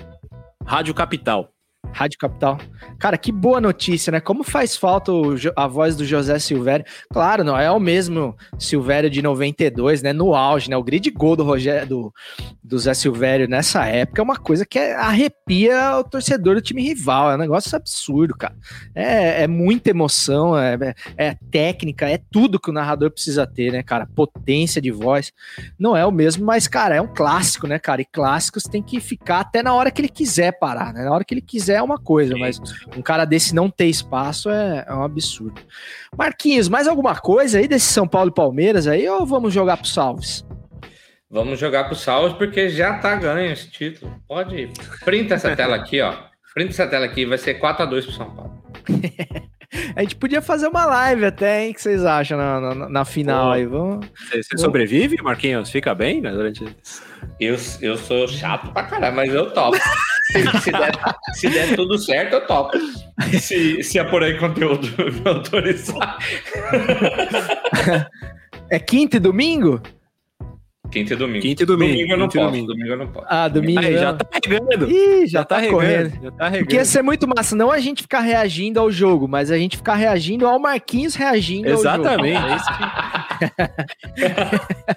Rádio 0.64 0.94
Capital. 0.94 1.50
Rádio 1.92 2.18
Capital. 2.18 2.58
Cara, 2.98 3.18
que 3.18 3.32
boa 3.32 3.60
notícia, 3.60 4.10
né? 4.12 4.20
Como 4.20 4.44
faz 4.44 4.76
falta 4.76 5.10
a 5.56 5.66
voz 5.66 5.96
do 5.96 6.04
José 6.04 6.38
Silvério. 6.38 6.84
Claro, 7.12 7.42
não 7.42 7.58
é 7.58 7.70
o 7.70 7.80
mesmo 7.80 8.36
Silvério 8.58 9.10
de 9.10 9.20
92, 9.20 10.02
né? 10.02 10.12
No 10.12 10.34
auge, 10.34 10.70
né? 10.70 10.76
O 10.76 10.82
grid 10.82 11.10
gol 11.10 11.34
do 11.34 11.42
Rogério, 11.42 11.88
do, 11.88 12.14
do 12.62 12.78
Zé 12.78 12.94
Silvério 12.94 13.48
nessa 13.48 13.84
época 13.86 14.20
é 14.20 14.24
uma 14.24 14.36
coisa 14.36 14.64
que 14.64 14.78
é- 14.78 14.94
arrepia 14.94 15.96
o 15.98 16.04
torcedor 16.04 16.54
do 16.54 16.60
time 16.60 16.82
rival. 16.82 17.30
É 17.32 17.34
um 17.34 17.38
negócio 17.38 17.74
absurdo, 17.76 18.34
cara. 18.36 18.54
É, 18.94 19.42
é 19.42 19.46
muita 19.48 19.90
emoção, 19.90 20.56
é, 20.56 20.74
é- 20.74 20.94
é 21.30 21.34
técnica, 21.50 22.08
é 22.08 22.18
tudo 22.30 22.60
que 22.60 22.70
o 22.70 22.72
narrador 22.72 23.10
precisa 23.10 23.46
ter, 23.46 23.72
né, 23.72 23.82
cara? 23.82 24.06
Potência 24.14 24.80
de 24.80 24.90
voz. 24.90 25.32
Não 25.78 25.96
é 25.96 26.06
o 26.06 26.12
mesmo, 26.12 26.44
mas, 26.44 26.68
cara, 26.68 26.94
é 26.94 27.00
um 27.00 27.12
clássico, 27.12 27.66
né, 27.66 27.78
cara? 27.78 28.02
E 28.02 28.04
clássicos 28.04 28.62
tem 28.64 28.82
que 28.82 29.00
ficar 29.00 29.40
até 29.40 29.62
na 29.62 29.74
hora 29.74 29.90
que 29.90 30.00
ele 30.00 30.08
quiser 30.08 30.58
parar, 30.58 30.92
né? 30.92 31.04
Na 31.04 31.12
hora 31.12 31.24
que 31.24 31.34
ele 31.34 31.40
quiser 31.40 31.77
é 31.78 31.82
uma 31.82 31.98
coisa, 31.98 32.36
mas 32.36 32.60
um 32.96 33.02
cara 33.02 33.24
desse 33.24 33.54
não 33.54 33.70
ter 33.70 33.86
espaço 33.86 34.50
é, 34.50 34.84
é 34.86 34.94
um 34.94 35.02
absurdo. 35.02 35.60
Marquinhos, 36.16 36.68
mais 36.68 36.86
alguma 36.86 37.16
coisa 37.16 37.58
aí 37.58 37.68
desse 37.68 37.86
São 37.86 38.06
Paulo 38.06 38.30
e 38.30 38.34
Palmeiras 38.34 38.86
aí 38.86 39.08
ou 39.08 39.24
vamos 39.24 39.52
jogar 39.52 39.76
pro 39.76 39.86
Salves? 39.86 40.44
Vamos 41.30 41.58
jogar 41.58 41.84
pro 41.84 41.94
Salves 41.94 42.34
porque 42.34 42.68
já 42.68 42.98
tá 42.98 43.14
ganho 43.14 43.52
esse 43.52 43.70
título. 43.70 44.14
Pode 44.26 44.56
ir. 44.56 44.72
Printa 45.04 45.34
essa 45.34 45.54
tela 45.54 45.76
aqui, 45.76 46.00
ó. 46.00 46.14
Printa 46.54 46.70
essa 46.70 46.86
tela 46.86 47.04
aqui, 47.04 47.24
vai 47.24 47.38
ser 47.38 47.60
4x2 47.60 48.02
pro 48.04 48.12
São 48.12 48.34
Paulo. 48.34 48.62
A 49.94 50.00
gente 50.00 50.16
podia 50.16 50.40
fazer 50.40 50.66
uma 50.66 50.86
live 50.86 51.26
até, 51.26 51.64
hein? 51.64 51.72
O 51.72 51.74
que 51.74 51.82
vocês 51.82 52.02
acham 52.04 52.38
na, 52.38 52.60
na, 52.60 52.88
na 52.88 53.04
final 53.04 53.48
Pô. 53.48 53.52
aí? 53.52 53.66
Vamos... 53.66 54.06
Você, 54.16 54.42
você 54.42 54.58
sobrevive, 54.58 55.20
Marquinhos? 55.22 55.70
Fica 55.70 55.94
bem 55.94 56.22
né, 56.22 56.30
durante. 56.30 56.64
Eu, 57.38 57.56
eu 57.82 57.96
sou 57.98 58.26
chato 58.26 58.72
pra 58.72 58.84
caralho, 58.84 59.14
mas 59.14 59.32
eu 59.32 59.50
topo. 59.52 59.76
Se, 60.32 60.60
se 60.60 60.70
der, 60.72 60.92
se 61.34 61.48
der 61.48 61.76
tudo 61.76 61.98
certo, 61.98 62.34
eu 62.34 62.46
topo. 62.46 62.78
Se, 63.40 63.82
se 63.82 63.98
é 63.98 64.04
por 64.04 64.22
aí 64.22 64.36
conteúdo 64.38 64.86
me 64.98 65.22
autorizar. 65.30 66.18
É 68.70 68.78
quinta 68.78 69.16
e 69.16 69.20
domingo? 69.20 69.80
Quinta 70.90 71.12
e 71.12 71.16
domingo. 71.16 71.42
Quinta 71.42 71.62
e 71.62 71.66
domingo, 71.66 71.92
Domingo 71.92 72.12
eu 72.12 72.18
não 72.18 72.28
posso. 72.28 72.46
domingo. 72.46 72.66
Domingo 72.68 72.88
eu 72.92 72.96
não 72.98 73.06
posso. 73.08 73.26
Ah, 73.28 73.48
domingo. 73.48 73.80
Aí, 73.80 73.98
já 73.98 74.14
tá 74.14 74.26
regando. 74.44 74.90
Ih, 74.90 75.26
já, 75.26 75.40
Já 75.40 75.44
tá, 75.44 75.60
tá 75.60 75.66
correndo. 75.68 76.08
regando. 76.08 76.22
Já 76.24 76.30
tá 76.30 76.44
regando. 76.44 76.64
Porque 76.64 76.76
ia 76.76 76.84
ser 76.84 77.02
muito 77.02 77.28
massa, 77.28 77.54
não 77.56 77.70
a 77.70 77.78
gente 77.78 78.02
ficar 78.02 78.20
reagindo 78.20 78.80
ao 78.80 78.90
jogo, 78.90 79.28
mas 79.28 79.50
a 79.50 79.58
gente 79.58 79.76
ficar 79.76 79.96
reagindo 79.96 80.46
ao 80.46 80.58
Marquinhos 80.58 81.14
reagindo 81.14 81.68
Exatamente. 81.68 82.36
ao 82.36 82.48
jogo. 82.48 82.52
É 82.52 82.56
isso 82.56 82.68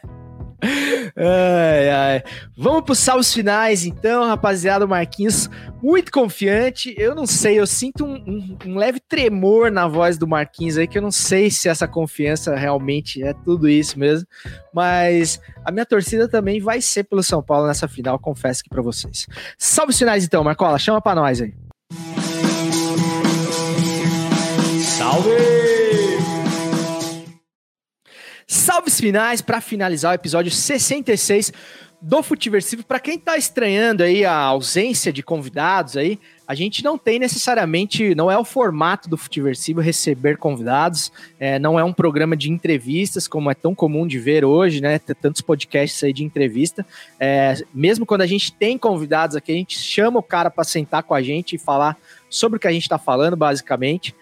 que... 0.08 0.12
ai, 1.16 1.90
ai. 1.90 2.24
Vamos 2.58 2.84
para 2.84 2.94
os 2.94 3.00
salvos 3.00 3.34
finais, 3.34 3.86
então, 3.86 4.26
rapaziada. 4.28 4.86
O 4.86 4.88
Marquinhos, 4.88 5.50
muito 5.82 6.12
confiante. 6.12 6.94
Eu 6.98 7.16
não 7.16 7.26
sei, 7.26 7.60
eu 7.60 7.66
sinto 7.68 8.06
um, 8.06 8.14
um- 8.16 8.58
um 8.68 8.76
leve 8.78 9.00
tremor 9.00 9.72
na 9.72 9.88
voz 9.88 10.18
do 10.18 10.28
Marquinhos 10.28 10.78
aí, 10.78 10.88
que 10.88 10.98
eu 10.98 11.02
não 11.02 11.12
sei 11.12 11.50
se 11.50 11.68
essa 11.68 11.88
confiança 11.88 12.56
realmente 12.56 13.22
é 13.24 13.34
tudo 13.34 13.68
isso 13.68 13.98
mesmo. 13.98 14.28
Mas 14.74 15.40
a 15.66 15.72
minha 15.72 15.86
torcida 15.86 16.28
também 16.28 16.60
vai 16.60 16.82
ser 16.82 17.04
pelo 17.04 17.24
São 17.24 17.42
Paulo 17.42 17.68
nessa 17.68 17.88
final, 17.88 18.18
confesso 18.20 18.62
aqui 18.62 18.70
para 18.70 18.82
vocês. 18.82 19.28
Salve 19.58 19.92
os 19.92 19.98
finais, 19.98 20.24
então, 20.24 20.44
Marcola, 20.44 20.78
chama 20.80 21.02
para 21.02 21.16
nós 21.16 21.42
aí. 21.42 21.54
Salves 28.52 29.00
finais 29.00 29.42
para 29.42 29.62
finalizar 29.62 30.12
o 30.12 30.16
episódio 30.16 30.52
66 30.52 31.54
do 32.02 32.22
Futiversivo. 32.22 32.84
Para 32.84 33.00
quem 33.00 33.18
tá 33.18 33.38
estranhando 33.38 34.04
aí 34.04 34.26
a 34.26 34.36
ausência 34.36 35.14
de 35.14 35.24
convidados 35.24 35.96
aí, 35.96 36.20
a 36.46 36.54
gente 36.54 36.84
não 36.84 36.98
tem 36.98 37.18
necessariamente, 37.18 38.14
não 38.14 38.30
é 38.30 38.38
o 38.38 38.44
formato 38.44 39.08
do 39.08 39.16
Futiversivo 39.16 39.80
receber 39.80 40.36
convidados, 40.36 41.14
é, 41.40 41.58
não 41.60 41.80
é 41.80 41.84
um 41.86 41.94
programa 41.94 42.36
de 42.36 42.52
entrevistas 42.52 43.26
como 43.26 43.50
é 43.50 43.54
tão 43.54 43.74
comum 43.74 44.06
de 44.06 44.20
ver 44.20 44.44
hoje, 44.44 44.82
né? 44.82 45.00
Tantos 45.00 45.40
podcasts 45.40 46.04
aí 46.04 46.12
de 46.12 46.26
entrevista. 46.26 46.86
É, 47.18 47.54
mesmo 47.74 48.06
quando 48.06 48.20
a 48.20 48.28
gente 48.28 48.52
tem 48.52 48.78
convidados 48.78 49.38
aqui, 49.38 49.54
a 49.54 49.56
gente 49.56 49.80
chama 49.80 50.20
o 50.20 50.24
cara 50.24 50.52
para 50.52 50.66
sentar 50.66 51.04
com 51.04 51.14
a 51.14 51.22
gente 51.22 51.56
e 51.56 51.58
falar 51.58 51.96
sobre 52.30 52.58
o 52.58 52.60
que 52.60 52.68
a 52.68 52.72
gente 52.74 52.84
está 52.84 52.98
falando, 52.98 53.38
basicamente. 53.38 54.14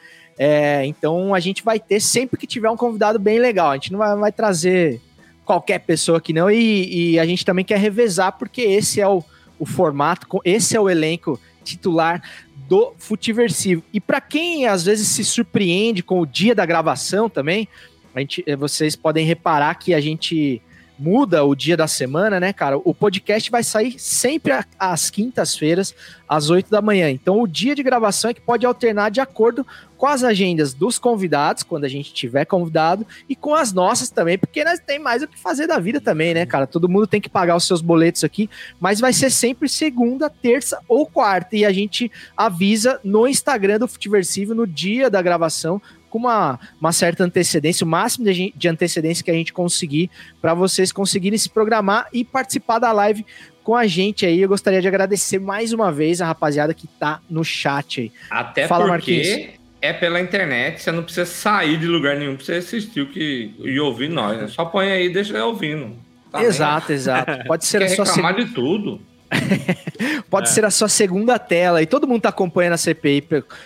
É, 0.42 0.86
então 0.86 1.36
a 1.36 1.40
gente 1.42 1.62
vai 1.62 1.78
ter 1.78 2.00
sempre 2.00 2.38
que 2.38 2.48
tiver 2.48 2.70
um 2.70 2.78
convidado 2.78 3.20
bem 3.20 3.40
legal. 3.40 3.72
A 3.72 3.74
gente 3.74 3.92
não 3.92 4.00
vai, 4.00 4.16
vai 4.16 4.32
trazer 4.32 5.02
qualquer 5.44 5.80
pessoa 5.80 6.20
aqui, 6.20 6.32
não. 6.32 6.50
E, 6.50 7.12
e 7.12 7.20
a 7.20 7.26
gente 7.26 7.44
também 7.44 7.66
quer 7.66 7.78
revezar, 7.78 8.38
porque 8.40 8.62
esse 8.62 9.02
é 9.02 9.08
o, 9.08 9.22
o 9.60 9.66
formato, 9.66 10.40
esse 10.46 10.78
é 10.78 10.80
o 10.80 10.90
elenco 10.90 11.38
titular 11.62 12.24
do 12.56 12.94
Futiversivo. 12.98 13.84
E 13.92 14.00
para 14.00 14.22
quem 14.22 14.66
às 14.66 14.86
vezes 14.86 15.10
se 15.10 15.26
surpreende 15.26 16.02
com 16.02 16.22
o 16.22 16.26
dia 16.26 16.56
da 16.56 16.66
gravação 16.66 17.28
também, 17.28 17.68
a 18.16 18.22
gente, 18.22 18.42
eh, 18.48 18.56
vocês 18.56 18.96
podem 18.96 19.26
reparar 19.26 19.76
que 19.76 19.94
a 19.94 20.00
gente 20.00 20.62
muda 20.98 21.44
o 21.46 21.56
dia 21.56 21.78
da 21.78 21.88
semana, 21.88 22.40
né, 22.40 22.52
cara? 22.52 22.78
O 22.78 22.94
podcast 22.94 23.50
vai 23.50 23.64
sair 23.64 23.98
sempre 23.98 24.54
às 24.78 25.10
quintas-feiras, 25.10 25.96
às 26.28 26.50
8 26.50 26.70
da 26.70 26.82
manhã. 26.82 27.10
Então, 27.10 27.42
o 27.42 27.48
dia 27.48 27.74
de 27.74 27.82
gravação 27.82 28.32
é 28.32 28.34
que 28.34 28.42
pode 28.42 28.66
alternar 28.66 29.10
de 29.10 29.22
acordo 29.22 29.66
com 30.00 30.08
as 30.08 30.24
agendas 30.24 30.74
dos 30.74 30.98
convidados, 30.98 31.62
quando 31.62 31.84
a 31.84 31.90
gente 31.90 32.14
tiver 32.14 32.46
convidado, 32.46 33.06
e 33.28 33.36
com 33.36 33.54
as 33.54 33.74
nossas 33.74 34.10
também, 34.10 34.38
porque 34.38 34.64
nós 34.64 34.80
tem 34.80 34.98
mais 34.98 35.22
o 35.22 35.28
que 35.28 35.38
fazer 35.38 35.68
da 35.68 35.78
vida 35.78 36.00
também, 36.00 36.34
né, 36.34 36.46
cara? 36.46 36.66
Todo 36.66 36.88
mundo 36.88 37.06
tem 37.06 37.20
que 37.20 37.28
pagar 37.28 37.58
os 37.58 37.68
seus 37.68 37.82
boletos 37.82 38.24
aqui, 38.24 38.50
mas 38.80 39.02
vai 39.02 39.12
ser 39.12 39.30
sempre 39.30 39.68
segunda, 39.68 40.30
terça 40.30 40.80
ou 40.88 41.06
quarta, 41.06 41.58
e 41.58 41.66
a 41.66 41.74
gente 41.74 42.10
avisa 42.36 42.98
no 43.04 43.28
Instagram 43.28 43.78
do 43.78 43.90
Futiversivo 43.90 44.56
no 44.56 44.66
dia 44.66 45.10
da 45.10 45.22
gravação, 45.22 45.82
com 46.10 46.18
uma, 46.18 46.58
uma 46.80 46.94
certa 46.94 47.26
antecedência, 47.26 47.84
o 47.84 47.88
máximo 47.88 48.24
de, 48.32 48.54
de 48.56 48.68
antecedência 48.70 49.22
que 49.22 49.30
a 49.30 49.34
gente 49.34 49.52
conseguir, 49.52 50.10
para 50.42 50.54
vocês 50.54 50.94
conseguirem 50.94 51.38
se 51.38 51.50
programar 51.50 52.08
e 52.14 52.24
participar 52.24 52.80
da 52.80 52.94
live 52.94 53.26
com 53.66 53.76
a 53.76 53.86
gente 53.86 54.26
aí. 54.26 54.40
Eu 54.40 54.48
gostaria 54.48 54.82
de 54.82 54.88
agradecer 54.88 55.40
mais 55.40 55.74
uma 55.74 55.92
vez 55.92 56.22
a 56.22 56.26
rapaziada 56.26 56.74
que 56.74 56.88
tá 56.88 57.20
no 57.30 57.44
chat 57.44 58.00
aí. 58.00 58.12
Até 58.30 58.66
Fala, 58.66 58.88
porque 58.88 59.18
Marquinhos. 59.18 59.59
É 59.82 59.94
pela 59.94 60.20
internet, 60.20 60.82
você 60.82 60.92
não 60.92 61.04
precisa 61.04 61.26
sair 61.26 61.78
de 61.78 61.88
lugar 61.88 62.18
nenhum 62.18 62.36
pra 62.36 62.46
você 62.46 62.54
assistir 62.56 63.02
o 63.02 63.08
que, 63.08 63.54
e 63.60 63.80
ouvir 63.80 64.10
nós. 64.10 64.38
Né? 64.40 64.48
Só 64.48 64.66
põe 64.66 64.92
aí 64.92 65.06
e 65.06 65.10
deixa 65.14 65.38
eu 65.38 65.48
ouvindo. 65.48 65.96
Tá 66.32 66.44
exato, 66.44 66.92
exato. 66.92 67.32
Pode 67.48 67.66
ser 67.66 67.82
a 67.84 67.90
sua 67.90 68.06
reclamar 68.06 68.36
seg- 68.36 68.48
de 68.48 68.54
tudo. 68.54 69.02
Pode 70.30 70.50
ser 70.50 70.66
a 70.66 70.72
sua 70.72 70.88
segunda 70.88 71.38
tela. 71.38 71.82
E 71.82 71.86
todo 71.86 72.08
mundo 72.08 72.22
tá 72.22 72.30
acompanhando 72.30 72.74
a 72.74 72.78
CPI 72.78 73.24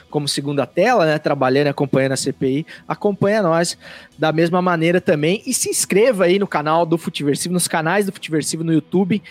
como 0.10 0.28
segunda 0.28 0.66
tela, 0.66 1.06
né? 1.06 1.18
Trabalhando 1.18 1.68
e 1.68 1.70
acompanhando 1.70 2.14
a 2.14 2.18
CPI. 2.18 2.66
Acompanha 2.88 3.42
nós 3.42 3.78
da 4.18 4.32
mesma 4.32 4.62
maneira 4.62 5.00
também. 5.00 5.42
E 5.46 5.54
se 5.54 5.70
inscreva 5.70 6.26
aí 6.26 6.38
no 6.38 6.48
canal 6.48 6.86
do 6.86 6.98
Futiversivo, 6.98 7.54
nos 7.54 7.68
canais 7.68 8.06
do 8.06 8.12
Futiversivo 8.12 8.64
no 8.64 8.74
YouTube 8.74 9.22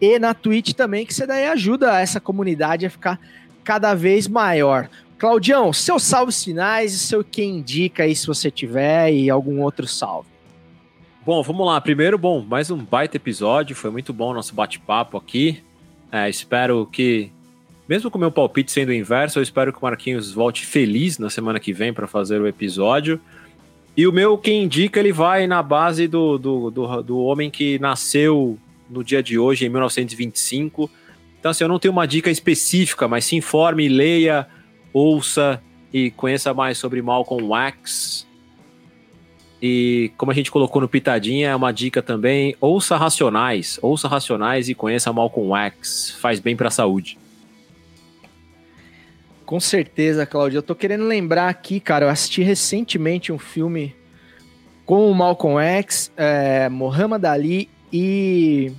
e 0.00 0.18
na 0.18 0.32
Twitch 0.32 0.72
também, 0.72 1.04
que 1.04 1.12
você 1.12 1.26
daí 1.26 1.46
ajuda 1.46 2.00
essa 2.00 2.20
comunidade 2.20 2.86
a 2.86 2.90
ficar 2.90 3.18
cada 3.62 3.94
vez 3.94 4.26
maior. 4.26 4.88
Claudião, 5.20 5.70
seus 5.70 6.02
salves 6.04 6.42
finais 6.42 6.94
e 6.94 6.98
seu 6.98 7.22
quem 7.22 7.58
indica 7.58 8.04
aí 8.04 8.16
se 8.16 8.26
você 8.26 8.50
tiver 8.50 9.12
e 9.12 9.28
algum 9.28 9.60
outro 9.60 9.86
salve. 9.86 10.30
Bom, 11.26 11.42
vamos 11.42 11.66
lá. 11.66 11.78
Primeiro, 11.78 12.16
bom, 12.16 12.40
mais 12.40 12.70
um 12.70 12.78
baita 12.78 13.18
episódio. 13.18 13.76
Foi 13.76 13.90
muito 13.90 14.14
bom 14.14 14.30
o 14.30 14.34
nosso 14.34 14.54
bate-papo 14.54 15.18
aqui. 15.18 15.62
É, 16.10 16.26
espero 16.30 16.86
que, 16.86 17.30
mesmo 17.86 18.10
com 18.10 18.16
o 18.16 18.20
meu 18.20 18.32
palpite 18.32 18.72
sendo 18.72 18.94
inverso, 18.94 19.38
eu 19.38 19.42
espero 19.42 19.74
que 19.74 19.78
o 19.78 19.82
Marquinhos 19.82 20.32
volte 20.32 20.64
feliz 20.64 21.18
na 21.18 21.28
semana 21.28 21.60
que 21.60 21.74
vem 21.74 21.92
para 21.92 22.06
fazer 22.06 22.40
o 22.40 22.46
episódio. 22.46 23.20
E 23.94 24.06
o 24.06 24.12
meu, 24.12 24.38
quem 24.38 24.62
indica, 24.62 24.98
ele 24.98 25.12
vai 25.12 25.46
na 25.46 25.62
base 25.62 26.08
do, 26.08 26.38
do, 26.38 26.70
do, 26.70 27.02
do 27.02 27.18
homem 27.18 27.50
que 27.50 27.78
nasceu 27.78 28.58
no 28.88 29.04
dia 29.04 29.22
de 29.22 29.38
hoje, 29.38 29.66
em 29.66 29.68
1925. 29.68 30.90
Então, 31.38 31.50
assim, 31.50 31.62
eu 31.62 31.68
não 31.68 31.78
tenho 31.78 31.92
uma 31.92 32.06
dica 32.06 32.30
específica, 32.30 33.06
mas 33.06 33.26
se 33.26 33.36
informe, 33.36 33.86
leia, 33.86 34.48
ouça 34.92 35.62
e 35.92 36.10
conheça 36.10 36.54
mais 36.54 36.78
sobre 36.78 37.02
Malcolm 37.02 37.48
Wax. 37.48 38.26
E 39.62 40.10
como 40.16 40.32
a 40.32 40.34
gente 40.34 40.50
colocou 40.50 40.80
no 40.80 40.88
Pitadinha, 40.88 41.50
é 41.50 41.56
uma 41.56 41.72
dica 41.72 42.00
também, 42.00 42.56
ouça 42.60 42.96
Racionais, 42.96 43.78
ouça 43.82 44.08
Racionais 44.08 44.68
e 44.68 44.74
conheça 44.74 45.12
Malcolm 45.12 45.50
Wax, 45.50 46.16
faz 46.20 46.40
bem 46.40 46.56
para 46.56 46.68
a 46.68 46.70
saúde. 46.70 47.18
Com 49.44 49.60
certeza, 49.60 50.24
Claudio. 50.24 50.58
Eu 50.58 50.62
tô 50.62 50.74
querendo 50.74 51.04
lembrar 51.04 51.48
aqui, 51.48 51.80
cara, 51.80 52.06
eu 52.06 52.08
assisti 52.08 52.42
recentemente 52.42 53.32
um 53.32 53.38
filme 53.38 53.94
com 54.86 55.10
o 55.10 55.14
Malcolm 55.14 55.60
X, 55.60 56.10
é, 56.16 56.68
Muhammad 56.68 57.24
Ali 57.24 57.68
e 57.92 58.72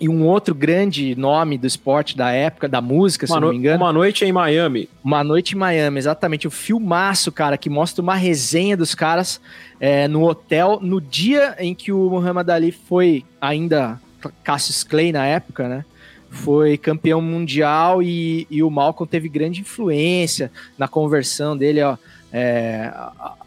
e 0.00 0.08
um 0.08 0.24
outro 0.24 0.54
grande 0.54 1.14
nome 1.16 1.58
do 1.58 1.66
esporte 1.66 2.16
da 2.16 2.30
época, 2.30 2.68
da 2.68 2.80
música, 2.80 3.26
se 3.26 3.32
uma 3.32 3.40
não 3.40 3.50
me 3.50 3.56
engano. 3.56 3.82
Uma 3.82 3.92
noite 3.92 4.24
em 4.24 4.32
Miami. 4.32 4.88
Uma 5.02 5.24
noite 5.24 5.54
em 5.54 5.58
Miami, 5.58 5.98
exatamente. 5.98 6.46
O 6.46 6.50
filmaço, 6.50 7.32
cara, 7.32 7.58
que 7.58 7.68
mostra 7.68 8.00
uma 8.02 8.14
resenha 8.14 8.76
dos 8.76 8.94
caras 8.94 9.40
é, 9.80 10.06
no 10.06 10.22
hotel, 10.24 10.78
no 10.80 11.00
dia 11.00 11.56
em 11.58 11.74
que 11.74 11.90
o 11.90 12.10
Muhammad 12.10 12.48
Ali 12.48 12.70
foi 12.70 13.24
ainda 13.40 14.00
Cassius 14.44 14.84
Clay 14.84 15.10
na 15.10 15.26
época, 15.26 15.68
né? 15.68 15.84
Foi 16.30 16.76
campeão 16.76 17.20
mundial 17.22 18.02
e, 18.02 18.46
e 18.50 18.62
o 18.62 18.70
Malcolm 18.70 19.08
teve 19.10 19.28
grande 19.28 19.62
influência 19.62 20.52
na 20.76 20.86
conversão 20.86 21.56
dele 21.56 21.82
ó, 21.82 21.96
é, 22.32 22.92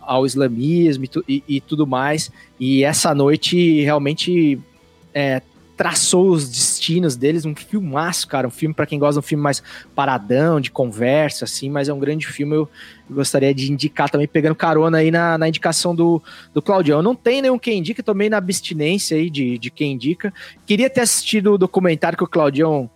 ao 0.01 0.25
islamismo 0.25 1.05
e, 1.05 1.07
tu, 1.07 1.23
e, 1.29 1.43
e, 1.47 1.61
tudo 1.61 1.85
mais. 1.85 2.31
E 2.59 2.83
essa 2.83 3.13
noite 3.13 3.81
realmente 3.81 4.59
é, 5.13 5.41
traçou 5.81 6.29
os 6.29 6.47
destinos 6.47 7.15
deles, 7.15 7.43
um 7.43 7.55
filmaço, 7.55 8.27
cara, 8.27 8.47
um 8.47 8.51
filme 8.51 8.71
para 8.71 8.85
quem 8.85 8.99
gosta 8.99 9.13
de 9.13 9.25
um 9.25 9.27
filme 9.27 9.43
mais 9.43 9.63
paradão, 9.95 10.61
de 10.61 10.69
conversa, 10.69 11.45
assim, 11.45 11.71
mas 11.71 11.89
é 11.89 11.93
um 11.93 11.97
grande 11.97 12.27
filme, 12.27 12.53
eu 12.53 12.69
gostaria 13.09 13.51
de 13.51 13.71
indicar 13.71 14.07
também, 14.07 14.27
pegando 14.27 14.53
carona 14.53 14.99
aí 14.99 15.09
na, 15.09 15.39
na 15.39 15.47
indicação 15.47 15.95
do, 15.95 16.21
do 16.53 16.61
Claudião. 16.61 17.01
Não 17.01 17.15
tenho 17.15 17.41
nenhum 17.41 17.57
quem 17.57 17.79
indica, 17.79 18.03
também 18.03 18.29
na 18.29 18.37
abstinência 18.37 19.17
aí 19.17 19.27
de, 19.27 19.57
de 19.57 19.71
quem 19.71 19.93
indica. 19.93 20.31
Queria 20.67 20.87
ter 20.87 21.01
assistido 21.01 21.53
o 21.53 21.57
documentário 21.57 22.15
que 22.15 22.23
o 22.23 22.27
Claudião 22.27 22.87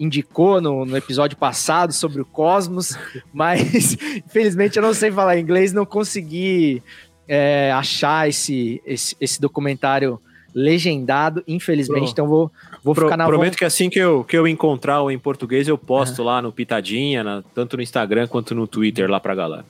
indicou 0.00 0.60
no, 0.60 0.84
no, 0.84 0.96
episódio 0.96 1.36
passado 1.36 1.92
sobre 1.92 2.20
o 2.20 2.24
Cosmos, 2.24 2.98
mas 3.32 3.96
infelizmente 4.26 4.76
eu 4.76 4.82
não 4.82 4.92
sei 4.92 5.12
falar 5.12 5.38
inglês, 5.38 5.72
não 5.72 5.86
consegui 5.86 6.82
é, 7.28 7.70
achar 7.70 8.28
esse, 8.28 8.82
esse, 8.84 9.16
esse 9.20 9.40
documentário 9.40 10.20
legendado, 10.54 11.42
infelizmente, 11.48 12.12
então 12.12 12.28
vou, 12.28 12.50
vou 12.82 12.94
Pro, 12.94 13.06
ficar 13.06 13.16
na 13.16 13.26
Prometo 13.26 13.58
que 13.58 13.64
assim 13.64 13.90
que 13.90 13.98
eu, 13.98 14.22
que 14.22 14.36
eu 14.36 14.46
encontrar 14.46 15.02
o 15.02 15.10
em 15.10 15.18
português, 15.18 15.66
eu 15.66 15.76
posto 15.76 16.22
lá 16.22 16.40
no 16.40 16.52
Pitadinha, 16.52 17.24
na, 17.24 17.42
tanto 17.54 17.76
no 17.76 17.82
Instagram 17.82 18.28
quanto 18.28 18.54
no 18.54 18.66
Twitter 18.66 19.10
lá 19.10 19.18
pra 19.18 19.34
galera. 19.34 19.64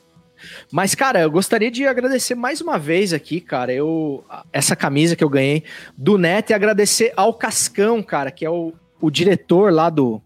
Mas, 0.71 0.95
cara, 0.95 1.21
eu 1.21 1.31
gostaria 1.31 1.71
de 1.71 1.87
agradecer 1.87 2.35
mais 2.35 2.61
uma 2.61 2.79
vez 2.79 3.15
aqui, 3.15 3.41
cara, 3.41 3.73
eu 3.73 4.23
essa 4.53 4.77
camisa 4.77 5.17
que 5.17 5.25
eu 5.25 5.29
ganhei 5.29 5.65
do 5.97 6.19
Neto 6.19 6.51
e 6.51 6.55
agradecer 6.55 7.15
ao 7.17 7.33
Cascão, 7.33 8.03
cara, 8.03 8.31
que 8.31 8.45
é 8.45 8.51
o, 8.51 8.75
o 9.01 9.11
diretor 9.11 9.73
lá 9.73 9.89
do 9.89 10.21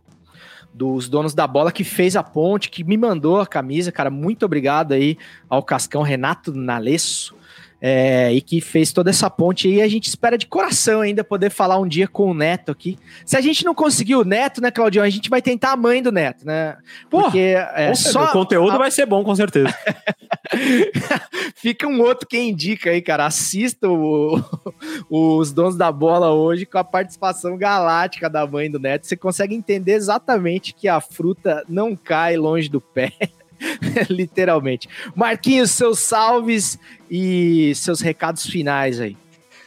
dos 0.75 1.09
donos 1.09 1.35
da 1.35 1.45
bola 1.45 1.73
que 1.73 1.83
fez 1.83 2.15
a 2.15 2.23
ponte, 2.23 2.71
que 2.71 2.85
me 2.85 2.97
mandou 2.97 3.41
a 3.41 3.47
camisa, 3.47 3.91
cara, 3.91 4.11
muito 4.11 4.45
obrigado 4.45 4.93
aí 4.93 5.19
ao 5.49 5.61
Cascão 5.61 6.03
Renato 6.03 6.53
Nalesso, 6.53 7.35
é, 7.81 8.33
e 8.33 8.41
que 8.41 8.61
fez 8.61 8.93
toda 8.93 9.11
essa 9.11 9.31
ponte 9.31 9.69
e 9.69 9.81
a 9.81 9.89
gente 9.89 10.09
espera 10.09 10.37
de 10.37 10.47
coração 10.47 11.01
ainda 11.01 11.23
poder 11.23 11.51
falar 11.51 11.79
um 11.79 11.87
dia 11.87 12.09
com 12.09 12.31
o 12.31 12.35
Neto 12.35 12.73
aqui. 12.73 12.99
Se 13.25 13.37
a 13.37 13.41
gente 13.41 13.65
não 13.65 13.75
conseguir 13.75 14.17
o 14.17 14.25
Neto, 14.25 14.61
né, 14.61 14.71
Claudio, 14.71 15.03
a 15.03 15.09
gente 15.09 15.31
vai 15.31 15.41
tentar 15.41 15.73
a 15.73 15.77
mãe 15.77 16.03
do 16.03 16.11
Neto, 16.11 16.45
né? 16.45 16.77
Porque 17.09 17.55
é, 17.75 17.95
só 17.95 18.25
o 18.25 18.33
conteúdo 18.33 18.73
a... 18.73 18.79
vai 18.79 18.91
ser 18.91 19.07
bom, 19.07 19.23
com 19.23 19.35
certeza. 19.35 19.73
Fica 21.55 21.87
um 21.87 22.01
outro 22.01 22.27
que 22.27 22.39
indica 22.39 22.91
aí, 22.91 23.01
cara. 23.01 23.27
Assista 23.27 23.89
o, 23.89 24.43
os 25.09 25.53
donos 25.53 25.77
da 25.77 25.93
bola 25.93 26.33
hoje 26.33 26.67
com 26.67 26.79
a 26.79 26.85
participação 26.85 27.57
galáctica 27.57 28.29
da 28.29 28.47
mãe 28.47 28.71
do 28.71 28.79
Neto. 28.79 29.07
Você 29.07 29.17
consegue 29.17 29.55
entender 29.55 29.93
exatamente 29.93 30.75
que 30.75 30.89
a 30.89 31.01
fruta 31.01 31.65
não 31.69 31.95
cai 31.95 32.37
longe 32.37 32.69
do 32.69 32.81
pé. 32.81 33.13
Literalmente. 34.09 34.89
Marquinhos, 35.15 35.71
seus 35.71 35.99
salves 35.99 36.79
e 37.11 37.73
seus 37.75 38.01
recados 38.01 38.47
finais 38.47 39.01
aí. 39.01 39.17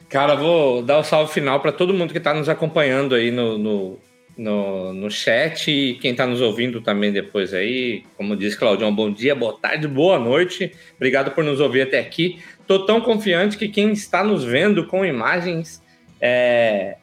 Cara, 0.10 0.36
vou 0.36 0.82
dar 0.82 0.98
o 0.98 1.04
salve 1.04 1.32
final 1.32 1.60
para 1.62 1.72
todo 1.72 1.94
mundo 1.94 2.12
que 2.12 2.18
está 2.18 2.34
nos 2.34 2.50
acompanhando 2.50 3.16
aí 3.16 3.32
no, 3.32 3.58
no, 3.58 4.00
no, 4.38 4.94
no, 4.94 5.10
chat 5.10 5.72
e 5.72 5.94
quem 5.96 6.12
está 6.12 6.28
nos 6.28 6.42
ouvindo 6.42 6.82
também 6.82 7.14
depois 7.14 7.54
aí. 7.54 8.04
Como 8.18 8.36
disse 8.36 8.58
Claudião, 8.58 8.94
bom 8.94 9.10
dia, 9.10 9.34
boa 9.34 9.58
tarde, 9.58 9.88
boa 9.88 10.20
noite. 10.20 10.74
Obrigado 10.98 11.32
por 11.32 11.46
nos 11.46 11.62
ouvir 11.62 11.84
até 11.84 12.00
aqui. 12.00 12.42
Tô 12.68 12.86
tão 12.86 13.00
confiante 13.00 13.58
que 13.58 13.70
quem 13.70 13.94
está 13.94 14.22
nos 14.22 14.44
vendo 14.44 14.86
com 14.86 15.06
imagens 15.06 15.82
é, 16.20 16.98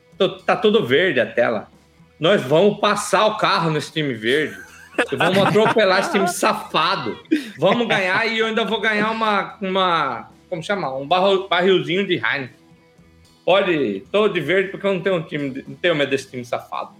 tá 0.45 0.55
todo 0.55 0.86
verde 0.86 1.18
a 1.18 1.26
tela. 1.26 1.68
Nós 2.20 2.43
vamos 2.43 2.78
passar 2.78 3.26
o 3.26 3.36
carro 3.36 3.70
nesse 3.70 3.93
time 3.93 4.12
verde. 4.12 4.67
Vamos 5.16 5.38
atropelar 5.38 6.01
esse 6.01 6.12
time 6.12 6.28
safado. 6.28 7.18
Vamos 7.59 7.86
ganhar 7.86 8.26
e 8.26 8.38
eu 8.38 8.46
ainda 8.46 8.64
vou 8.64 8.80
ganhar 8.80 9.11
uma. 9.11 9.57
uma 9.61 10.30
como 10.49 10.62
chamar? 10.62 10.96
Um 10.96 11.07
barro, 11.07 11.49
barrilzinho 11.49 12.07
de 12.07 12.14
Heineken. 12.14 12.51
Pode, 13.44 14.05
tô 14.12 14.28
de 14.28 14.40
verde 14.40 14.70
porque 14.70 14.86
eu 14.86 14.94
não 14.94 15.01
tenho 15.01 15.16
um 15.16 15.22
time, 15.22 15.64
não 15.66 15.76
tenho 15.76 15.96
medo 15.96 16.11
desse 16.11 16.30
time 16.30 16.44
safado. 16.44 16.92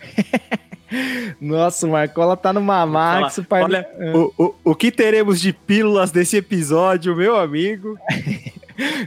Nossa, 1.40 1.86
o 1.86 1.90
Marcola 1.90 2.36
tá 2.36 2.52
no 2.52 2.60
Max. 2.60 3.40
Olha, 3.50 3.88
o, 4.14 4.32
o, 4.36 4.54
o 4.64 4.74
que 4.74 4.90
teremos 4.90 5.40
de 5.40 5.52
pílulas 5.52 6.10
desse 6.10 6.36
episódio, 6.36 7.14
meu 7.16 7.36
amigo? 7.36 7.96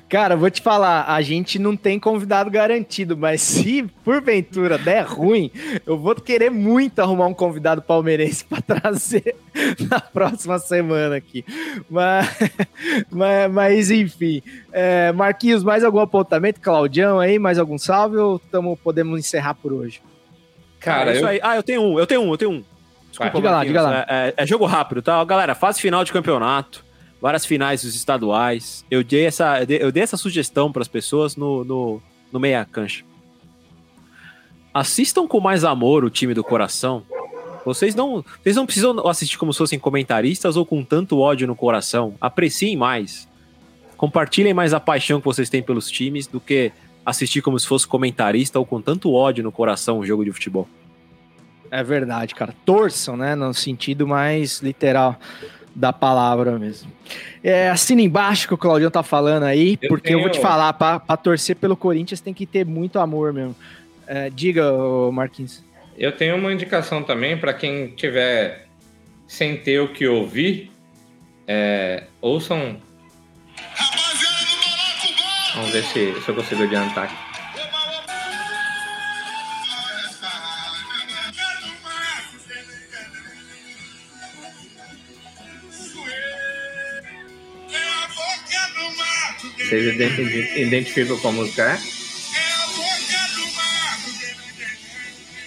Cara, 0.08 0.36
vou 0.36 0.50
te 0.50 0.62
falar, 0.62 1.06
a 1.08 1.22
gente 1.22 1.60
não 1.60 1.76
tem 1.76 2.00
convidado 2.00 2.50
garantido, 2.50 3.16
mas 3.16 3.42
se 3.42 3.84
porventura 4.04 4.78
der 4.78 5.06
ruim, 5.06 5.52
eu 5.86 5.98
vou 5.98 6.16
querer 6.16 6.50
muito 6.50 7.00
arrumar 7.00 7.28
um 7.28 7.34
convidado 7.34 7.82
palmeirense 7.82 8.44
para 8.46 8.62
trazer 8.62 9.36
na 9.90 10.00
próxima 10.00 10.58
semana 10.60 11.16
aqui. 11.16 11.46
Mas, 11.90 12.28
mas, 13.12 13.52
mas 13.52 13.92
enfim, 13.92 14.42
é, 14.72 15.12
Marquinhos, 15.12 15.64
mais 15.64 15.84
algum 15.84 16.00
apontamento? 16.00 16.60
Claudião 16.60 17.20
aí, 17.20 17.38
mais 17.38 17.60
algum 17.60 17.78
salve 17.78 18.18
ou 18.18 18.40
tamo, 18.40 18.76
podemos 18.78 19.20
encerrar 19.20 19.54
por 19.54 19.72
hoje? 19.72 20.02
Cara, 20.80 21.16
é 21.16 21.22
eu... 21.22 21.28
aí. 21.28 21.40
Ah, 21.44 21.56
eu 21.56 21.64
tenho 21.64 21.82
um, 21.82 22.00
eu 22.00 22.08
tenho 22.08 22.22
um, 22.22 22.32
eu 22.32 22.38
tenho 22.38 22.52
um. 22.52 22.64
Desculpa, 23.10 23.38
diga 23.38 23.52
lá, 23.52 23.66
diga 23.66 23.82
lá. 23.82 24.06
É, 24.08 24.28
é, 24.28 24.34
é 24.38 24.48
jogo 24.48 24.66
rápido, 24.66 25.02
tá? 25.02 25.24
Galera, 25.26 25.54
fase 25.54 25.82
final 25.82 26.04
de 26.04 26.12
campeonato 26.12 26.89
várias 27.22 27.46
finais 27.46 27.84
dos 27.84 27.96
estaduais. 27.96 28.86
Eu 28.90 29.04
dei 29.04 29.26
essa, 29.26 29.64
eu 29.64 29.92
dei 29.92 30.04
essa 30.04 30.18
sugestão 30.18 30.72
para 30.72 30.82
as 30.82 30.88
pessoas 30.88 31.36
no, 31.36 31.64
no, 31.64 32.02
no 32.32 32.40
meia 32.40 32.66
cancha. 32.66 33.04
Assistam 34.74 35.28
com 35.28 35.40
mais 35.40 35.64
amor 35.64 36.04
o 36.04 36.10
time 36.10 36.34
do 36.34 36.44
coração. 36.44 37.04
Vocês 37.66 37.94
não, 37.94 38.24
vocês 38.42 38.56
não 38.56 38.66
precisam 38.66 39.08
assistir 39.08 39.38
como 39.38 39.52
se 39.52 39.58
fossem 39.58 39.78
comentaristas 39.78 40.56
ou 40.56 40.66
com 40.66 40.84
tanto 40.84 41.20
ódio 41.20 41.48
no 41.48 41.56
coração. 41.56 42.16
Apreciem 42.22 42.78
mais. 42.78 43.28
Compartilhem 43.98 44.54
mais 44.54 44.74
a 44.74 44.80
paixão 44.80 45.20
que 45.20 45.26
vocês 45.26 45.50
têm 45.50 45.62
pelos 45.62 45.90
times 45.90 46.26
do 46.26 46.40
que 46.40 46.72
assistir 47.06 47.42
como 47.42 47.60
se 47.60 47.68
fosse 47.68 47.88
comentarista 47.88 48.58
ou 48.60 48.66
com 48.66 48.82
tanto 48.82 49.12
ódio 49.12 49.44
no 49.44 49.52
coração 49.52 50.00
o 50.00 50.06
jogo 50.06 50.24
de 50.24 50.32
futebol. 50.32 50.68
É 51.70 51.84
verdade, 51.84 52.34
cara. 52.34 52.56
Torçam, 52.66 53.18
né? 53.18 53.36
No 53.36 53.54
sentido 53.54 54.08
mais 54.08 54.62
literal 54.62 55.20
da 55.80 55.94
palavra 55.94 56.60
mesmo. 56.60 56.92
É, 57.42 57.70
assina 57.70 58.02
embaixo 58.02 58.50
que 58.50 58.54
o 58.54 58.58
Claudião 58.58 58.92
tá 58.92 59.02
falando 59.02 59.44
aí, 59.44 59.80
eu 59.82 59.88
porque 59.88 60.10
tenho... 60.10 60.20
eu 60.20 60.24
vou 60.24 60.30
te 60.30 60.40
falar, 60.40 60.74
para 60.74 61.00
torcer 61.16 61.56
pelo 61.56 61.78
Corinthians 61.78 62.20
tem 62.20 62.34
que 62.34 62.46
ter 62.46 62.66
muito 62.66 63.00
amor 63.00 63.32
mesmo. 63.32 63.56
É, 64.06 64.30
diga, 64.30 64.64
Marquinhos. 65.14 65.64
Eu 65.98 66.12
tenho 66.12 66.36
uma 66.36 66.52
indicação 66.52 67.02
também 67.02 67.38
para 67.38 67.54
quem 67.54 67.88
tiver 67.92 68.68
sem 69.26 69.56
ter 69.56 69.80
o 69.80 69.94
que 69.94 70.06
ouvir, 70.06 70.70
é, 71.48 72.04
ouçam. 72.20 72.78
Vamos 75.56 75.72
ver 75.72 75.84
se, 75.84 76.22
se 76.22 76.30
eu 76.30 76.36
consigo 76.36 76.64
adiantar 76.64 77.06
aqui. 77.06 77.29
Vocês 89.70 89.94
ident- 89.94 90.58
identificam 90.58 91.18
qual 91.20 91.32
música 91.32 91.64
é? 91.64 91.80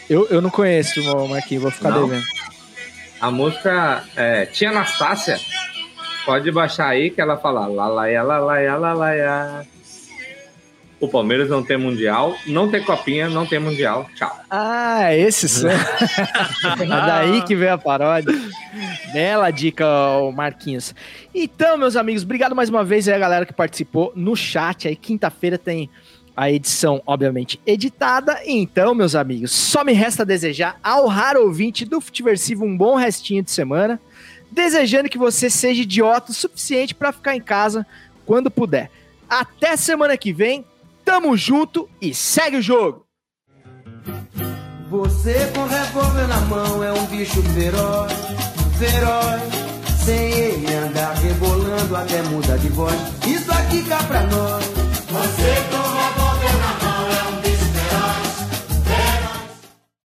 Eu, 0.08 0.26
eu 0.28 0.40
não 0.40 0.50
conheço, 0.50 1.00
Marquinhos, 1.28 1.62
vou 1.62 1.72
ficar 1.72 1.90
Não? 1.90 2.06
devendo. 2.08 2.24
A 3.20 3.30
música 3.30 4.04
é 4.16 4.46
Tia 4.46 4.70
Anastácia. 4.70 5.40
Pode 6.24 6.50
baixar 6.52 6.88
aí 6.88 7.10
que 7.10 7.20
ela 7.20 7.36
fala 7.36 7.66
lalaia, 7.66 8.22
lalaia, 8.22 8.76
lalaia. 8.76 9.66
O 11.02 11.08
Palmeiras 11.08 11.50
não 11.50 11.64
tem 11.64 11.76
mundial, 11.76 12.36
não 12.46 12.70
tem 12.70 12.80
copinha, 12.80 13.28
não 13.28 13.44
tem 13.44 13.58
mundial. 13.58 14.08
Tchau. 14.14 14.38
Ah, 14.48 15.12
esse 15.12 15.48
som. 15.48 15.66
é 16.80 16.86
daí 16.86 17.42
que 17.42 17.56
veio 17.56 17.72
a 17.72 17.78
paródia. 17.78 18.32
Bela 19.12 19.50
dica, 19.50 19.84
Marquinhos. 20.32 20.94
Então, 21.34 21.76
meus 21.76 21.96
amigos, 21.96 22.22
obrigado 22.22 22.54
mais 22.54 22.68
uma 22.68 22.84
vez 22.84 23.08
aí 23.08 23.14
a 23.14 23.18
galera 23.18 23.44
que 23.44 23.52
participou 23.52 24.12
no 24.14 24.36
chat. 24.36 24.86
Aí, 24.86 24.94
quinta-feira 24.94 25.58
tem 25.58 25.90
a 26.36 26.52
edição, 26.52 27.02
obviamente, 27.04 27.58
editada. 27.66 28.40
Então, 28.46 28.94
meus 28.94 29.16
amigos, 29.16 29.50
só 29.50 29.82
me 29.82 29.92
resta 29.92 30.24
desejar 30.24 30.78
ao 30.84 31.08
raro 31.08 31.42
ouvinte 31.42 31.84
do 31.84 32.00
Futiversivo 32.00 32.64
um 32.64 32.76
bom 32.76 32.94
restinho 32.94 33.42
de 33.42 33.50
semana. 33.50 34.00
Desejando 34.52 35.08
que 35.08 35.18
você 35.18 35.50
seja 35.50 35.82
idiota 35.82 36.30
o 36.30 36.34
suficiente 36.34 36.94
para 36.94 37.10
ficar 37.10 37.34
em 37.34 37.40
casa 37.40 37.84
quando 38.24 38.52
puder. 38.52 38.88
Até 39.28 39.76
semana 39.76 40.16
que 40.16 40.32
vem. 40.32 40.64
Tamo 41.04 41.36
junto 41.36 41.88
e 42.00 42.14
segue 42.14 42.58
o 42.58 42.62
jogo. 42.62 43.06
Você 44.88 45.50
com 45.54 45.64
revólver 45.64 46.28
na 46.28 46.40
mão 46.42 46.84
é 46.84 46.92
um 46.92 47.06
bicho 47.06 47.42
feroz, 47.54 48.12
feroz. 48.78 49.42
Sem 50.04 50.30
ele 50.32 50.74
andar 50.74 51.14
rebolando 51.14 51.96
até 51.96 52.22
muda 52.22 52.58
de 52.58 52.68
voz. 52.68 52.94
Isso 53.26 53.50
aqui 53.52 53.82
cá 53.84 54.02
pra 54.04 54.20
nós. 54.22 54.64
Você 54.64 55.54
com 55.70 55.94
revólver 55.96 56.31